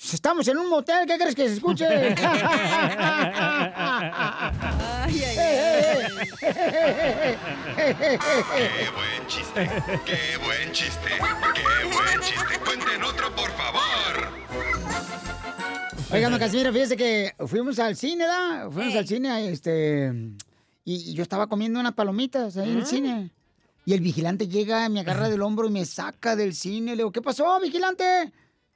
Estamos 0.01 0.47
en 0.49 0.59
un 0.59 0.69
motel, 0.69 1.07
¿qué 1.07 1.17
crees 1.19 1.35
que 1.35 1.49
se 1.49 1.55
escuche? 1.55 1.87
Qué 6.55 7.39
buen 8.95 9.27
chiste, 9.27 9.71
qué 10.05 10.37
buen 10.45 10.73
chiste, 10.73 11.09
qué 11.55 11.85
buen 11.87 12.21
chiste. 12.21 12.59
Cuenten 12.65 13.03
otro, 13.03 13.35
por 13.35 13.51
favor. 13.51 14.29
Oigan, 16.11 16.39
Casimiro, 16.39 16.73
fíjese 16.73 16.97
que 16.97 17.35
fuimos 17.47 17.79
al 17.79 17.97
cine, 17.97 18.27
¿da? 18.27 18.69
Fuimos 18.71 18.95
al 18.95 19.07
cine, 19.07 19.51
este... 19.51 20.11
Y, 20.85 21.11
y 21.11 21.15
yo 21.15 21.23
estaba 21.23 21.49
comiendo 21.49 21.79
unas 21.81 21.93
palomitas 21.93 22.57
ahí 22.57 22.71
en 22.73 22.79
el 22.79 22.87
cine. 22.87 23.31
Y 23.85 23.93
el 23.93 24.01
vigilante 24.01 24.49
llega, 24.49 24.89
me 24.89 25.01
agarra 25.01 25.29
del 25.29 25.43
hombro 25.43 25.67
y 25.69 25.71
me 25.71 25.85
saca 25.85 26.35
del 26.35 26.55
cine. 26.55 26.93
Le 26.93 26.99
digo, 26.99 27.13
¿qué 27.13 27.21
pasó, 27.21 27.61
vigilante? 27.61 28.33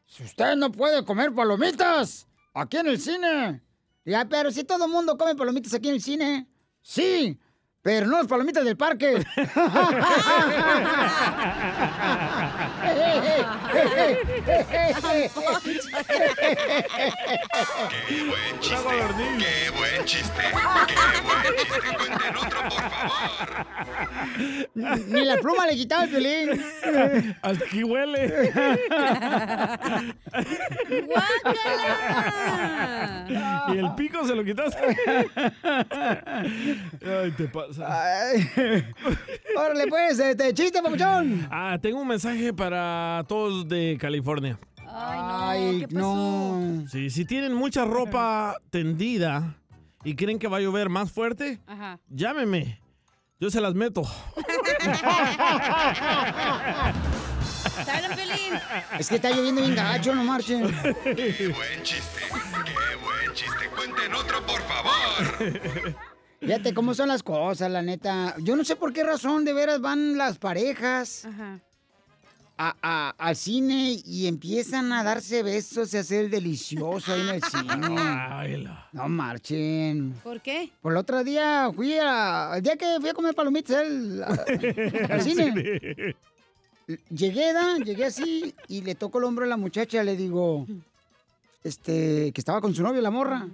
Si 0.07 0.23
usted 0.23 0.57
no 0.57 0.71
puede 0.71 1.05
comer 1.07 1.35
palomitas 1.35 2.27
aquí 2.53 2.77
en 2.77 2.89
el 2.89 3.01
cine. 3.01 3.63
Ya, 4.05 4.27
pero 4.27 4.51
si 4.51 4.65
todo 4.65 4.85
el 4.85 4.91
mundo 4.91 5.17
come 5.17 5.35
palomitas 5.35 5.73
aquí 5.73 5.89
en 5.89 5.95
el 5.95 6.03
cine. 6.03 6.47
Sí, 6.83 7.39
Pero 7.83 8.07
no 8.07 8.19
las 8.19 8.29
palomitas 8.29 8.65
del 8.65 8.77
parque. 8.77 9.25
¡Qué 9.35 9.51
buen 15.35 15.61
chiste! 15.61 16.05
¡Qué 18.09 18.25
buen 18.25 18.61
chiste! 18.61 18.93
¡Qué 19.39 19.71
buen 19.77 20.05
chiste! 20.05 20.43
¡Cuenten 21.97 22.37
otro, 22.37 22.61
por 22.63 22.71
favor! 22.71 23.03
Ni 25.09 25.25
la 25.25 25.37
pluma 25.39 25.67
le 25.67 25.75
quitaba 25.75 26.05
el 26.05 26.11
violín. 26.11 26.65
Hasta 27.43 27.65
aquí 27.65 27.83
huele. 27.83 28.53
y 33.73 33.79
el 33.79 33.95
pico 33.97 34.25
se 34.25 34.37
lo 34.37 34.45
quitaste. 34.45 34.97
Ay, 37.05 37.31
te 37.37 37.49
pasa. 37.49 37.72
Órale, 39.57 39.87
pues, 39.89 40.19
este, 40.19 40.53
chiste, 40.55 40.83
papuchón. 40.83 41.47
Ah, 41.51 41.79
tengo 41.81 42.01
un 42.01 42.09
mensaje 42.09 42.53
para 42.53 43.25
todos 43.29 43.69
de 43.69 43.97
California. 44.01 44.59
Ay, 44.89 45.87
no. 45.91 46.85
Sí, 46.91 47.09
si 47.11 47.25
tienen 47.25 47.55
mucha 47.55 47.85
ropa 47.85 48.57
tendida 48.71 49.57
y 50.05 50.15
creen 50.15 50.39
que 50.39 50.49
va 50.49 50.59
a 50.59 50.61
llover 50.61 50.89
más 50.91 51.11
fuerte, 51.11 51.61
Ajá. 51.67 51.99
llámeme. 52.09 52.81
Yo 53.41 53.51
se 53.51 53.61
las 53.61 53.75
meto. 53.75 54.03
Es 58.99 59.09
que 59.09 59.17
está 59.17 59.31
lloviendo 59.31 59.63
bien 59.63 59.75
gacho, 59.75 60.15
no 60.15 60.25
marchen. 60.25 60.67
¡Qué 61.03 61.53
buen 61.55 61.83
chiste! 61.83 62.21
¡Qué 62.65 62.97
buen 63.03 63.35
chiste! 63.35 63.69
¡Cuenten 63.75 64.15
otro, 64.15 64.45
por 64.47 64.61
favor! 64.63 65.97
Fíjate 66.43 66.75
cómo 66.75 66.93
son 66.93 67.09
las 67.09 67.23
cosas, 67.23 67.71
la 67.71 67.83
neta. 67.83 68.35
Yo 68.41 68.57
no 68.57 68.65
sé 68.65 68.75
por 68.77 68.93
qué 68.93 69.05
razón 69.05 69.45
de 69.45 69.53
veras 69.53 69.81
van 69.81 70.19
las 70.19 70.39
parejas 70.39 71.25
a- 72.59 72.77
a- 72.83 73.15
al 73.17 73.37
cine 73.37 74.03
y 74.05 74.27
empiezan 74.27 74.93
a 74.93 75.05
darse 75.05 75.43
besos 75.45 75.95
y 75.95 75.97
a 75.97 76.01
hacer 76.01 76.25
el 76.25 76.31
delicioso 76.31 77.13
ahí 77.13 77.21
en 77.21 77.29
el 77.29 77.43
cine. 77.45 78.73
No 78.93 79.09
marchen. 79.09 80.15
¿Por 80.23 80.41
qué? 80.41 80.71
Por 80.83 80.93
el 80.93 80.99
otro 80.99 81.23
día 81.25 81.71
fui 81.75 81.95
a. 82.01 82.53
El 82.57 82.63
día 82.63 82.77
que 82.77 82.97
fui 83.01 83.09
a 83.09 83.15
comer 83.15 83.35
palomitas 83.35 83.77
al, 83.77 84.23
al 85.11 85.23
cine. 85.23 86.15
Llegué, 87.09 87.53
¿da? 87.53 87.77
llegué 87.79 88.05
así 88.05 88.53
y 88.69 88.83
le 88.83 88.95
toco 88.97 89.19
el 89.19 89.25
hombro 89.25 89.45
a 89.45 89.49
la 89.49 89.57
muchacha, 89.57 90.03
le 90.03 90.17
digo, 90.17 90.67
este, 91.65 92.33
que 92.33 92.41
estaba 92.41 92.61
con 92.61 92.75
su 92.75 92.83
novio, 92.83 93.01
la 93.01 93.11
morra. 93.11 93.47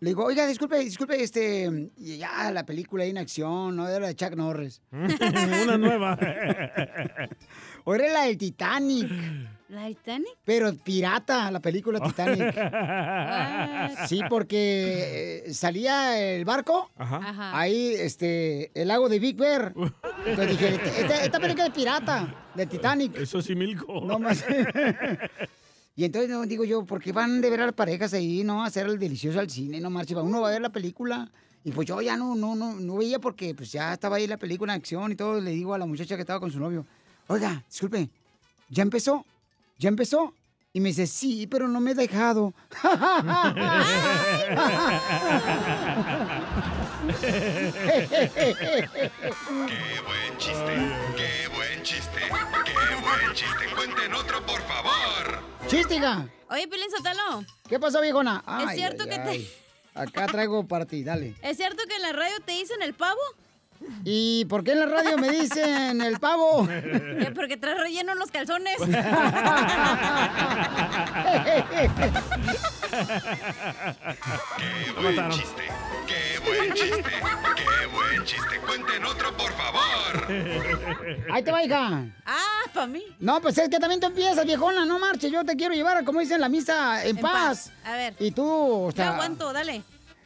Le 0.00 0.10
digo, 0.10 0.24
oiga, 0.24 0.46
disculpe, 0.46 0.78
disculpe, 0.78 1.22
este, 1.22 1.90
y 1.98 2.16
ya 2.16 2.50
la 2.52 2.64
película 2.64 3.04
ahí 3.04 3.10
en 3.10 3.18
acción, 3.18 3.76
¿no? 3.76 3.86
Era 3.86 4.06
de 4.06 4.16
Chuck 4.16 4.34
Norris. 4.34 4.80
Una 4.92 5.76
nueva. 5.78 6.18
O 7.84 7.94
era 7.94 8.12
la 8.12 8.24
del 8.24 8.36
Titanic. 8.36 9.10
¿La 9.70 9.86
Titanic? 9.86 10.36
Pero 10.44 10.74
pirata, 10.74 11.50
la 11.50 11.60
película 11.60 11.98
Titanic. 12.06 12.54
What? 12.54 14.06
Sí, 14.06 14.20
porque 14.28 15.44
eh, 15.46 15.54
salía 15.54 16.20
el 16.20 16.44
barco, 16.44 16.90
Ajá. 16.98 17.58
ahí, 17.58 17.94
este, 17.94 18.70
el 18.78 18.88
lago 18.88 19.08
de 19.08 19.18
Big 19.18 19.36
Bear. 19.36 19.72
Entonces 20.26 20.58
dije, 20.58 20.80
esta, 20.98 21.24
esta 21.24 21.40
película 21.40 21.66
es 21.68 21.72
pirata, 21.72 22.34
de 22.54 22.66
Titanic. 22.66 23.16
Eso 23.16 23.40
sí, 23.40 23.54
Milko. 23.54 24.02
No 24.02 24.18
más. 24.18 24.44
Y 25.96 26.04
entonces 26.04 26.30
no, 26.30 26.46
digo 26.46 26.64
yo, 26.64 26.84
¿por 26.84 27.02
qué 27.02 27.12
van 27.12 27.40
de 27.40 27.50
ver 27.50 27.60
a 27.60 27.66
las 27.66 27.74
parejas 27.74 28.14
ahí, 28.14 28.44
no? 28.44 28.62
A 28.62 28.66
hacer 28.66 28.86
el 28.86 28.98
delicioso 28.98 29.40
al 29.40 29.50
cine, 29.50 29.80
no 29.80 29.90
marche. 29.90 30.14
Uno 30.14 30.40
va 30.40 30.48
a 30.48 30.52
ver 30.52 30.62
la 30.62 30.70
película. 30.70 31.30
Y 31.62 31.72
pues 31.72 31.86
yo 31.86 32.00
ya 32.00 32.16
no, 32.16 32.34
no, 32.34 32.54
no, 32.54 32.74
no 32.74 32.96
veía 32.96 33.18
porque 33.18 33.54
pues 33.54 33.70
ya 33.72 33.92
estaba 33.92 34.16
ahí 34.16 34.26
la 34.26 34.38
película 34.38 34.72
en 34.72 34.80
acción 34.80 35.12
y 35.12 35.16
todo. 35.16 35.40
Le 35.40 35.50
digo 35.50 35.74
a 35.74 35.78
la 35.78 35.86
muchacha 35.86 36.16
que 36.16 36.22
estaba 36.22 36.40
con 36.40 36.50
su 36.50 36.58
novio, 36.58 36.86
oiga, 37.26 37.62
disculpe, 37.68 38.08
¿ya 38.70 38.82
empezó? 38.82 39.26
¿Ya 39.78 39.88
empezó? 39.88 40.34
Y 40.72 40.80
me 40.80 40.90
dice, 40.90 41.06
sí, 41.06 41.46
pero 41.48 41.68
no 41.68 41.80
me 41.80 41.90
he 41.90 41.94
dejado. 41.94 42.54
¡Qué 47.00 47.06
buen 50.06 50.38
chiste! 50.38 50.74
¡Qué 51.16 51.48
buen 51.54 51.69
chiste! 51.82 52.20
¡Qué 52.64 52.94
buen 53.02 53.34
chiste! 53.34 53.64
¡Cuenten 53.74 54.14
otro, 54.14 54.44
por 54.46 54.60
favor! 54.62 55.42
¡Chístiga! 55.66 56.26
Oye, 56.50 56.66
Pelín 56.68 56.90
Sotelo. 56.90 57.44
¿Qué 57.68 57.78
pasó, 57.78 58.00
viejona? 58.00 58.42
¿Es 58.68 58.74
cierto 58.74 59.04
que 59.04 59.18
te- 59.18 59.46
Acá 59.94 60.26
traigo 60.26 60.66
para 60.66 60.86
ti, 60.86 61.02
dale. 61.04 61.34
¿Es 61.42 61.56
cierto 61.56 61.82
que 61.88 61.96
en 61.96 62.02
la 62.02 62.12
radio 62.12 62.34
te 62.44 62.52
dicen 62.52 62.80
el 62.82 62.94
pavo? 62.94 63.18
¿Y 64.04 64.44
por 64.44 64.62
qué 64.62 64.72
en 64.72 64.80
la 64.80 64.86
radio 64.86 65.16
me 65.18 65.30
dicen 65.30 66.00
el 66.02 66.18
pavo? 66.20 66.68
Eh, 66.70 67.32
Porque 67.34 67.56
traes 67.56 67.78
relleno 67.78 68.14
los 68.14 68.30
calzones. 68.30 68.76
¡Qué 74.58 74.92
buen 75.00 75.30
chiste! 75.30 75.62
¡Qué 76.10 76.38
buen 76.44 76.72
chiste! 76.74 77.02
¡Qué 77.02 77.86
buen 77.94 78.24
chiste! 78.24 78.60
¡Cuenten 78.66 79.04
otro, 79.04 79.36
por 79.36 79.52
favor! 79.52 80.26
Ahí 81.32 81.42
te 81.42 81.50
va, 81.52 81.64
hija. 81.64 82.04
Ah, 82.26 82.62
para 82.74 82.86
mí. 82.86 83.02
No, 83.20 83.40
pues 83.40 83.56
es 83.58 83.68
que 83.68 83.78
también 83.78 84.00
tú 84.00 84.06
empiezas, 84.08 84.44
viejona, 84.44 84.84
no 84.84 84.98
marches. 84.98 85.30
Yo 85.30 85.44
te 85.44 85.56
quiero 85.56 85.74
llevar, 85.74 86.04
como 86.04 86.20
dicen 86.20 86.40
la 86.40 86.48
misa, 86.48 87.04
en, 87.04 87.16
En 87.16 87.22
paz. 87.22 87.70
paz. 87.70 87.72
A 87.84 87.92
ver. 87.96 88.14
Y 88.18 88.32
tú, 88.32 88.44
o 88.44 88.90
Yo 88.90 88.96
sea, 88.96 89.10
aguanto, 89.12 89.52
dale. 89.52 89.82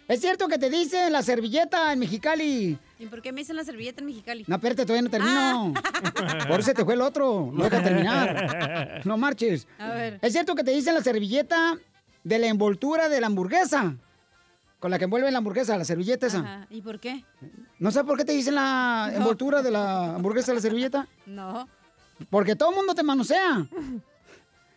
¿Es 0.06 0.20
cierto 0.20 0.48
que 0.48 0.58
te 0.58 0.68
dicen 0.68 1.12
la 1.12 1.22
servilleta 1.22 1.92
en 1.92 1.98
Mexicali? 1.98 2.78
¿Y 2.98 3.06
por 3.06 3.22
qué 3.22 3.32
me 3.32 3.40
dicen 3.40 3.56
la 3.56 3.64
servilleta 3.64 4.00
en 4.00 4.06
Mexicali? 4.06 4.44
No, 4.46 4.56
espérate, 4.56 4.82
todavía 4.84 5.02
no 5.02 5.10
termino. 5.10 5.72
Ah. 5.76 6.44
Por 6.46 6.60
eso 6.60 6.74
te 6.74 6.84
fue 6.84 6.92
el 6.94 7.00
otro. 7.00 7.50
No 7.52 7.64
deja 7.64 7.82
terminar. 7.82 9.00
No 9.04 9.16
marches. 9.16 9.66
A 9.78 9.88
ver. 9.88 10.18
¿Es 10.22 10.32
cierto 10.32 10.54
que 10.54 10.62
te 10.64 10.70
dicen 10.72 10.94
la 10.94 11.02
servilleta 11.02 11.76
de 12.22 12.38
la 12.38 12.46
envoltura 12.48 13.08
de 13.08 13.20
la 13.20 13.26
hamburguesa? 13.28 13.94
Con 14.78 14.90
la 14.90 14.98
que 14.98 15.04
envuelven 15.04 15.32
la 15.32 15.38
hamburguesa, 15.38 15.78
la 15.78 15.84
servilleta 15.84 16.26
esa. 16.26 16.38
Ajá. 16.40 16.66
¿Y 16.68 16.82
por 16.82 17.00
qué? 17.00 17.24
¿No 17.78 17.90
sabes 17.90 18.06
por 18.06 18.18
qué 18.18 18.24
te 18.24 18.32
dicen 18.32 18.54
la 18.54 19.08
No. 19.12 19.16
envoltura 19.18 19.62
de 19.62 19.70
la 19.70 20.14
hamburguesa 20.16 20.52
de 20.52 20.56
la 20.56 20.60
servilleta? 20.62 21.06
No. 21.26 21.68
Porque 22.30 22.54
todo 22.54 22.70
el 22.70 22.76
mundo 22.76 22.94
te 22.94 23.02
manosea. 23.02 23.66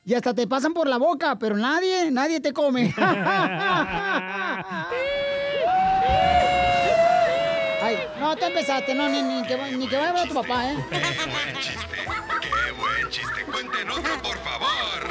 Y 0.05 0.13
hasta 0.13 0.33
te 0.33 0.47
pasan 0.47 0.73
por 0.73 0.87
la 0.87 0.97
boca, 0.97 1.37
pero 1.37 1.57
nadie, 1.57 2.09
nadie 2.11 2.39
te 2.39 2.53
come. 2.53 2.93
Ay, 7.81 7.97
no, 8.19 8.35
tú 8.35 8.45
empezaste, 8.45 8.95
no, 8.95 9.07
ni, 9.09 9.21
ni 9.21 9.43
que, 9.45 9.57
ni 9.77 9.87
que 9.87 9.95
vaya 9.97 10.09
a 10.09 10.13
ver 10.13 10.23
a 10.23 10.27
tu 10.27 10.33
papá, 10.33 10.71
¿eh? 10.71 10.75
¡Qué 10.89 10.99
buen 11.29 11.55
chiste! 11.59 11.97
¡Qué 12.41 12.71
buen 12.71 13.09
chiste! 13.09 13.43
¡Cuenten 13.51 13.89
otro, 13.89 14.21
por 14.21 14.37
favor! 14.37 15.07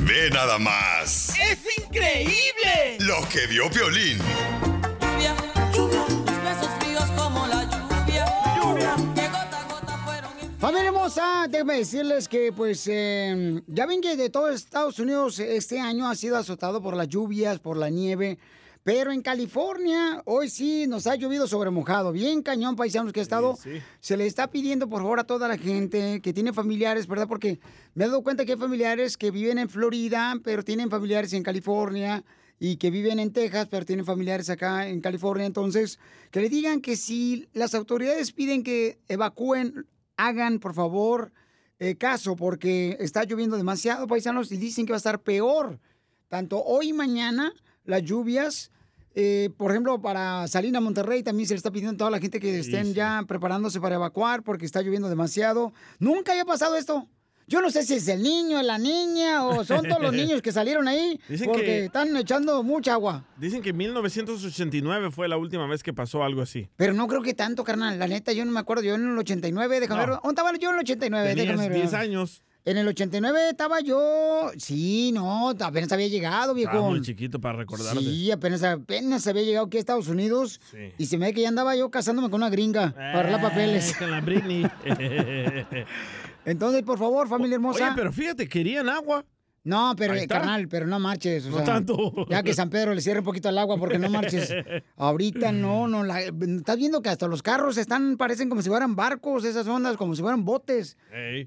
Ve 0.00 0.30
nada 0.30 0.58
más 0.58 1.30
¡Es 1.30 1.58
increíble! 1.84 2.98
lo 3.00 3.26
que 3.28 3.46
vio 3.46 3.70
Piolín. 3.70 4.18
Lluvia, 4.18 5.34
lluvia, 5.74 6.04
tus 6.06 6.42
besos 6.42 6.68
fríos 6.80 7.04
como 7.16 7.46
la 7.46 7.64
lluvia. 7.64 8.24
Lluvia, 8.56 8.94
que 9.14 9.28
gota 9.28 9.60
a 9.60 9.64
gota 9.68 9.98
fueron 10.04 10.30
Familia 10.60 10.86
hermosa, 10.88 11.46
déjenme 11.48 11.78
decirles 11.78 12.28
que, 12.28 12.52
pues, 12.52 12.86
eh, 12.88 13.62
ya 13.66 13.86
ven 13.86 14.00
que 14.00 14.16
de 14.16 14.30
todo 14.30 14.48
Estados 14.50 14.98
Unidos 14.98 15.38
este 15.38 15.80
año 15.80 16.08
ha 16.08 16.14
sido 16.14 16.36
azotado 16.36 16.80
por 16.82 16.96
las 16.96 17.08
lluvias, 17.08 17.58
por 17.58 17.76
la 17.76 17.90
nieve. 17.90 18.38
Pero 18.84 19.12
en 19.12 19.22
California, 19.22 20.20
hoy 20.26 20.50
sí 20.50 20.86
nos 20.86 21.06
ha 21.06 21.16
llovido 21.16 21.46
sobre 21.46 21.70
mojado. 21.70 22.12
Bien 22.12 22.42
cañón, 22.42 22.76
paisanos 22.76 23.14
que 23.14 23.20
he 23.20 23.22
estado. 23.22 23.58
Se 24.00 24.16
le 24.18 24.26
está 24.26 24.50
pidiendo, 24.50 24.90
por 24.90 25.00
favor, 25.00 25.18
a 25.18 25.24
toda 25.24 25.48
la 25.48 25.56
gente 25.56 26.20
que 26.20 26.34
tiene 26.34 26.52
familiares, 26.52 27.06
¿verdad? 27.06 27.26
Porque 27.26 27.60
me 27.94 28.04
he 28.04 28.08
dado 28.08 28.22
cuenta 28.22 28.44
que 28.44 28.52
hay 28.52 28.58
familiares 28.58 29.16
que 29.16 29.30
viven 29.30 29.56
en 29.56 29.70
Florida, 29.70 30.34
pero 30.44 30.62
tienen 30.62 30.90
familiares 30.90 31.32
en 31.32 31.42
California. 31.42 32.22
Y 32.60 32.76
que 32.76 32.90
viven 32.90 33.18
en 33.18 33.32
Texas, 33.32 33.68
pero 33.70 33.86
tienen 33.86 34.04
familiares 34.04 34.50
acá 34.50 34.86
en 34.86 35.00
California. 35.00 35.46
Entonces, 35.46 35.98
que 36.30 36.40
le 36.40 36.50
digan 36.50 36.82
que 36.82 36.96
si 36.96 37.48
las 37.54 37.74
autoridades 37.74 38.32
piden 38.32 38.62
que 38.62 39.00
evacúen, 39.08 39.86
hagan, 40.16 40.60
por 40.60 40.74
favor, 40.74 41.32
eh, 41.78 41.96
caso, 41.96 42.36
porque 42.36 42.98
está 43.00 43.24
lloviendo 43.24 43.56
demasiado, 43.56 44.06
paisanos, 44.06 44.52
y 44.52 44.58
dicen 44.58 44.84
que 44.84 44.92
va 44.92 44.96
a 44.96 44.98
estar 44.98 45.22
peor. 45.22 45.80
Tanto 46.28 46.62
hoy 46.62 46.90
y 46.90 46.92
mañana, 46.92 47.52
las 47.84 48.02
lluvias, 48.02 48.70
eh, 49.14 49.50
por 49.56 49.70
ejemplo, 49.70 50.00
para 50.02 50.46
Salina, 50.48 50.80
Monterrey, 50.80 51.22
también 51.22 51.46
se 51.46 51.54
le 51.54 51.58
está 51.58 51.70
pidiendo 51.70 51.94
a 51.94 51.98
toda 51.98 52.10
la 52.10 52.18
gente 52.20 52.40
que 52.40 52.58
estén 52.58 52.94
ya 52.94 53.22
preparándose 53.28 53.80
para 53.80 53.94
evacuar 53.94 54.42
porque 54.42 54.64
está 54.66 54.82
lloviendo 54.82 55.08
demasiado. 55.08 55.72
Nunca 55.98 56.32
había 56.32 56.44
pasado 56.44 56.76
esto. 56.76 57.08
Yo 57.46 57.60
no 57.60 57.70
sé 57.70 57.82
si 57.82 57.92
es 57.94 58.08
el 58.08 58.22
niño, 58.22 58.62
la 58.62 58.78
niña 58.78 59.44
o 59.44 59.64
son 59.64 59.86
todos 59.86 60.00
los 60.00 60.12
niños 60.14 60.40
que 60.40 60.50
salieron 60.50 60.88
ahí 60.88 61.20
Dicen 61.28 61.46
porque 61.46 61.62
que- 61.64 61.84
están 61.84 62.16
echando 62.16 62.62
mucha 62.62 62.94
agua. 62.94 63.26
Dicen 63.36 63.60
que 63.60 63.74
1989 63.74 65.10
fue 65.10 65.28
la 65.28 65.36
última 65.36 65.66
vez 65.66 65.82
que 65.82 65.92
pasó 65.92 66.24
algo 66.24 66.40
así. 66.42 66.68
Pero 66.76 66.94
no 66.94 67.06
creo 67.06 67.20
que 67.22 67.34
tanto, 67.34 67.62
carnal. 67.62 67.98
La 67.98 68.06
neta, 68.08 68.32
yo 68.32 68.44
no 68.44 68.50
me 68.52 68.60
acuerdo. 68.60 68.82
Yo 68.82 68.94
en 68.94 69.06
el 69.12 69.18
89, 69.18 69.80
déjame 69.80 70.00
No. 70.00 70.06
ver. 70.12 70.16
¿Dónde 70.22 70.28
estaba 70.30 70.56
yo 70.58 70.70
en 70.70 70.74
el 70.76 70.80
89? 70.80 71.28
Tenías 71.30 71.46
déjame 71.48 71.68
ver. 71.68 71.78
10 71.78 71.94
años. 71.94 72.42
En 72.66 72.78
el 72.78 72.88
89 72.88 73.50
estaba 73.50 73.80
yo. 73.80 74.50
Sí, 74.56 75.12
no, 75.12 75.50
apenas 75.50 75.92
había 75.92 76.08
llegado, 76.08 76.56
Estaba 76.56 76.72
viejo. 76.76 76.90
muy 76.90 77.02
chiquito 77.02 77.38
para 77.38 77.58
recordarte. 77.58 78.00
Sí, 78.00 78.30
apenas, 78.30 78.62
apenas 78.62 79.26
había 79.26 79.42
llegado 79.42 79.66
aquí 79.66 79.76
a 79.76 79.80
Estados 79.80 80.08
Unidos. 80.08 80.60
Sí. 80.70 80.92
Y 80.96 81.06
se 81.06 81.18
me 81.18 81.26
ve 81.26 81.34
que 81.34 81.42
ya 81.42 81.48
andaba 81.48 81.76
yo 81.76 81.90
casándome 81.90 82.30
con 82.30 82.40
una 82.40 82.48
gringa 82.48 82.92
para 82.94 83.20
arreglar 83.20 83.42
papeles. 83.42 83.90
Eh, 83.92 83.96
Con 83.98 84.10
la 84.10 84.20
Britney. 84.22 84.66
Entonces, 86.46 86.82
por 86.82 86.98
favor, 86.98 87.28
familia 87.28 87.56
hermosa. 87.56 87.84
Oye, 87.86 87.92
pero 87.96 88.12
fíjate, 88.12 88.48
querían 88.48 88.88
agua. 88.88 89.24
No, 89.64 89.94
pero, 89.96 90.14
eh, 90.14 90.26
carnal, 90.26 90.68
pero 90.68 90.86
no 90.86 91.00
marches. 91.00 91.46
o 91.46 91.50
No 91.50 91.56
sea, 91.56 91.64
tanto. 91.64 92.12
Ya 92.28 92.42
que 92.42 92.52
San 92.52 92.68
Pedro 92.68 92.92
le 92.94 93.00
cierre 93.00 93.20
un 93.20 93.24
poquito 93.24 93.48
al 93.48 93.56
agua 93.56 93.78
porque 93.78 93.98
no 93.98 94.10
marches. 94.10 94.52
Ahorita 94.96 95.52
no, 95.52 95.88
no. 95.88 96.04
La, 96.04 96.20
estás 96.20 96.76
viendo 96.76 97.00
que 97.00 97.08
hasta 97.08 97.26
los 97.28 97.42
carros 97.42 97.78
están, 97.78 98.18
parecen 98.18 98.50
como 98.50 98.60
si 98.60 98.68
fueran 98.68 98.94
barcos, 98.94 99.44
esas 99.46 99.66
ondas, 99.66 99.96
como 99.96 100.14
si 100.14 100.20
fueran 100.20 100.44
botes. 100.44 100.98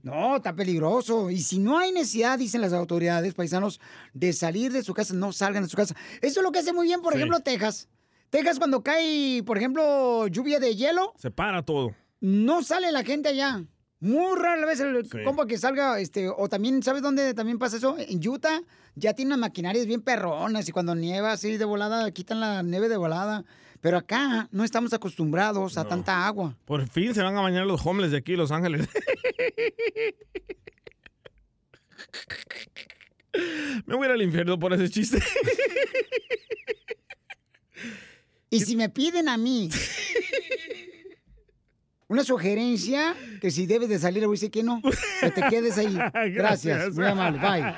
No, 0.02 0.38
está 0.38 0.56
peligroso. 0.56 1.30
Y 1.30 1.40
si 1.42 1.60
no 1.60 1.78
hay 1.78 1.92
necesidad, 1.92 2.40
dicen 2.40 2.62
las 2.62 2.74
autoridades 2.74 3.36
paisanos, 3.36 3.80
de 4.14 4.34
salir 4.34 4.72
de 4.74 4.82
su 4.84 4.96
casa, 4.96 5.14
no 5.14 5.32
salgan 5.32 5.64
de 5.64 5.70
su 5.70 5.78
casa. 5.78 5.96
Eso 6.22 6.40
es 6.40 6.44
lo 6.44 6.52
que 6.52 6.60
hace 6.60 6.74
muy 6.74 6.88
bien, 6.88 7.02
por 7.02 7.14
Sí. 7.14 7.18
ejemplo, 7.20 7.40
Texas. 7.42 7.88
Texas, 8.32 8.58
cuando 8.58 8.82
cae, 8.82 9.44
por 9.46 9.58
ejemplo, 9.58 10.28
lluvia 10.28 10.60
de 10.60 10.76
hielo, 10.76 11.14
Se 11.18 11.30
para 11.32 11.62
todo. 11.64 11.94
no 12.20 12.64
sale 12.64 12.92
la 12.92 13.04
gente 13.04 13.30
allá. 13.30 13.64
Muy 14.00 14.38
rara 14.40 14.64
vez 14.66 14.80
el 14.80 15.04
Sí. 15.06 15.18
compa 15.26 15.48
que 15.48 15.58
salga, 15.58 16.00
este, 16.00 16.30
o 16.30 16.48
también, 16.48 16.84
¿sabes 16.84 17.02
dónde 17.02 17.34
también 17.34 17.58
pasa 17.58 17.78
eso? 17.78 17.96
En 17.98 18.26
Utah 18.28 18.62
ya 18.96 19.14
tienen 19.14 19.32
unas 19.34 19.40
maquinarias 19.50 19.88
bien 19.88 20.02
perronas 20.02 20.70
y 20.70 20.72
cuando 20.72 20.94
nieva 20.94 21.32
así 21.32 21.58
de 21.58 21.66
volada, 21.66 22.12
quitan 22.12 22.40
la 22.40 22.62
nieve 22.64 22.90
de 22.90 22.98
volada. 22.98 23.44
Pero 23.82 23.98
acá 23.98 24.50
no 24.52 24.64
estamos 24.64 24.94
acostumbrados 24.94 25.78
a 25.78 25.84
No. 25.84 25.90
tanta 25.90 26.26
agua. 26.28 26.56
Por 26.66 26.88
fin 26.90 27.14
se 27.14 27.22
van 27.22 27.38
a 27.38 27.42
bañar 27.42 27.66
los 27.66 27.86
homeless 27.86 28.12
de 28.12 28.18
aquí, 28.18 28.36
Los 28.36 28.52
Ángeles. 28.52 28.88
Me 33.86 33.96
voy 33.96 34.06
a 34.06 34.10
ir 34.10 34.14
al 34.14 34.22
infierno 34.22 34.58
por 34.60 34.74
ese 34.74 34.90
chiste. 34.90 35.20
Y 38.50 38.62
si 38.62 38.76
me 38.76 38.90
piden 38.90 39.30
a 39.30 39.38
mí 39.38 39.70
una 42.10 42.24
sugerencia, 42.24 43.16
que 43.42 43.52
si 43.52 43.66
debes 43.66 43.90
de 43.90 44.00
salir, 44.00 44.26
voy 44.26 44.36
a 44.36 44.38
decir 44.38 44.50
que 44.52 44.64
no, 44.64 44.82
que 45.20 45.30
te 45.32 45.42
quedes 45.50 45.78
ahí. 45.78 45.94
Gracias, 46.14 46.34
Gracias. 46.78 46.94
muy 46.96 47.06
amable, 47.06 47.40
bye. 47.40 47.74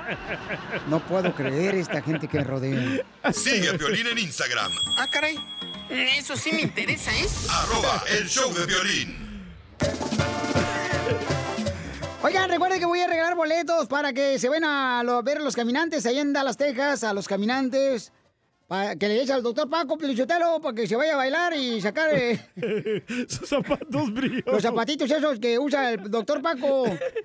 No 0.87 0.99
puedo 0.99 1.33
creer 1.33 1.73
esta 1.75 2.01
gente 2.01 2.27
que 2.27 2.37
me 2.37 2.43
rodea. 2.43 3.03
Sigue 3.33 3.69
a 3.69 3.73
Piolín 3.77 4.05
en 4.07 4.17
Instagram, 4.19 4.71
Ah, 4.97 5.07
caray. 5.11 5.35
Eso 5.89 6.35
sí 6.35 6.51
me 6.51 6.61
interesa, 6.61 7.11
¿eh? 7.11 7.25
arroba 7.49 8.03
el 8.19 8.27
show 8.27 8.53
de 8.53 8.65
violín. 8.67 9.29
Oigan, 12.21 12.49
recuerden 12.49 12.79
que 12.79 12.85
voy 12.85 12.99
a 12.99 13.07
regalar 13.07 13.33
boletos 13.35 13.87
para 13.87 14.13
que 14.13 14.37
se 14.37 14.49
ven 14.49 14.63
a 14.65 15.01
lo- 15.03 15.23
ver 15.23 15.37
a 15.37 15.41
los 15.41 15.55
caminantes 15.55 16.05
allá 16.05 16.21
en 16.21 16.33
Dallas, 16.33 16.57
Texas, 16.57 17.03
a 17.03 17.13
los 17.13 17.27
caminantes. 17.27 18.11
Para 18.69 18.95
que 18.95 19.07
le 19.07 19.23
eche 19.23 19.33
al 19.33 19.41
doctor 19.41 19.67
Paco 19.67 19.97
Pilichotelo 19.97 20.61
para 20.61 20.75
que 20.75 20.85
se 20.85 20.95
vaya 20.95 21.13
a 21.15 21.17
bailar 21.17 21.53
y 21.55 21.81
sacar 21.81 22.11
eh, 22.13 22.39
Sus 23.27 23.49
zapatos 23.49 24.13
brillosos. 24.13 24.53
los 24.53 24.61
zapatitos 24.61 25.09
esos 25.09 25.39
que 25.39 25.57
usa 25.57 25.93
el 25.93 26.11
doctor 26.11 26.39
Paco 26.39 26.83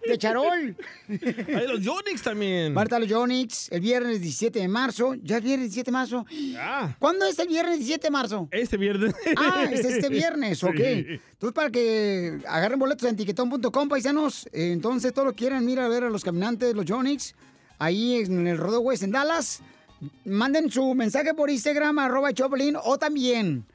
de 0.09 0.17
charol. 0.19 0.75
Hay 1.09 1.67
los 1.69 1.81
Yonix 1.83 2.23
también. 2.23 2.73
Marta 2.73 2.99
los 2.99 3.09
Yonix, 3.11 3.71
el 3.71 3.83
viernes 3.83 4.23
17 4.23 4.59
de 4.59 4.69
marzo. 4.69 5.17
¿Ya 5.23 5.37
es 5.37 5.45
viernes 5.45 5.67
17 5.69 5.91
de 5.91 5.93
marzo? 5.93 6.25
Ah, 6.59 6.97
¿Cuándo 6.99 7.27
es 7.27 7.39
el 7.39 7.49
viernes 7.49 7.77
17 7.79 8.07
de 8.07 8.11
marzo? 8.11 8.49
este 8.51 8.79
viernes. 8.79 9.15
Ah, 9.37 9.67
es 9.71 9.85
este 9.85 10.09
viernes, 10.09 10.59
Sí. 10.61 10.67
ok. 10.67 10.81
Entonces, 10.81 11.53
para 11.55 11.69
que 11.69 12.39
agarren 12.49 12.79
boletos 12.79 13.07
en 13.07 13.17
tiquetón.com, 13.17 13.87
paisanos. 13.91 14.47
eh, 14.47 14.73
Entonces, 14.73 15.13
todo 15.13 15.27
lo 15.27 15.35
quieran, 15.35 15.67
mira 15.67 15.85
a 15.85 15.89
ver 15.89 16.05
a 16.05 16.09
los 16.09 16.25
caminantes, 16.25 16.75
los 16.75 16.87
Jonix, 16.89 17.35
ahí 17.79 18.15
en 18.23 18.47
el 18.47 18.57
Rodo 18.57 18.81
West, 18.81 19.03
en 19.03 19.11
Dallas. 19.11 19.61
Manden 20.25 20.71
su 20.71 20.95
mensaje 20.95 21.35
por 21.35 21.51
Instagram, 21.51 21.99
arroba 21.99 22.33
Choplin, 22.33 22.77
o 22.83 22.99
también 22.99 23.67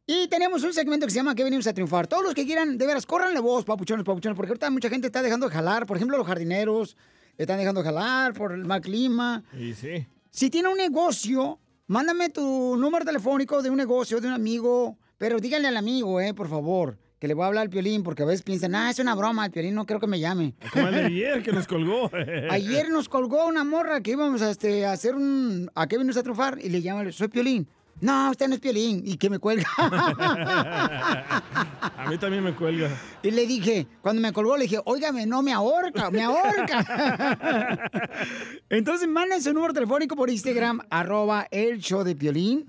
Y 0.06 0.28
tenemos 0.28 0.64
un 0.64 0.72
segmento 0.72 1.06
que 1.06 1.12
se 1.12 1.18
llama 1.18 1.34
¿Qué 1.34 1.44
venimos 1.44 1.66
a 1.66 1.72
triunfar? 1.72 2.06
Todos 2.06 2.24
los 2.24 2.34
que 2.34 2.44
quieran, 2.44 2.76
de 2.76 2.86
veras, 2.86 3.06
córranle 3.06 3.40
voz, 3.40 3.64
papuchones, 3.64 4.04
papuchones, 4.04 4.36
porque 4.36 4.50
ahorita 4.50 4.70
mucha 4.70 4.88
gente 4.88 5.06
está 5.06 5.22
dejando 5.22 5.48
de 5.48 5.54
jalar. 5.54 5.86
Por 5.86 5.96
ejemplo, 5.96 6.18
los 6.18 6.26
jardineros 6.26 6.96
están 7.38 7.58
dejando 7.58 7.82
de 7.82 7.88
jalar 7.88 8.32
por 8.32 8.52
el 8.52 8.64
mal 8.64 8.80
clima. 8.80 9.42
Y 9.56 9.74
sí. 9.74 10.06
Si 10.30 10.50
tiene 10.50 10.68
un 10.68 10.76
negocio, 10.76 11.58
mándame 11.86 12.30
tu 12.30 12.76
número 12.76 13.04
telefónico 13.04 13.62
de 13.62 13.70
un 13.70 13.76
negocio, 13.76 14.20
de 14.20 14.28
un 14.28 14.34
amigo, 14.34 14.96
pero 15.18 15.38
díganle 15.38 15.68
al 15.68 15.76
amigo, 15.76 16.20
eh, 16.20 16.34
por 16.34 16.48
favor, 16.48 16.98
que 17.22 17.28
le 17.28 17.34
voy 17.34 17.44
a 17.44 17.46
hablar 17.46 17.62
al 17.62 17.70
Piolín, 17.70 18.02
porque 18.02 18.24
a 18.24 18.26
veces 18.26 18.42
piensan, 18.42 18.74
ah, 18.74 18.90
es 18.90 18.98
una 18.98 19.14
broma, 19.14 19.46
el 19.46 19.52
Piolín 19.52 19.76
no 19.76 19.86
creo 19.86 20.00
que 20.00 20.08
me 20.08 20.18
llame. 20.18 20.54
Como 20.72 20.88
el 20.88 20.94
de 20.96 21.04
ayer 21.04 21.40
que 21.44 21.52
nos 21.52 21.68
colgó. 21.68 22.10
Ayer 22.50 22.90
nos 22.90 23.08
colgó 23.08 23.46
una 23.46 23.62
morra 23.62 24.00
que 24.00 24.10
íbamos 24.10 24.42
a, 24.42 24.50
este, 24.50 24.84
a 24.84 24.90
hacer 24.90 25.14
un... 25.14 25.70
¿A 25.76 25.86
qué 25.86 25.98
vienes 25.98 26.16
a 26.16 26.24
trufar? 26.24 26.58
Y 26.60 26.68
le 26.68 26.82
llama, 26.82 27.12
soy 27.12 27.28
Piolín. 27.28 27.68
No, 28.00 28.32
usted 28.32 28.48
no 28.48 28.54
es 28.54 28.60
Piolín. 28.60 29.04
Y 29.06 29.18
que 29.18 29.30
me 29.30 29.38
cuelga. 29.38 29.68
A 29.78 32.06
mí 32.10 32.18
también 32.18 32.42
me 32.42 32.56
cuelga. 32.56 32.90
Y 33.22 33.30
le 33.30 33.46
dije, 33.46 33.86
cuando 34.00 34.20
me 34.20 34.32
colgó, 34.32 34.56
le 34.56 34.64
dije, 34.64 34.80
óigame, 34.84 35.24
no 35.24 35.42
me 35.42 35.52
ahorca, 35.52 36.10
me 36.10 36.22
ahorca. 36.22 37.88
Entonces, 38.68 39.08
manden 39.08 39.40
su 39.40 39.52
número 39.52 39.72
telefónico 39.72 40.16
por 40.16 40.28
Instagram, 40.28 40.80
arroba 40.90 41.46
el 41.52 41.78
show 41.78 42.02
de 42.02 42.16
Piolín. 42.16 42.68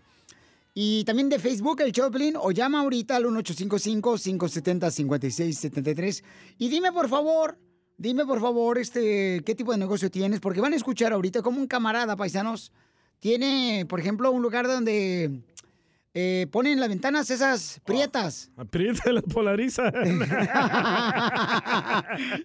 Y 0.73 1.03
también 1.03 1.29
de 1.29 1.37
Facebook, 1.37 1.81
el 1.81 1.91
Piolín, 1.91 2.35
o 2.35 2.49
llama 2.51 2.81
ahorita 2.81 3.15
al 3.15 3.25
1855-570-5673. 3.25 6.23
Y 6.57 6.69
dime, 6.69 6.91
por 6.91 7.07
favor, 7.09 7.59
dime, 7.97 8.25
por 8.25 8.41
favor, 8.41 8.79
este, 8.79 9.43
qué 9.45 9.53
tipo 9.53 9.71
de 9.71 9.77
negocio 9.77 10.09
tienes, 10.09 10.39
porque 10.39 10.61
van 10.61 10.73
a 10.73 10.75
escuchar 10.75 11.13
ahorita 11.13 11.43
como 11.43 11.59
un 11.59 11.67
camarada, 11.67 12.15
paisanos, 12.15 12.71
tiene, 13.19 13.85
por 13.87 13.99
ejemplo, 13.99 14.31
un 14.31 14.41
lugar 14.41 14.65
donde 14.67 15.43
eh, 16.15 16.47
ponen 16.51 16.79
las 16.79 16.89
ventanas 16.89 17.29
esas 17.29 17.79
prietas. 17.85 18.49
Aprieta 18.57 19.11
la 19.11 19.21
polariza. 19.21 19.83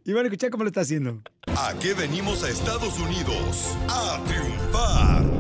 y 0.05 0.13
van 0.13 0.25
a 0.25 0.29
escuchar 0.29 0.51
cómo 0.51 0.65
lo 0.65 0.69
está 0.69 0.83
haciendo. 0.83 1.23
¿A 1.47 1.73
qué 1.81 1.95
venimos 1.95 2.45
a 2.45 2.51
Estados 2.51 2.99
Unidos? 2.99 3.75
A 3.89 4.23
triunfar. 4.27 5.38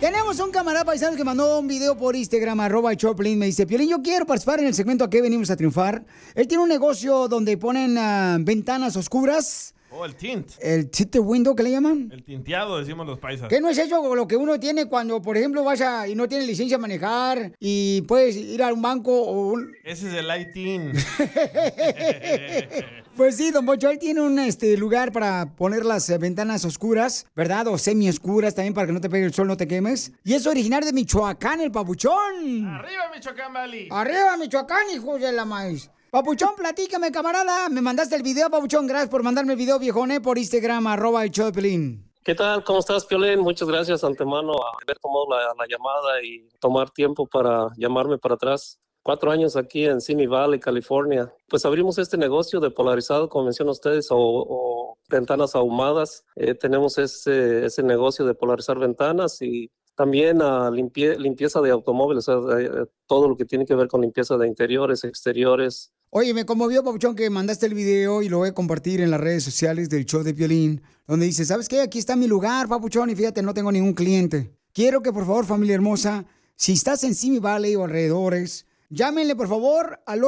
Tenemos 0.00 0.38
un 0.38 0.52
camarada 0.52 0.84
paisano 0.84 1.16
que 1.16 1.24
mandó 1.24 1.58
un 1.58 1.66
video 1.66 1.96
por 1.96 2.14
Instagram, 2.14 2.60
arroba 2.60 2.94
Choplin. 2.94 3.36
Me 3.36 3.46
dice, 3.46 3.66
Piolín, 3.66 3.90
yo 3.90 4.00
quiero 4.00 4.26
participar 4.26 4.60
en 4.60 4.68
el 4.68 4.74
segmento 4.74 5.02
¿A 5.02 5.10
qué 5.10 5.20
venimos 5.20 5.50
a 5.50 5.56
triunfar? 5.56 6.04
Él 6.36 6.46
tiene 6.46 6.62
un 6.62 6.68
negocio 6.68 7.26
donde 7.26 7.56
ponen 7.56 7.98
ah, 7.98 8.38
ventanas 8.40 8.94
oscuras. 8.94 9.74
Oh, 9.90 10.04
el 10.04 10.14
tint. 10.14 10.52
El 10.60 10.88
tinted 10.88 11.18
window, 11.18 11.56
¿qué 11.56 11.64
le 11.64 11.72
llaman? 11.72 12.10
El 12.12 12.22
tinteado, 12.22 12.78
decimos 12.78 13.08
los 13.08 13.18
paisas. 13.18 13.48
¿Qué 13.48 13.60
no 13.60 13.70
es 13.70 13.78
eso 13.78 14.14
lo 14.14 14.28
que 14.28 14.36
uno 14.36 14.60
tiene 14.60 14.86
cuando, 14.86 15.20
por 15.20 15.36
ejemplo, 15.36 15.64
vas 15.64 15.80
a, 15.80 16.06
y 16.06 16.14
no 16.14 16.28
tienes 16.28 16.46
licencia 16.46 16.76
a 16.76 16.80
manejar 16.80 17.54
y 17.58 18.02
puedes 18.02 18.36
ir 18.36 18.62
a 18.62 18.72
un 18.72 18.80
banco 18.80 19.20
o 19.20 19.48
un... 19.48 19.72
Ese 19.82 20.06
es 20.06 20.14
el 20.14 20.28
lighting. 20.28 20.92
Pues 23.18 23.36
sí, 23.36 23.50
don 23.50 23.66
Pocho, 23.66 23.90
él 23.90 23.98
tiene 23.98 24.20
un 24.20 24.38
este, 24.38 24.76
lugar 24.76 25.10
para 25.10 25.56
poner 25.56 25.84
las 25.84 26.08
eh, 26.08 26.18
ventanas 26.18 26.64
oscuras, 26.64 27.26
¿verdad? 27.34 27.66
O 27.66 27.76
semi-oscuras 27.76 28.54
también 28.54 28.74
para 28.74 28.86
que 28.86 28.92
no 28.92 29.00
te 29.00 29.10
pegue 29.10 29.24
el 29.24 29.34
sol, 29.34 29.48
no 29.48 29.56
te 29.56 29.66
quemes. 29.66 30.12
Y 30.22 30.34
es 30.34 30.46
originario 30.46 30.86
de 30.86 30.92
Michoacán, 30.92 31.60
el 31.60 31.72
papuchón. 31.72 32.64
Arriba, 32.64 33.10
Michoacán 33.12 33.52
Valley. 33.52 33.88
Arriba, 33.90 34.36
Michoacán, 34.36 34.88
hijos 34.94 35.20
de 35.20 35.32
la 35.32 35.44
maíz. 35.44 35.90
Papuchón, 36.12 36.50
platícame, 36.56 37.10
camarada. 37.10 37.68
Me 37.68 37.80
mandaste 37.80 38.14
el 38.14 38.22
video, 38.22 38.50
Papuchón. 38.50 38.86
Gracias 38.86 39.10
por 39.10 39.24
mandarme 39.24 39.54
el 39.54 39.58
video, 39.58 39.80
viejone, 39.80 40.20
por 40.20 40.38
Instagram, 40.38 40.86
arroba 40.86 41.24
el 41.24 41.32
Pelín. 41.52 42.08
¿Qué 42.22 42.36
tal? 42.36 42.62
¿Cómo 42.62 42.78
estás, 42.78 43.04
Piolín? 43.04 43.40
Muchas 43.40 43.66
gracias 43.66 44.04
antemano 44.04 44.52
a 44.52 44.76
haber 44.80 44.96
tomado 45.00 45.26
la, 45.28 45.38
la 45.58 45.66
llamada 45.68 46.22
y 46.22 46.46
tomar 46.60 46.90
tiempo 46.90 47.26
para 47.26 47.66
llamarme 47.76 48.16
para 48.16 48.36
atrás. 48.36 48.78
Cuatro 49.08 49.30
años 49.30 49.56
aquí 49.56 49.86
en 49.86 50.02
Simi 50.02 50.26
Valley, 50.26 50.60
California. 50.60 51.32
Pues 51.48 51.64
abrimos 51.64 51.96
este 51.96 52.18
negocio 52.18 52.60
de 52.60 52.70
polarizado, 52.70 53.30
como 53.30 53.46
mencionan 53.46 53.70
ustedes, 53.70 54.10
o, 54.10 54.18
o 54.18 54.98
ventanas 55.08 55.54
ahumadas. 55.54 56.26
Eh, 56.36 56.52
tenemos 56.52 56.98
ese, 56.98 57.64
ese 57.64 57.82
negocio 57.82 58.26
de 58.26 58.34
polarizar 58.34 58.78
ventanas 58.78 59.40
y 59.40 59.70
también 59.94 60.42
a 60.42 60.70
limpieza 60.70 61.62
de 61.62 61.70
automóviles, 61.70 62.28
o 62.28 62.50
sea, 62.50 62.84
todo 63.06 63.30
lo 63.30 63.36
que 63.38 63.46
tiene 63.46 63.64
que 63.64 63.74
ver 63.74 63.88
con 63.88 64.02
limpieza 64.02 64.36
de 64.36 64.46
interiores, 64.46 65.02
exteriores, 65.04 65.90
Oye, 66.10 66.34
me 66.34 66.44
conmovió, 66.44 66.84
Papuchón, 66.84 67.16
que 67.16 67.30
mandaste 67.30 67.64
el 67.64 67.72
video 67.72 68.20
y 68.20 68.28
lo 68.28 68.38
voy 68.38 68.50
a 68.50 68.54
compartir 68.54 69.00
en 69.00 69.10
las 69.10 69.20
redes 69.20 69.42
sociales 69.42 69.88
del 69.88 70.04
show 70.04 70.22
de 70.22 70.34
Piolín, 70.34 70.82
donde 71.06 71.24
dice, 71.24 71.46
¿sabes 71.46 71.66
qué? 71.66 71.80
Aquí 71.80 71.98
está 71.98 72.14
mi 72.14 72.26
lugar, 72.26 72.68
Papuchón, 72.68 73.08
y 73.08 73.14
fíjate, 73.14 73.40
no 73.40 73.54
tengo 73.54 73.72
ningún 73.72 73.94
cliente. 73.94 74.52
Quiero 74.74 75.02
que, 75.02 75.14
por 75.14 75.24
favor, 75.24 75.46
familia 75.46 75.76
hermosa, 75.76 76.26
si 76.56 76.74
estás 76.74 77.04
en 77.04 77.14
Simi 77.14 77.38
Valley 77.38 77.74
o 77.74 77.84
alrededores, 77.84 78.67
llámenle, 78.90 79.36
por 79.36 79.48
favor, 79.48 80.00
al 80.06 80.22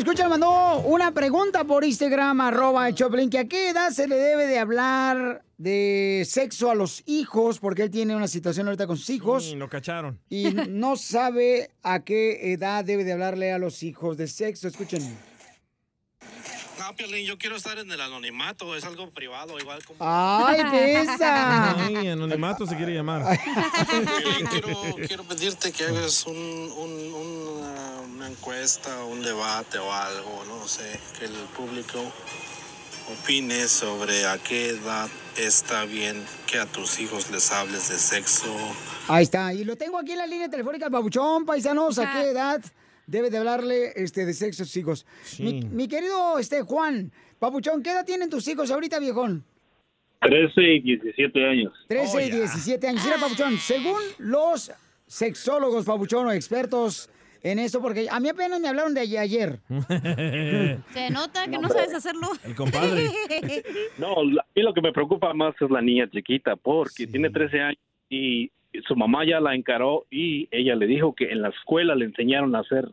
Escucha 0.00 0.30
mandó 0.30 0.78
una 0.86 1.12
pregunta 1.12 1.64
por 1.64 1.84
Instagram, 1.84 2.40
arroba 2.40 2.88
el 2.88 2.94
Choplin, 2.94 3.28
que 3.28 3.38
a 3.40 3.44
qué 3.44 3.68
edad 3.68 3.90
se 3.90 4.08
le 4.08 4.16
debe 4.16 4.46
de 4.46 4.58
hablar 4.58 5.42
de 5.58 6.24
sexo 6.26 6.70
a 6.70 6.74
los 6.74 7.02
hijos, 7.04 7.58
porque 7.58 7.82
él 7.82 7.90
tiene 7.90 8.16
una 8.16 8.26
situación 8.26 8.66
ahorita 8.66 8.86
con 8.86 8.96
sus 8.96 9.10
hijos 9.10 9.48
Y 9.52 9.56
lo 9.56 9.68
cacharon. 9.68 10.18
y 10.30 10.54
no 10.70 10.96
sabe 10.96 11.72
a 11.82 12.00
qué 12.00 12.54
edad 12.54 12.82
debe 12.82 13.04
de 13.04 13.12
hablarle 13.12 13.52
a 13.52 13.58
los 13.58 13.82
hijos 13.82 14.16
de 14.16 14.26
sexo. 14.26 14.68
Escuchen. 14.68 15.02
No, 16.80 16.96
Piolín, 16.96 17.26
yo 17.26 17.36
quiero 17.38 17.56
estar 17.56 17.78
en 17.78 17.90
el 17.92 18.00
anonimato, 18.00 18.74
es 18.74 18.84
algo 18.84 19.10
privado, 19.10 19.58
igual 19.58 19.84
como... 19.84 19.98
¡Ay, 20.00 20.62
besa! 20.72 21.76
Ay, 21.86 22.08
anonimato 22.08 22.66
se 22.66 22.76
quiere 22.76 22.94
llamar. 22.94 23.22
Piolín, 23.86 24.46
quiero, 24.46 24.82
quiero 25.06 25.24
pedirte 25.24 25.72
que 25.72 25.84
hagas 25.84 26.26
un, 26.26 26.36
un- 26.36 27.14
una, 27.14 28.00
una 28.14 28.28
encuesta, 28.28 29.04
un 29.04 29.22
debate 29.22 29.78
o 29.78 29.92
algo, 29.92 30.44
no 30.48 30.66
sé, 30.66 30.98
que 31.18 31.26
el 31.26 31.32
público 31.56 31.98
opine 33.12 33.66
sobre 33.68 34.26
a 34.26 34.38
qué 34.38 34.70
edad 34.70 35.08
está 35.36 35.84
bien 35.84 36.24
que 36.46 36.58
a 36.58 36.66
tus 36.66 36.98
hijos 37.00 37.30
les 37.30 37.50
hables 37.52 37.88
de 37.88 37.98
sexo. 37.98 38.46
Ahí 39.08 39.24
está. 39.24 39.52
Y 39.52 39.64
lo 39.64 39.76
tengo 39.76 39.98
aquí 39.98 40.12
en 40.12 40.18
la 40.18 40.26
línea 40.26 40.48
telefónica, 40.48 40.86
el 40.86 40.92
babuchón, 40.92 41.44
paisanos. 41.44 41.98
¿A 41.98 42.12
qué 42.12 42.30
edad 42.30 42.60
debe 43.10 43.28
de 43.30 43.38
hablarle 43.38 43.92
este, 43.96 44.24
de 44.24 44.32
sexo 44.32 44.62
a 44.62 44.66
sus 44.66 44.76
hijos? 44.76 45.06
Mi, 45.38 45.60
mi 45.62 45.88
querido 45.88 46.38
este, 46.38 46.62
Juan, 46.62 47.10
papuchón, 47.38 47.82
¿qué 47.82 47.90
edad 47.90 48.06
tienen 48.06 48.30
tus 48.30 48.46
hijos 48.48 48.70
ahorita, 48.70 48.98
viejón? 49.00 49.44
13 50.20 50.62
y 50.62 50.80
17 50.80 51.46
años. 51.46 51.72
13 51.88 52.26
y 52.26 52.30
17 52.30 52.88
años. 52.88 53.02
Mira, 53.04 53.16
Papuchón, 53.18 53.56
según 53.56 54.00
los 54.18 54.70
sexólogos, 55.06 55.86
Papuchón, 55.86 56.26
o 56.26 56.32
expertos 56.32 57.08
en 57.42 57.58
esto, 57.58 57.80
porque 57.80 58.06
a 58.10 58.20
mí 58.20 58.28
apenas 58.28 58.60
me 58.60 58.68
hablaron 58.68 58.92
de 58.92 59.00
ayer. 59.18 59.60
Se 60.92 61.10
nota 61.10 61.44
que 61.48 61.56
no 61.58 61.68
sabes 61.70 61.94
hacerlo. 61.94 62.28
El 62.44 62.54
compadre. 62.54 63.08
No, 63.98 64.22
la- 64.24 64.42
a 64.42 64.46
mí 64.54 64.62
lo 64.62 64.74
que 64.74 64.82
me 64.82 64.92
preocupa 64.92 65.32
más 65.32 65.54
es 65.60 65.70
la 65.70 65.80
niña 65.80 66.08
chiquita, 66.10 66.54
porque 66.56 67.06
tiene 67.06 67.30
13 67.30 67.60
años 67.60 67.78
y 68.10 68.50
su 68.86 68.96
mamá 68.96 69.24
ya 69.26 69.40
la 69.40 69.54
encaró 69.54 70.06
y 70.10 70.48
ella 70.50 70.74
le 70.76 70.86
dijo 70.86 71.14
que 71.14 71.30
en 71.30 71.42
la 71.42 71.48
escuela 71.48 71.94
le 71.94 72.04
enseñaron 72.06 72.54
a 72.54 72.60
hacer 72.60 72.88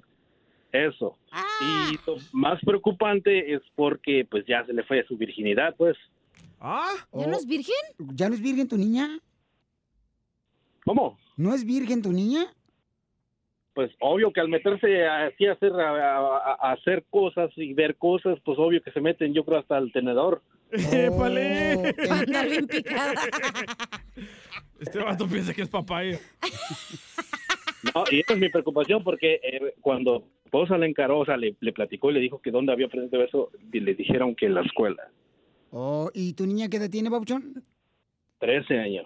eso. 0.71 1.17
Y 1.61 1.97
lo 2.05 2.17
más 2.31 2.59
preocupante 2.63 3.53
es 3.53 3.61
porque 3.75 4.25
pues 4.29 4.45
ya 4.47 4.65
se 4.65 4.73
le 4.73 4.83
fue 4.83 5.03
su 5.07 5.17
virginidad, 5.17 5.75
pues. 5.77 5.95
¿Ah? 6.59 6.93
¿Ya 7.13 7.27
no 7.27 7.37
es 7.37 7.45
virgen? 7.47 7.75
¿Ya 8.15 8.29
no 8.29 8.35
es 8.35 8.41
virgen 8.41 8.67
tu 8.67 8.77
niña? 8.77 9.19
¿Cómo? 10.85 11.17
¿No 11.35 11.53
es 11.53 11.65
virgen 11.65 12.01
tu 12.01 12.11
niña? 12.11 12.45
Pues 13.73 13.91
obvio 13.99 14.31
que 14.33 14.39
al 14.41 14.49
meterse 14.49 15.05
así 15.07 15.45
a 15.45 15.51
hacer, 15.53 15.71
a, 15.73 16.17
a- 16.17 16.57
a 16.59 16.71
hacer 16.71 17.05
cosas 17.11 17.51
y 17.57 17.73
ver 17.73 17.95
cosas, 17.97 18.39
pues 18.43 18.57
obvio 18.57 18.81
que 18.81 18.91
se 18.91 19.01
meten 19.01 19.33
yo 19.35 19.45
creo 19.45 19.59
hasta 19.59 19.77
el 19.77 19.91
tenedor. 19.91 20.41
¡Épale! 20.71 21.93
Bien 22.49 22.65
picada. 22.67 23.13
Este 24.79 24.99
vato 24.99 25.27
piensa 25.27 25.53
que 25.53 25.63
es 25.63 25.69
papaya. 25.69 26.19
No, 27.93 28.03
y 28.11 28.19
esa 28.19 28.33
es 28.33 28.39
mi 28.39 28.49
preocupación 28.49 29.03
porque 29.03 29.39
eh, 29.43 29.73
cuando 29.81 30.27
esposa 30.45 30.77
le 30.77 30.87
encaró, 30.87 31.19
o 31.19 31.25
sea, 31.25 31.37
le, 31.37 31.55
le 31.59 31.73
platicó 31.73 32.09
y 32.09 32.15
le 32.15 32.19
dijo 32.19 32.41
que 32.41 32.51
dónde 32.51 32.71
había 32.71 32.87
aprendido 32.87 33.23
eso, 33.23 33.51
y 33.71 33.79
le 33.79 33.95
dijeron 33.95 34.35
que 34.35 34.47
en 34.47 34.55
la 34.55 34.61
escuela. 34.61 35.09
Oh, 35.71 36.09
¿Y 36.13 36.33
tu 36.33 36.45
niña 36.45 36.69
qué 36.69 36.77
edad 36.77 36.89
tiene, 36.89 37.11
Papuchón? 37.11 37.63
13 38.39 38.79
años. 38.79 39.05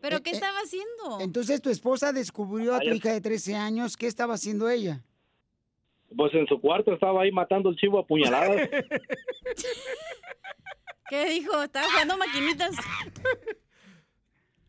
¿Pero 0.00 0.22
qué 0.22 0.30
estaba 0.30 0.58
haciendo? 0.58 1.20
Entonces 1.20 1.60
tu 1.60 1.70
esposa 1.70 2.12
descubrió 2.12 2.74
a 2.74 2.80
tu 2.80 2.90
hija 2.90 3.12
de 3.12 3.20
13 3.20 3.56
años. 3.56 3.96
¿Qué 3.96 4.06
estaba 4.06 4.34
haciendo 4.34 4.68
ella? 4.68 5.02
Pues 6.16 6.32
en 6.34 6.46
su 6.46 6.60
cuarto 6.60 6.92
estaba 6.92 7.22
ahí 7.22 7.32
matando 7.32 7.70
el 7.70 7.76
chivo 7.76 7.98
a 7.98 8.06
puñaladas. 8.06 8.68
¿Qué 11.08 11.30
dijo? 11.30 11.62
¿Estaba 11.62 11.88
jugando 11.90 12.18
maquinitas? 12.18 12.76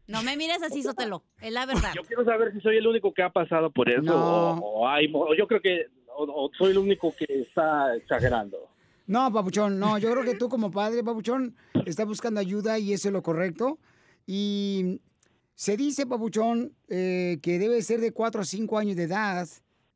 No 0.08 0.24
me 0.24 0.38
mires 0.38 0.62
así, 0.64 0.84
Sotelo. 0.84 1.24
Es 1.42 1.52
la 1.52 1.66
verdad. 1.66 1.92
Yo 1.96 2.04
quiero 2.04 2.24
saber 2.24 2.54
si 2.54 2.62
soy 2.62 2.78
el 2.78 2.88
único 2.88 3.14
que 3.14 3.22
ha 3.24 3.30
pasado 3.30 3.70
por 3.72 3.90
eso 3.90 4.02
No. 4.02 4.52
o, 4.54 4.82
o 4.82 4.88
hay, 4.88 5.10
o 5.14 5.34
yo 5.36 5.48
creo 5.48 5.62
que 5.62 5.88
o, 6.16 6.24
o 6.24 6.50
soy 6.58 6.72
el 6.72 6.78
único 6.78 7.14
que 7.16 7.26
está 7.42 7.96
exagerando. 7.96 8.58
No, 9.06 9.32
Papuchón, 9.32 9.80
no. 9.80 9.98
Yo 9.98 10.12
creo 10.12 10.24
que 10.24 10.36
tú 10.36 10.50
como 10.50 10.72
padre, 10.72 11.04
Papuchón, 11.04 11.56
estás 11.86 12.06
buscando 12.06 12.40
ayuda 12.40 12.78
y 12.80 12.94
eso 12.94 13.08
es 13.10 13.14
lo 13.14 13.22
correcto. 13.24 13.78
Y 14.26 15.00
se 15.56 15.78
dice, 15.78 16.06
Papuchón, 16.06 16.74
eh, 16.90 17.40
que 17.42 17.60
debe 17.60 17.82
ser 17.82 18.00
de 18.02 18.12
4 18.12 18.42
a 18.42 18.46
5 18.46 18.78
años 18.78 18.96
de 18.98 19.04
edad 19.04 19.48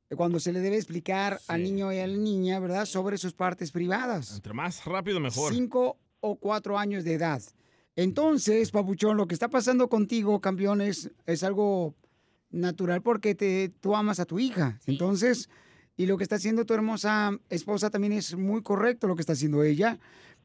eh, 0.09 0.15
cuando 0.15 0.39
se 0.39 0.53
le 0.53 0.59
debe 0.59 0.77
explicar 0.77 1.39
al 1.47 1.63
niño 1.63 1.91
y 1.91 1.99
a 1.99 2.07
la 2.07 2.15
niña, 2.17 2.59
¿verdad?, 2.59 2.85
sobre 2.85 3.17
sus 3.17 3.33
partes 3.33 3.71
privadas. 3.71 4.33
Entre 4.35 4.53
más 4.53 4.85
rápido, 4.85 5.19
mejor. 5.19 5.53
5 5.53 5.97
o 6.21 6.35
4 6.35 6.77
años 6.77 7.03
de 7.03 7.13
edad. 7.15 7.41
Entonces, 7.95 8.71
Papuchón, 8.71 9.17
lo 9.17 9.27
que 9.27 9.33
está 9.33 9.49
pasando 9.49 9.89
contigo, 9.89 10.39
campeón, 10.39 10.81
es, 10.81 11.11
es 11.25 11.43
algo 11.43 11.93
natural 12.49 13.01
porque 13.01 13.35
te, 13.35 13.69
tú 13.69 13.95
amas 13.95 14.19
a 14.19 14.25
tu 14.25 14.39
hija. 14.39 14.79
Entonces, 14.85 15.49
y 15.97 16.05
lo 16.05 16.17
que 16.17 16.23
está 16.23 16.35
haciendo 16.35 16.65
tu 16.65 16.73
hermosa 16.73 17.37
esposa 17.49 17.89
también 17.89 18.13
es 18.13 18.35
muy 18.35 18.61
correcto 18.61 19.07
lo 19.07 19.15
que 19.15 19.21
está 19.21 19.33
haciendo 19.33 19.63
ella. 19.63 19.99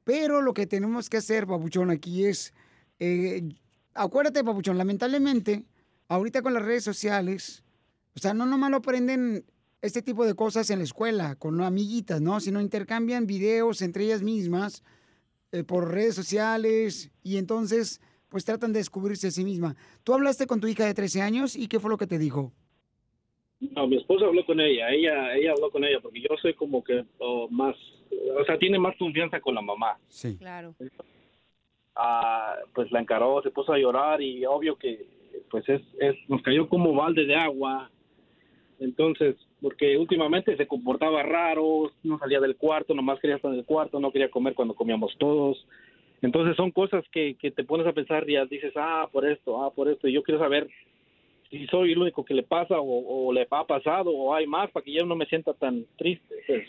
Pero 0.05 0.43
lo 0.43 0.55
que 0.55 0.67
tenemos 0.67 1.09
que 1.09 1.17
hacer, 1.19 1.47
Papuchón, 1.47 1.91
aquí 1.91 2.27
es, 2.27 2.53
eh, 2.99 3.49
acuérdate, 3.95 4.45
Papuchón, 4.45 4.79
lamentablemente, 4.79 5.65
ahorita 6.09 6.43
con 6.43 6.55
las 6.55 6.65
redes 6.65 6.85
sociales, 6.85 7.65
o 8.15 8.21
sea, 8.21 8.35
no 8.35 8.47
nomás 8.47 8.71
lo 8.71 8.79
aprenden 8.79 9.45
este 9.83 10.03
tipo 10.03 10.25
de 10.25 10.35
cosas 10.35 10.71
en 10.71 10.79
la 10.79 10.85
escuela, 10.85 11.37
con 11.37 11.61
amiguitas, 11.61 12.21
¿no? 12.21 12.41
Sino 12.41 12.61
intercambian 12.61 13.27
videos 13.27 13.83
entre 13.83 14.05
ellas 14.05 14.23
mismas 14.23 14.83
eh, 15.53 15.65
por 15.65 15.93
redes 15.93 16.15
sociales 16.15 17.11
y 17.23 17.37
entonces 17.37 18.01
pues 18.29 18.45
tratan 18.45 18.73
de 18.73 18.81
descubrirse 18.81 19.29
a 19.29 19.31
sí 19.31 19.45
misma. 19.45 19.77
Tú 20.05 20.13
hablaste 20.13 20.47
con 20.47 20.61
tu 20.61 20.67
hija 20.67 20.85
de 20.85 20.95
13 20.95 21.23
años 21.23 21.57
y 21.57 21.69
qué 21.69 21.81
fue 21.81 21.91
lo 21.91 21.97
que 21.97 22.07
te 22.07 22.19
dijo? 22.19 22.53
No, 23.61 23.87
mi 23.87 23.97
esposa 23.97 24.27
habló 24.27 24.45
con 24.45 24.61
ella, 24.61 24.91
ella 24.91 25.35
ella 25.35 25.53
habló 25.53 25.71
con 25.71 25.85
ella 25.85 26.01
porque 26.01 26.21
yo 26.21 26.37
soy 26.43 26.53
como 26.55 26.85
que 26.85 27.05
oh, 27.19 27.49
más, 27.49 27.75
o 28.39 28.45
sea, 28.45 28.59
tiene 28.59 28.79
más 28.79 28.97
confianza 28.99 29.41
con 29.41 29.55
la 29.55 29.63
mamá. 29.63 29.99
Sí. 30.09 30.37
Claro. 30.37 30.75
ah, 31.95 32.57
pues 32.75 32.91
la 32.93 33.01
encaró, 33.01 33.41
se 33.43 33.51
puso 33.51 33.73
a 33.73 33.79
llorar 33.79 34.21
y 34.21 34.45
obvio 34.45 34.77
que 34.77 35.07
pues 35.51 35.67
es, 35.69 35.81
es 36.01 36.17
nos 36.29 36.43
cayó 36.43 36.69
como 36.69 36.93
balde 36.95 37.25
de 37.25 37.37
agua. 37.37 37.91
Entonces, 38.79 39.37
porque 39.61 39.97
últimamente 39.97 40.57
se 40.57 40.67
comportaba 40.67 41.23
raro, 41.23 41.91
no 42.03 42.19
salía 42.19 42.41
del 42.41 42.57
cuarto, 42.57 42.95
nomás 42.95 43.21
quería 43.21 43.37
estar 43.37 43.53
en 43.53 43.59
el 43.59 43.65
cuarto, 43.65 44.01
no 44.01 44.13
quería 44.13 44.31
comer 44.31 44.55
cuando 44.55 44.75
comíamos 44.75 45.17
todos. 45.19 45.67
Entonces 46.23 46.57
son 46.57 46.71
cosas 46.71 47.05
que, 47.13 47.37
que 47.37 47.51
te 47.51 47.65
pones 47.65 47.87
a 47.87 47.93
pensar 47.93 48.29
y 48.29 48.35
ya 48.35 48.45
dices, 48.47 48.73
ah, 48.77 49.09
por 49.11 49.27
esto, 49.27 49.63
ah, 49.63 49.71
por 49.73 49.89
esto. 49.89 50.09
Y 50.09 50.13
yo 50.13 50.23
quiero 50.23 50.41
saber 50.41 50.69
si 51.51 51.67
soy 51.67 51.93
el 51.93 51.99
único 51.99 52.25
que 52.25 52.35
le 52.35 52.43
pasa 52.43 52.79
o, 52.81 53.29
o 53.29 53.33
le 53.33 53.47
ha 53.51 53.65
pasado 53.65 54.11
o 54.11 54.35
hay 54.35 54.47
más 54.47 54.71
para 54.71 54.85
que 54.85 54.93
yo 54.93 55.05
no 55.05 55.17
me 55.17 55.27
sienta 55.27 55.55
tan 55.55 55.87
triste. 55.97 56.35
pues. 56.47 56.67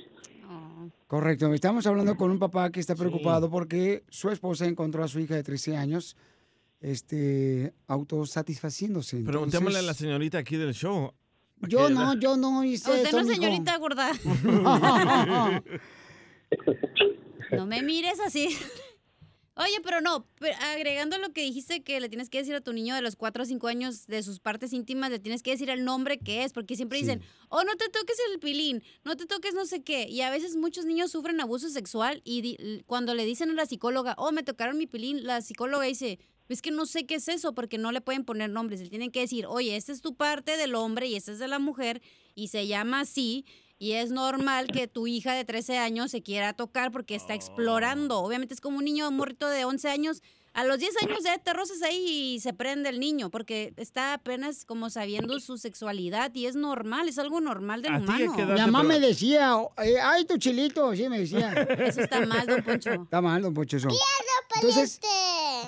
Correcto, 1.08 1.54
estamos 1.54 1.88
hablando 1.88 2.16
con 2.16 2.32
un 2.32 2.40
papá 2.40 2.70
que 2.70 2.80
está 2.80 2.96
preocupado 2.96 3.50
porque 3.50 4.04
su 4.10 4.30
esposa 4.30 4.66
encontró 4.66 5.04
a 5.04 5.08
su 5.08 5.20
hija 5.20 5.36
de 5.36 5.44
13 5.44 5.78
años 5.78 6.18
este, 6.82 7.74
autosatisfaciéndose. 7.88 9.24
Preguntémosle 9.24 9.80
a 9.80 9.82
la 9.82 9.88
Entonces, 9.88 9.98
señorita 10.06 10.38
aquí 10.38 10.58
del 10.58 10.74
show. 10.74 11.14
Yo 11.62 11.90
no, 11.90 12.14
yo 12.20 12.38
no 12.38 12.64
hice 12.64 12.92
Usted 12.92 13.08
eso, 13.08 13.18
no, 13.18 13.24
mijo. 13.24 13.36
señorita 13.36 13.78
gorda. 13.78 14.12
No 17.52 17.66
me 17.66 17.82
mires 17.82 18.20
así. 18.20 18.50
Oye, 19.56 19.80
pero 19.84 20.02
no, 20.02 20.28
pero 20.40 20.56
agregando 20.62 21.18
lo 21.18 21.34
que 21.34 21.42
dijiste 21.42 21.82
que 21.82 22.00
le 22.00 22.10
tienes 22.10 22.30
que 22.30 22.38
decir 22.38 22.54
a 22.54 22.62
tu 22.62 22.74
niño 22.74 22.94
de 22.94 23.02
los 23.02 23.16
4 23.16 23.42
o 23.42 23.46
5 23.46 23.68
años 23.68 24.06
de 24.06 24.22
sus 24.22 24.40
partes 24.40 24.72
íntimas, 24.72 25.10
le 25.10 25.18
tienes 25.18 25.42
que 25.42 25.50
decir 25.50 25.72
el 25.72 25.84
nombre 25.84 26.20
que 26.20 26.44
es, 26.44 26.54
porque 26.54 26.76
siempre 26.76 27.00
dicen, 27.00 27.24
oh, 27.50 27.64
no 27.64 27.76
te 27.76 27.90
toques 27.90 28.18
el 28.32 28.40
pilín, 28.40 28.84
no 29.04 29.18
te 29.18 29.26
toques 29.26 29.56
no 29.56 29.66
sé 29.66 29.82
qué. 29.82 30.08
Y 30.08 30.22
a 30.22 30.30
veces 30.30 30.56
muchos 30.58 30.86
niños 30.86 31.10
sufren 31.10 31.42
abuso 31.42 31.70
sexual 31.70 32.22
y 32.24 32.84
cuando 32.86 33.16
le 33.16 33.26
dicen 33.26 33.50
a 33.50 33.54
la 33.54 33.66
psicóloga, 33.66 34.14
oh, 34.20 34.32
me 34.32 34.44
tocaron 34.44 34.78
mi 34.78 34.86
pilín, 34.86 35.26
la 35.26 35.42
psicóloga 35.42 35.86
dice, 35.86 36.20
es 36.50 36.62
que 36.62 36.72
no 36.72 36.86
sé 36.86 37.06
qué 37.06 37.16
es 37.16 37.28
eso, 37.28 37.54
porque 37.54 37.78
no 37.78 37.92
le 37.92 38.02
pueden 38.02 38.24
poner 38.24 38.50
nombres. 38.50 38.82
Le 38.82 38.90
tienen 38.90 39.12
que 39.12 39.22
decir, 39.22 39.46
oye, 39.46 39.76
esta 39.76 39.92
es 39.92 40.02
tu 40.02 40.16
parte 40.16 40.58
del 40.58 40.76
hombre 40.76 41.08
y 41.08 41.16
esta 41.16 41.32
es 41.32 41.40
de 41.40 41.48
la 41.48 41.60
mujer 41.60 42.02
y 42.36 42.48
se 42.48 42.68
llama 42.68 43.02
así. 43.02 43.46
Y 43.80 43.94
es 43.94 44.10
normal 44.12 44.68
que 44.68 44.88
tu 44.88 45.06
hija 45.06 45.34
de 45.34 45.46
13 45.46 45.78
años 45.78 46.12
se 46.12 46.24
quiera 46.24 46.54
tocar 46.54 46.92
porque 46.92 47.16
está 47.16 47.36
explorando. 47.36 48.20
Obviamente 48.20 48.54
es 48.54 48.62
como 48.62 48.80
un 48.80 48.86
niño 48.86 49.10
morrito 49.12 49.48
de 49.48 49.66
11 49.66 49.90
años. 49.90 50.24
A 50.58 50.64
los 50.64 50.80
10 50.80 51.04
años 51.04 51.20
ya 51.24 51.38
te 51.38 51.54
rozas 51.54 51.84
ahí 51.84 52.34
y 52.34 52.40
se 52.40 52.52
prende 52.52 52.90
el 52.90 53.00
niño 53.00 53.30
porque 53.30 53.76
está 53.78 54.16
apenas 54.16 54.66
como 54.66 54.90
sabiendo 54.90 55.40
su 55.40 55.60
sexualidad 55.60 56.34
y 56.34 56.48
es 56.48 56.56
normal, 56.56 57.08
es 57.08 57.20
algo 57.20 57.40
normal 57.40 57.84
del 57.84 57.98
humano. 57.98 58.34
Mi 58.36 58.62
mamá 58.62 58.82
me 58.82 59.00
decía, 59.00 59.54
eh, 59.84 60.00
ay, 60.02 60.26
tu 60.26 60.40
chilito, 60.40 60.96
sí 60.96 61.08
me 61.10 61.20
decía. 61.20 61.54
Eso 61.54 62.02
está 62.02 62.26
mal, 62.26 62.48
don 62.48 62.64
Poncho. 62.64 62.92
Está 62.92 63.22
mal, 63.22 63.44
don 63.44 63.54
Poncho, 63.54 63.78
eso. 63.78 63.90
Entonces, 64.56 65.00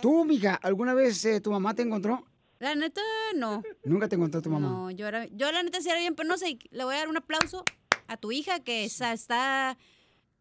tú, 0.01 0.25
mija, 0.25 0.55
¿alguna 0.55 0.95
vez 0.95 1.23
eh, 1.23 1.39
tu 1.39 1.51
mamá 1.51 1.75
te 1.75 1.83
encontró? 1.83 2.25
La 2.57 2.73
neta, 2.73 3.03
no. 3.35 3.61
Nunca 3.83 4.09
te 4.09 4.15
encontró 4.15 4.41
tu 4.41 4.49
mamá. 4.49 4.67
No, 4.67 4.89
yo, 4.89 5.05
era, 5.05 5.27
yo 5.27 5.51
la 5.51 5.61
neta 5.61 5.81
sí 5.81 5.89
era 5.89 5.99
bien 5.99 6.15
penosa 6.15 6.49
y 6.49 6.57
le 6.71 6.83
voy 6.83 6.95
a 6.95 6.97
dar 6.97 7.09
un 7.09 7.17
aplauso 7.17 7.63
a 8.07 8.17
tu 8.17 8.31
hija 8.31 8.61
que 8.61 8.85
está 8.85 9.77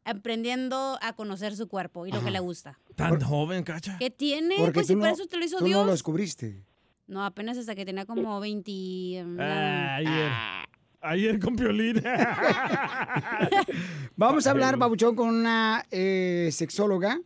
aprendiendo 0.09 0.99
a 1.03 1.13
conocer 1.15 1.55
su 1.57 1.69
cuerpo 1.69 2.07
y 2.07 2.13
lo 2.13 2.23
que 2.25 2.31
le 2.31 2.41
gusta. 2.41 2.79
Tan 2.97 3.21
joven, 3.21 3.63
cacha. 3.65 3.97
¿Qué 3.99 4.11
tiene? 4.11 4.57
Porque 4.59 4.73
Pues 4.75 4.87
tú 4.87 4.93
si 4.93 4.97
no, 4.97 5.01
para 5.03 5.13
eso 5.13 5.27
te 5.27 5.37
lo 5.37 5.45
hizo 5.45 5.59
tú 5.59 5.65
Dios. 5.65 5.79
no 5.81 5.87
lo 5.87 5.93
descubriste. 5.93 6.65
No, 7.07 7.25
apenas 7.25 7.57
hasta 7.57 7.75
que 7.75 7.87
tenía 7.87 8.05
como 8.05 8.39
20... 8.41 9.23
um, 9.25 9.37
Ah, 9.41 9.97
ayer. 9.97 10.31
Ayer 11.01 11.39
con 11.39 11.57
Piolín. 11.57 12.03
Vamos 14.17 14.47
a 14.47 14.51
hablar, 14.51 14.79
Papuchón, 14.79 15.15
con 15.15 15.29
una 15.29 15.85
eh, 15.91 16.49
sexóloga 16.53 17.21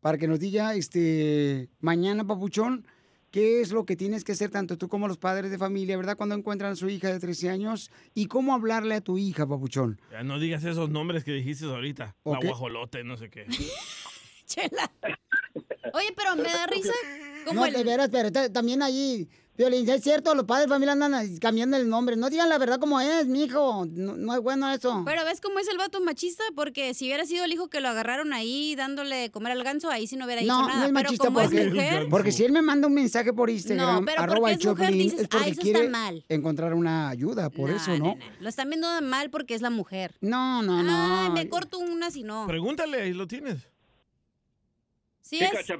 para 0.00 0.18
que 0.18 0.28
nos 0.28 0.40
diga 0.40 0.74
este 0.74 1.68
mañana, 1.80 2.26
Papuchón, 2.26 2.86
qué 3.30 3.60
es 3.60 3.70
lo 3.72 3.84
que 3.84 3.96
tienes 3.96 4.24
que 4.24 4.32
hacer 4.32 4.50
tanto 4.50 4.78
tú 4.78 4.88
como 4.88 5.08
los 5.08 5.18
padres 5.18 5.50
de 5.50 5.58
familia, 5.58 5.96
¿verdad? 5.96 6.16
Cuando 6.16 6.34
encuentran 6.34 6.72
a 6.72 6.76
su 6.76 6.88
hija 6.88 7.12
de 7.12 7.20
13 7.20 7.50
años 7.50 7.90
y 8.14 8.26
cómo 8.26 8.54
hablarle 8.54 8.94
a 8.94 9.00
tu 9.00 9.18
hija, 9.18 9.46
Papuchón. 9.46 10.00
Ya 10.10 10.22
no 10.22 10.38
digas 10.38 10.64
esos 10.64 10.90
nombres 10.90 11.24
que 11.24 11.32
dijiste 11.32 11.64
ahorita. 11.66 12.16
Ok. 12.22 12.42
La 12.42 12.48
guajolote, 12.48 13.04
no 13.04 13.16
sé 13.16 13.30
qué. 13.30 13.46
Chela. 14.46 14.90
Oye, 15.92 16.12
pero 16.16 16.36
me 16.36 16.44
da 16.44 16.66
risa 16.66 16.92
como 17.46 17.60
no, 17.60 17.66
el... 17.66 17.72
de 17.74 17.84
veras, 17.84 18.08
pero 18.10 18.32
ta- 18.32 18.50
también 18.52 18.82
allí, 18.82 19.28
Violín, 19.58 19.88
es 19.90 20.04
cierto, 20.04 20.36
los 20.36 20.44
padres 20.44 20.66
de 20.66 20.72
familia 20.72 20.92
andan 20.92 21.36
cambiando 21.38 21.76
el 21.76 21.88
nombre. 21.88 22.14
No 22.14 22.30
digan 22.30 22.48
la 22.48 22.58
verdad 22.58 22.78
como 22.78 23.00
es, 23.00 23.26
mijo. 23.26 23.84
No, 23.90 24.14
no 24.16 24.32
es 24.34 24.40
bueno 24.40 24.70
eso. 24.70 25.02
Pero 25.04 25.24
¿ves 25.24 25.40
cómo 25.40 25.58
es 25.58 25.66
el 25.66 25.76
vato 25.76 26.00
machista? 26.00 26.44
Porque 26.54 26.94
si 26.94 27.06
hubiera 27.06 27.26
sido 27.26 27.44
el 27.44 27.52
hijo 27.52 27.68
que 27.68 27.80
lo 27.80 27.88
agarraron 27.88 28.32
ahí 28.32 28.76
dándole 28.76 29.32
comer 29.32 29.50
al 29.50 29.64
ganso, 29.64 29.90
ahí 29.90 30.06
sí 30.06 30.14
no 30.14 30.26
hubiera 30.26 30.42
dicho 30.42 30.52
No, 30.54 30.68
nada. 30.68 30.78
no 30.78 30.84
es 30.86 30.92
pero 30.92 31.02
machista 31.02 31.24
como 31.24 31.40
porque, 31.40 31.60
es 31.62 31.74
mujer... 31.74 32.06
porque 32.08 32.30
si 32.30 32.44
él 32.44 32.52
me 32.52 32.62
manda 32.62 32.86
un 32.86 32.94
mensaje 32.94 33.32
por 33.32 33.50
Instagram, 33.50 33.96
No, 33.96 34.04
pero 34.06 34.22
arroba 34.22 34.38
porque 34.38 34.52
el 34.54 34.60
es 34.60 34.66
mujer, 34.66 34.86
Choplin, 34.86 35.02
dices, 35.02 35.20
es 35.22 35.28
porque 35.28 35.44
"Ah, 35.44 35.48
eso 35.50 35.60
está 35.62 35.88
mal". 35.90 36.24
encontrar 36.28 36.74
una 36.74 37.08
ayuda, 37.08 37.50
por 37.50 37.70
eso, 37.70 37.98
¿no? 37.98 38.16
Lo 38.38 38.48
están 38.48 38.68
viendo 38.68 38.86
mal 39.02 39.28
porque 39.30 39.54
es 39.56 39.60
la 39.60 39.70
mujer. 39.70 40.14
No, 40.20 40.62
no, 40.62 40.84
no. 40.84 41.24
Ay, 41.24 41.30
me 41.30 41.48
corto 41.48 41.80
una 41.80 42.12
si 42.12 42.22
no. 42.22 42.46
Pregúntale, 42.46 43.02
ahí 43.02 43.12
lo 43.12 43.26
tienes. 43.26 43.56
Sí 45.20 45.40
es. 45.40 45.50
Cacha, 45.50 45.74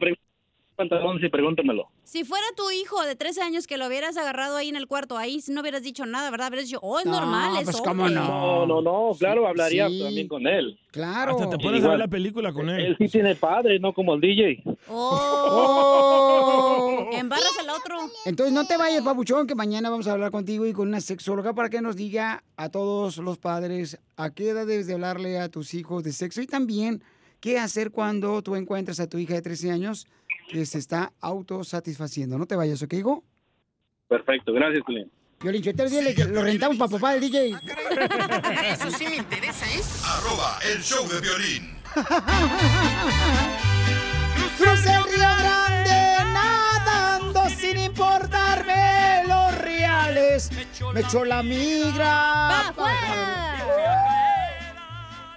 pantalones 0.79 1.23
y 1.23 1.29
pregúntamelo. 1.29 1.89
Si 2.05 2.25
fuera 2.25 2.47
tu 2.57 2.71
hijo 2.71 3.03
de 3.05 3.17
13 3.17 3.43
años 3.43 3.67
que 3.67 3.77
lo 3.77 3.87
hubieras 3.89 4.17
agarrado 4.17 4.57
ahí 4.57 4.69
en 4.69 4.77
el 4.77 4.87
cuarto, 4.87 5.19
ahí 5.19 5.41
sí 5.43 5.53
no 5.53 5.61
hubieras 5.61 5.83
dicho 5.83 6.07
nada, 6.07 6.31
¿verdad? 6.31 6.49
Hubieras 6.49 6.67
dicho, 6.67 6.79
oh, 6.81 7.01
es 7.01 7.05
No, 7.07 7.13
normal, 7.21 7.57
es 7.59 7.65
pues. 7.65 7.81
¿cómo 7.83 8.09
No, 8.09 8.65
no, 8.65 8.81
no, 8.81 9.11
claro, 9.19 9.47
hablaría 9.47 9.89
Sí. 9.89 10.01
también 10.03 10.29
con 10.29 10.47
él. 10.47 10.79
Claro. 10.93 11.33
Hasta 11.33 11.51
te 11.51 11.59
pones 11.59 11.85
a 11.85 11.89
ver 11.89 11.99
la 11.99 12.09
película 12.09 12.53
con 12.53 12.71
él. 12.71 12.87
Él 12.87 12.97
sí 12.99 13.09
tiene 13.09 13.35
padre, 13.35 13.79
no 13.79 13.93
como 13.93 14.15
el 14.15 14.21
DJ. 14.21 14.63
Oh. 14.89 17.09
Embarras 17.13 17.59
al 17.61 17.71
otro. 17.71 17.97
Entonces 18.25 18.53
no 18.55 18.67
te 18.67 18.77
vayas, 18.77 19.03
papuchón, 19.03 19.47
que 19.47 19.55
mañana 19.55 19.91
vamos 19.91 20.07
a 20.07 20.13
hablar 20.13 20.31
contigo 20.31 20.67
y 20.67 20.73
con 20.73 20.89
una 20.89 21.01
sexóloga 21.01 21.53
para 21.55 21.69
que 21.69 21.83
nos 21.83 21.97
diga 21.97 22.43
a 22.57 22.69
todos 22.71 23.19
los 23.19 23.39
padres 23.39 23.99
a 24.17 24.31
qué 24.31 24.51
edad 24.51 24.67
debes 24.67 24.87
de 24.87 24.95
hablarle 24.95 25.39
a 25.39 25.49
tus 25.49 25.75
hijos 25.75 26.05
de 26.05 26.13
sexo 26.13 26.41
y 26.41 26.47
también 26.47 27.03
qué 27.41 27.59
hacer 27.59 27.91
cuando 27.91 28.43
tú 28.43 28.57
encuentras 28.57 29.01
a 29.01 29.09
tu 29.09 29.19
hija 29.19 29.35
de 29.35 29.43
13 29.43 29.71
años 29.71 30.07
que 30.49 30.67
se 30.67 30.79
está 30.79 31.13
autosatisfaciendo. 31.21 32.39
No 32.39 32.47
te 32.47 32.57
vayas, 32.57 32.83
¿ok, 32.83 32.95
hijo? 32.95 33.23
Perfecto, 34.09 34.53
gracias, 34.53 34.83
Julián. 34.85 35.11
Violín, 35.41 35.63
yo 35.63 35.73
te 35.75 35.89
dile 35.89 36.15
que 36.15 36.25
lo 36.25 36.43
rentamos 36.43 36.77
para 36.79 36.91
papá 36.91 37.13
del 37.13 37.21
DJ. 37.21 37.55
Eso 38.73 38.91
sí 38.91 39.07
me 39.07 39.17
interesa, 39.17 39.67
¿eh? 39.67 39.81
Arroba 40.05 40.59
el 40.73 40.83
show 40.83 41.07
de 41.07 41.21
violín. 41.21 41.77
Cruce 44.59 44.93
el 44.93 45.05
río 45.05 45.29
grande 45.39 46.25
nadando 46.33 47.49
sin 47.51 47.79
importarme 47.79 49.23
los 49.29 49.59
reales. 49.59 50.51
Me 50.93 51.01
echó 51.01 51.25
la 51.25 51.43
migra. 51.45 52.73
Pa' 52.75 54.18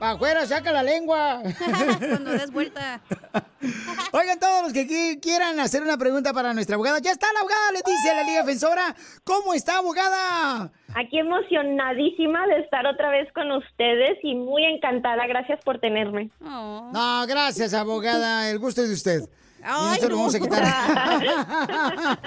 afuera, 0.01 0.45
saca 0.45 0.71
la 0.71 0.83
lengua. 0.83 1.41
Cuando 1.99 2.31
des 2.31 2.51
vuelta. 2.51 3.01
Oigan, 4.11 4.39
todos 4.39 4.63
los 4.63 4.73
que 4.73 4.87
qui- 4.87 5.19
quieran 5.21 5.59
hacer 5.59 5.81
una 5.83 5.97
pregunta 5.97 6.33
para 6.33 6.53
nuestra 6.53 6.75
abogada. 6.75 6.99
Ya 6.99 7.11
está 7.11 7.27
la 7.33 7.39
abogada 7.41 7.71
Leticia, 7.73 8.13
la 8.15 8.23
Liga 8.23 8.41
Defensora. 8.43 8.95
¿Cómo 9.23 9.53
está, 9.53 9.77
abogada? 9.77 10.71
Aquí 10.95 11.19
emocionadísima 11.19 12.45
de 12.47 12.59
estar 12.59 12.85
otra 12.87 13.09
vez 13.09 13.31
con 13.33 13.51
ustedes 13.51 14.17
y 14.23 14.35
muy 14.35 14.63
encantada. 14.65 15.25
Gracias 15.27 15.59
por 15.63 15.79
tenerme. 15.79 16.29
No, 16.39 17.25
gracias, 17.27 17.73
abogada. 17.73 18.49
El 18.49 18.59
gusto 18.59 18.81
es 18.81 18.87
de 18.89 18.93
usted. 18.95 19.21
Y 19.63 19.67
no 19.67 19.95
se 19.95 20.09
lo 20.09 20.17
vamos 20.17 20.35
a 20.35 20.39
quitar. 20.39 20.61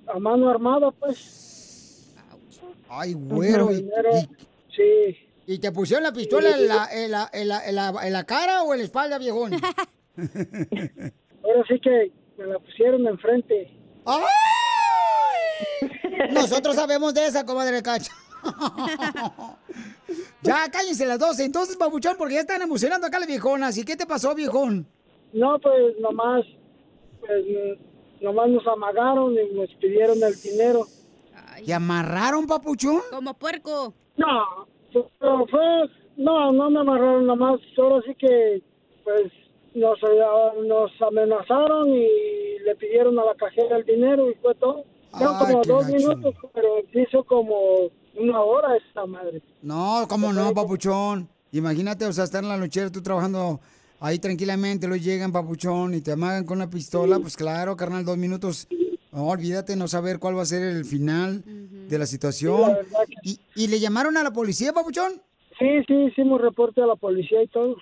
a 0.06 0.18
mano 0.18 0.48
armada, 0.50 0.90
pues. 0.90 2.12
Ay, 2.88 3.14
güero. 3.14 3.70
¿Y, 3.72 3.76
y- 3.76 3.88
Sí. 4.74 5.16
¿Y 5.46 5.58
te 5.58 5.72
pusieron 5.72 6.02
la 6.04 6.12
pistola 6.12 6.50
en 6.50 6.68
la, 6.68 6.88
en 6.92 7.10
la, 7.10 7.30
en 7.32 7.48
la, 7.48 7.66
en 7.66 7.74
la, 7.74 7.94
en 8.06 8.12
la 8.12 8.24
cara 8.24 8.62
o 8.62 8.72
en 8.74 8.80
la 8.80 8.84
espalda, 8.84 9.18
viejón? 9.18 9.52
Ahora 11.42 11.64
sí 11.66 11.80
que 11.80 12.12
me 12.36 12.46
la 12.46 12.58
pusieron 12.58 13.06
enfrente. 13.08 13.70
¡Ay! 14.04 14.26
Nosotros 16.32 16.76
sabemos 16.76 17.14
de 17.14 17.26
esa, 17.26 17.44
comadre 17.46 17.82
Cacha. 17.82 18.12
Ya, 20.42 20.70
cállense 20.70 21.04
las 21.04 21.18
12. 21.18 21.44
Entonces, 21.44 21.76
papuchón, 21.76 22.16
porque 22.16 22.34
ya 22.34 22.40
están 22.40 22.62
emocionando 22.62 23.06
acá 23.06 23.18
las 23.18 23.28
viejonas. 23.28 23.76
¿Y 23.76 23.84
qué 23.84 23.96
te 23.96 24.06
pasó, 24.06 24.34
viejón? 24.34 24.86
No, 25.32 25.58
pues 25.58 25.98
nomás, 26.00 26.44
pues 27.20 27.44
nomás 28.20 28.48
nos 28.48 28.66
amagaron 28.66 29.34
y 29.34 29.54
nos 29.54 29.68
pidieron 29.74 30.22
el 30.22 30.34
dinero. 30.40 30.86
¿Te 31.64 31.74
amarraron, 31.74 32.46
papuchón? 32.46 33.00
Como 33.10 33.34
puerco. 33.34 33.92
No, 34.16 34.66
pero 34.92 35.46
fue, 35.46 35.90
no, 36.16 36.52
no 36.52 36.70
me 36.70 36.80
amarraron 36.80 37.26
nomás, 37.26 37.60
solo 37.74 38.00
sí 38.02 38.14
que, 38.14 38.62
pues, 39.04 39.32
nos, 39.74 39.98
nos 40.66 40.90
amenazaron 41.02 41.88
y 41.88 42.58
le 42.64 42.74
pidieron 42.76 43.18
a 43.18 43.24
la 43.24 43.34
cajera 43.34 43.76
el 43.76 43.84
dinero 43.84 44.30
y 44.30 44.34
fue 44.36 44.54
todo. 44.54 44.84
Fueron 45.10 45.38
como 45.38 45.62
dos 45.62 45.86
gacho. 45.86 45.96
minutos, 45.96 46.34
pero 46.52 46.78
hizo 46.92 47.24
como 47.24 47.90
una 48.18 48.40
hora 48.42 48.76
esta 48.76 49.06
madre. 49.06 49.42
No, 49.62 50.06
¿cómo 50.08 50.32
no, 50.32 50.52
papuchón? 50.54 51.28
Imagínate, 51.52 52.04
o 52.04 52.12
sea, 52.12 52.24
estar 52.24 52.42
en 52.42 52.48
la 52.50 52.56
lonchera, 52.56 52.90
tú 52.90 53.02
trabajando 53.02 53.60
ahí 54.00 54.18
tranquilamente, 54.18 54.86
luego 54.86 55.02
llegan, 55.02 55.32
papuchón, 55.32 55.94
y 55.94 56.00
te 56.00 56.12
amagan 56.12 56.44
con 56.44 56.58
una 56.58 56.68
pistola, 56.70 57.18
pues 57.18 57.36
claro, 57.36 57.76
carnal, 57.76 58.04
dos 58.04 58.18
minutos. 58.18 58.68
No, 59.12 59.28
olvídate 59.28 59.74
no 59.76 59.88
saber 59.88 60.18
cuál 60.18 60.36
va 60.36 60.42
a 60.42 60.46
ser 60.46 60.62
el 60.62 60.84
final 60.84 61.42
de 61.44 61.98
la 61.98 62.04
situación. 62.06 62.56
Sí, 62.56 62.62
la 62.70 62.76
verdad 62.76 63.00
¿Y, 63.22 63.40
¿Y 63.54 63.68
le 63.68 63.80
llamaron 63.80 64.16
a 64.18 64.22
la 64.22 64.30
policía, 64.32 64.72
papuchón? 64.74 65.22
Sí, 65.58 65.66
sí, 65.86 65.94
hicimos 66.10 66.40
reporte 66.40 66.82
a 66.82 66.86
la 66.86 66.96
policía 66.96 67.42
y 67.42 67.48
todo. 67.48 67.76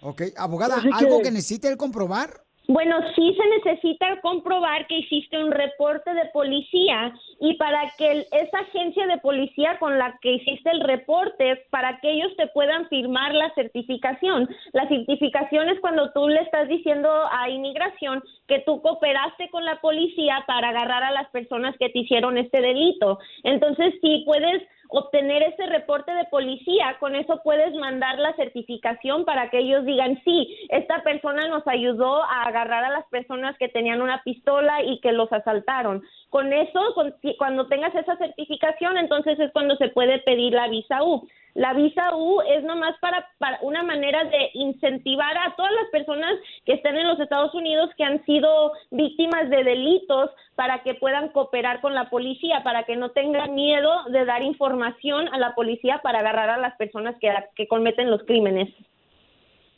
Ok, 0.00 0.22
abogada, 0.36 0.76
Así 0.78 0.88
¿algo 0.92 1.18
que- 1.18 1.24
que 1.24 1.30
necesite 1.30 1.68
él 1.68 1.76
comprobar? 1.76 2.42
Bueno, 2.70 2.98
sí 3.16 3.36
se 3.36 3.48
necesita 3.70 4.20
comprobar 4.20 4.86
que 4.86 4.98
hiciste 4.98 5.42
un 5.42 5.50
reporte 5.50 6.14
de 6.14 6.26
policía 6.26 7.12
y 7.40 7.54
para 7.54 7.90
que 7.98 8.12
el- 8.12 8.26
esa 8.30 8.60
agencia 8.60 9.08
de 9.08 9.18
policía 9.18 9.76
con 9.80 9.98
la 9.98 10.16
que 10.22 10.34
hiciste 10.34 10.70
el 10.70 10.80
reporte, 10.80 11.66
para 11.70 11.98
que 11.98 12.12
ellos 12.12 12.30
te 12.36 12.46
puedan 12.46 12.88
firmar 12.88 13.34
la 13.34 13.52
certificación. 13.54 14.48
La 14.72 14.86
certificación 14.86 15.68
es 15.68 15.80
cuando 15.80 16.12
tú 16.12 16.28
le 16.28 16.42
estás 16.42 16.68
diciendo 16.68 17.10
a 17.32 17.50
inmigración 17.50 18.22
que 18.46 18.60
tú 18.60 18.80
cooperaste 18.82 19.50
con 19.50 19.64
la 19.64 19.80
policía 19.80 20.44
para 20.46 20.68
agarrar 20.68 21.02
a 21.02 21.10
las 21.10 21.28
personas 21.30 21.76
que 21.76 21.88
te 21.88 21.98
hicieron 21.98 22.38
este 22.38 22.60
delito. 22.60 23.18
Entonces, 23.42 23.94
si 24.00 24.22
puedes 24.24 24.62
obtener 24.90 25.42
ese 25.42 25.66
reporte 25.66 26.12
de 26.12 26.24
policía, 26.26 26.96
con 27.00 27.14
eso 27.14 27.40
puedes 27.42 27.74
mandar 27.74 28.18
la 28.18 28.34
certificación 28.34 29.24
para 29.24 29.48
que 29.50 29.58
ellos 29.58 29.84
digan, 29.84 30.20
sí, 30.24 30.56
esta 30.68 31.02
persona 31.02 31.48
nos 31.48 31.66
ayudó 31.66 32.22
a 32.24 32.42
agarrar 32.42 32.84
a 32.84 32.90
las 32.90 33.06
personas 33.06 33.56
que 33.58 33.68
tenían 33.68 34.02
una 34.02 34.22
pistola 34.24 34.82
y 34.82 35.00
que 35.00 35.12
los 35.12 35.32
asaltaron. 35.32 36.02
Con 36.28 36.52
eso, 36.52 36.80
con- 36.94 37.14
cuando 37.38 37.66
tengas 37.68 37.94
esa 37.94 38.16
certificación, 38.16 38.98
entonces 38.98 39.38
es 39.38 39.52
cuando 39.52 39.76
se 39.76 39.88
puede 39.88 40.18
pedir 40.20 40.52
la 40.52 40.68
visa 40.68 41.02
U. 41.02 41.26
La 41.54 41.74
visa 41.74 42.14
U 42.14 42.40
es 42.42 42.62
nomás 42.62 42.96
para, 43.00 43.26
para 43.38 43.58
una 43.62 43.82
manera 43.82 44.24
de 44.24 44.50
incentivar 44.54 45.36
a 45.36 45.54
todas 45.56 45.72
las 45.72 45.90
personas 45.90 46.38
que 46.64 46.74
estén 46.74 46.96
en 46.96 47.08
los 47.08 47.18
Estados 47.18 47.52
Unidos 47.54 47.90
que 47.96 48.04
han 48.04 48.24
sido 48.24 48.72
víctimas 48.90 49.50
de 49.50 49.64
delitos 49.64 50.30
para 50.54 50.82
que 50.82 50.94
puedan 50.94 51.30
cooperar 51.30 51.80
con 51.80 51.94
la 51.94 52.08
policía, 52.08 52.62
para 52.62 52.84
que 52.84 52.96
no 52.96 53.10
tengan 53.10 53.54
miedo 53.54 54.04
de 54.10 54.24
dar 54.24 54.42
información 54.42 55.28
a 55.32 55.38
la 55.38 55.54
policía 55.54 56.00
para 56.02 56.20
agarrar 56.20 56.50
a 56.50 56.58
las 56.58 56.76
personas 56.76 57.16
que, 57.20 57.32
que 57.56 57.66
cometen 57.66 58.10
los 58.10 58.22
crímenes. 58.24 58.68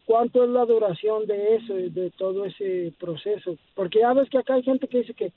¿Cuánto 0.04 0.44
es 0.44 0.50
la 0.50 0.64
duración 0.64 1.26
de 1.26 1.56
eso, 1.56 1.74
de 1.74 2.10
todo 2.10 2.44
ese 2.44 2.92
proceso? 2.98 3.56
Porque 3.74 4.00
ya 4.00 4.12
ves 4.12 4.28
que 4.28 4.38
acá 4.38 4.54
hay 4.54 4.62
gente 4.62 4.88
que 4.88 4.98
dice 4.98 5.14
que, 5.14 5.32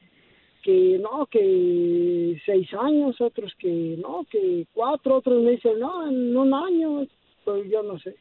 que 0.66 0.98
no, 1.00 1.28
que 1.28 2.42
seis 2.44 2.68
años, 2.74 3.22
otros 3.22 3.54
que 3.60 3.96
no, 4.02 4.26
que 4.32 4.66
cuatro, 4.74 5.18
otros 5.18 5.44
me 5.44 5.52
dicen, 5.52 5.80
no, 5.80 6.10
en 6.10 6.36
un 6.36 6.52
año, 6.56 7.06
pues 7.44 7.70
yo 7.72 7.84
no 7.84 8.00
sé. 8.00 8.16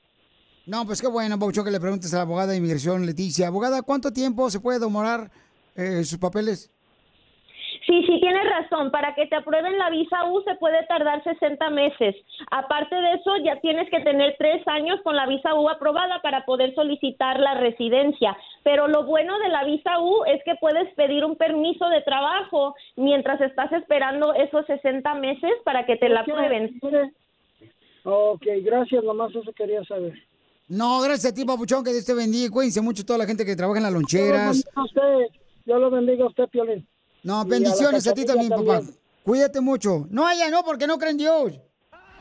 No, 0.66 0.85
pues 0.85 1.01
qué 1.01 1.09
bueno, 1.09 1.39
Papuchón, 1.39 1.65
que 1.65 1.71
le 1.71 1.81
preguntes 1.81 2.12
a 2.12 2.19
la 2.19 2.23
abogada 2.23 2.53
de 2.53 2.59
inmigración, 2.59 3.07
Leticia. 3.07 3.47
Abogada, 3.47 3.81
¿cuánto 3.81 4.12
tiempo 4.12 4.51
se 4.51 4.61
puede 4.61 4.79
demorar 4.79 5.31
eh, 5.75 6.05
sus 6.05 6.19
papeles? 6.19 6.71
Sí, 7.86 8.02
sí, 8.06 8.19
tienes 8.20 8.44
razón. 8.48 8.90
Para 8.90 9.15
que 9.15 9.27
te 9.27 9.36
aprueben 9.36 9.77
la 9.78 9.90
visa 9.90 10.24
U 10.24 10.43
se 10.43 10.55
puede 10.55 10.85
tardar 10.86 11.23
60 11.23 11.70
meses. 11.70 12.16
Aparte 12.51 12.94
de 12.94 13.12
eso, 13.15 13.36
ya 13.44 13.61
tienes 13.61 13.90
que 13.90 14.01
tener 14.01 14.36
tres 14.39 14.66
años 14.66 15.01
con 15.02 15.16
la 15.16 15.27
visa 15.27 15.55
U 15.55 15.69
aprobada 15.69 16.20
para 16.23 16.44
poder 16.47 16.74
solicitar 16.74 17.39
la 17.40 17.55
residencia. 17.55 18.36
Pero 18.62 18.89
lo 18.89 19.05
bueno 19.05 19.39
de 19.39 19.48
la 19.48 19.65
visa 19.65 20.01
U 20.01 20.24
es 20.24 20.43
que 20.44 20.55
puedes 20.61 20.93
pedir 20.94 21.24
un 21.24 21.36
permiso 21.36 21.89
de 21.89 22.01
trabajo 22.02 22.74
mientras 22.97 23.40
estás 23.40 23.70
esperando 23.73 24.32
esos 24.32 24.65
60 24.66 25.15
meses 25.16 25.52
para 25.65 25.85
que 25.85 25.97
te 25.97 26.09
la 26.09 26.20
aprueben. 26.20 26.81
Ok, 28.05 28.47
gracias, 28.62 29.05
nomás 29.05 29.35
eso 29.35 29.52
quería 29.52 29.82
saber. 29.85 30.15
No, 30.69 31.01
gracias 31.02 31.32
a 31.32 31.35
ti, 31.35 31.44
Papuchón, 31.44 31.85
que 31.85 31.93
Dios 31.93 32.06
te 32.06 32.15
bendiga. 32.15 32.47
y 32.47 32.51
Cuídense 32.51 32.81
mucho 32.81 33.05
toda 33.05 33.19
la 33.19 33.27
gente 33.27 33.44
que 33.44 33.56
trabaja 33.56 33.78
en 33.78 33.85
las 33.85 33.93
loncheras. 33.93 34.65
Dios 35.65 35.81
lo 35.81 35.90
bendiga 35.90 36.24
a 36.24 36.28
usted, 36.28 36.48
Piolín. 36.48 36.86
No, 37.25 37.41
a 37.41 37.45
bendiciones 37.45 38.07
a, 38.07 38.15
ti 38.15 38.25
también, 38.25 38.51
papá. 38.51 38.83
Cuídate 39.25 39.61
mucho. 39.61 40.07
No, 40.11 40.31
ella 40.31 40.49
no, 40.51 40.63
porque 40.63 40.87
no 40.87 40.99
creen 40.99 41.17
Dios. 41.17 41.55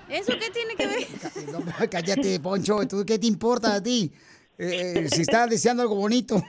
¿Eso 0.10 0.34
qué 0.40 0.50
tiene 0.50 0.76
que 0.76 0.88
ver? 0.88 1.06
No, 1.52 1.62
cállate, 1.90 2.40
Poncho. 2.40 2.88
¿Tú 2.88 3.06
qué 3.06 3.20
te 3.20 3.28
importa 3.28 3.76
a 3.76 3.84
ti? 3.84 4.12
Eh, 4.58 5.08
si 5.12 5.22
estás 5.22 5.48
deseando 5.50 5.84
algo 5.84 5.96
bonito. 5.96 6.42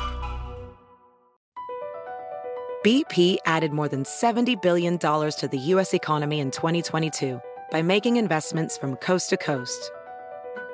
BP 2.83 3.39
added 3.45 3.73
more 3.73 3.89
than 3.89 4.03
$70 4.03 4.61
billion 4.61 4.97
to 4.97 5.49
the 5.51 5.57
U.S. 5.73 5.93
economy 5.93 6.39
in 6.39 6.51
2022 6.51 7.41
by 7.69 7.81
making 7.81 8.15
investments 8.15 8.77
from 8.77 8.95
coast 8.97 9.29
to 9.31 9.37
coast. 9.37 9.91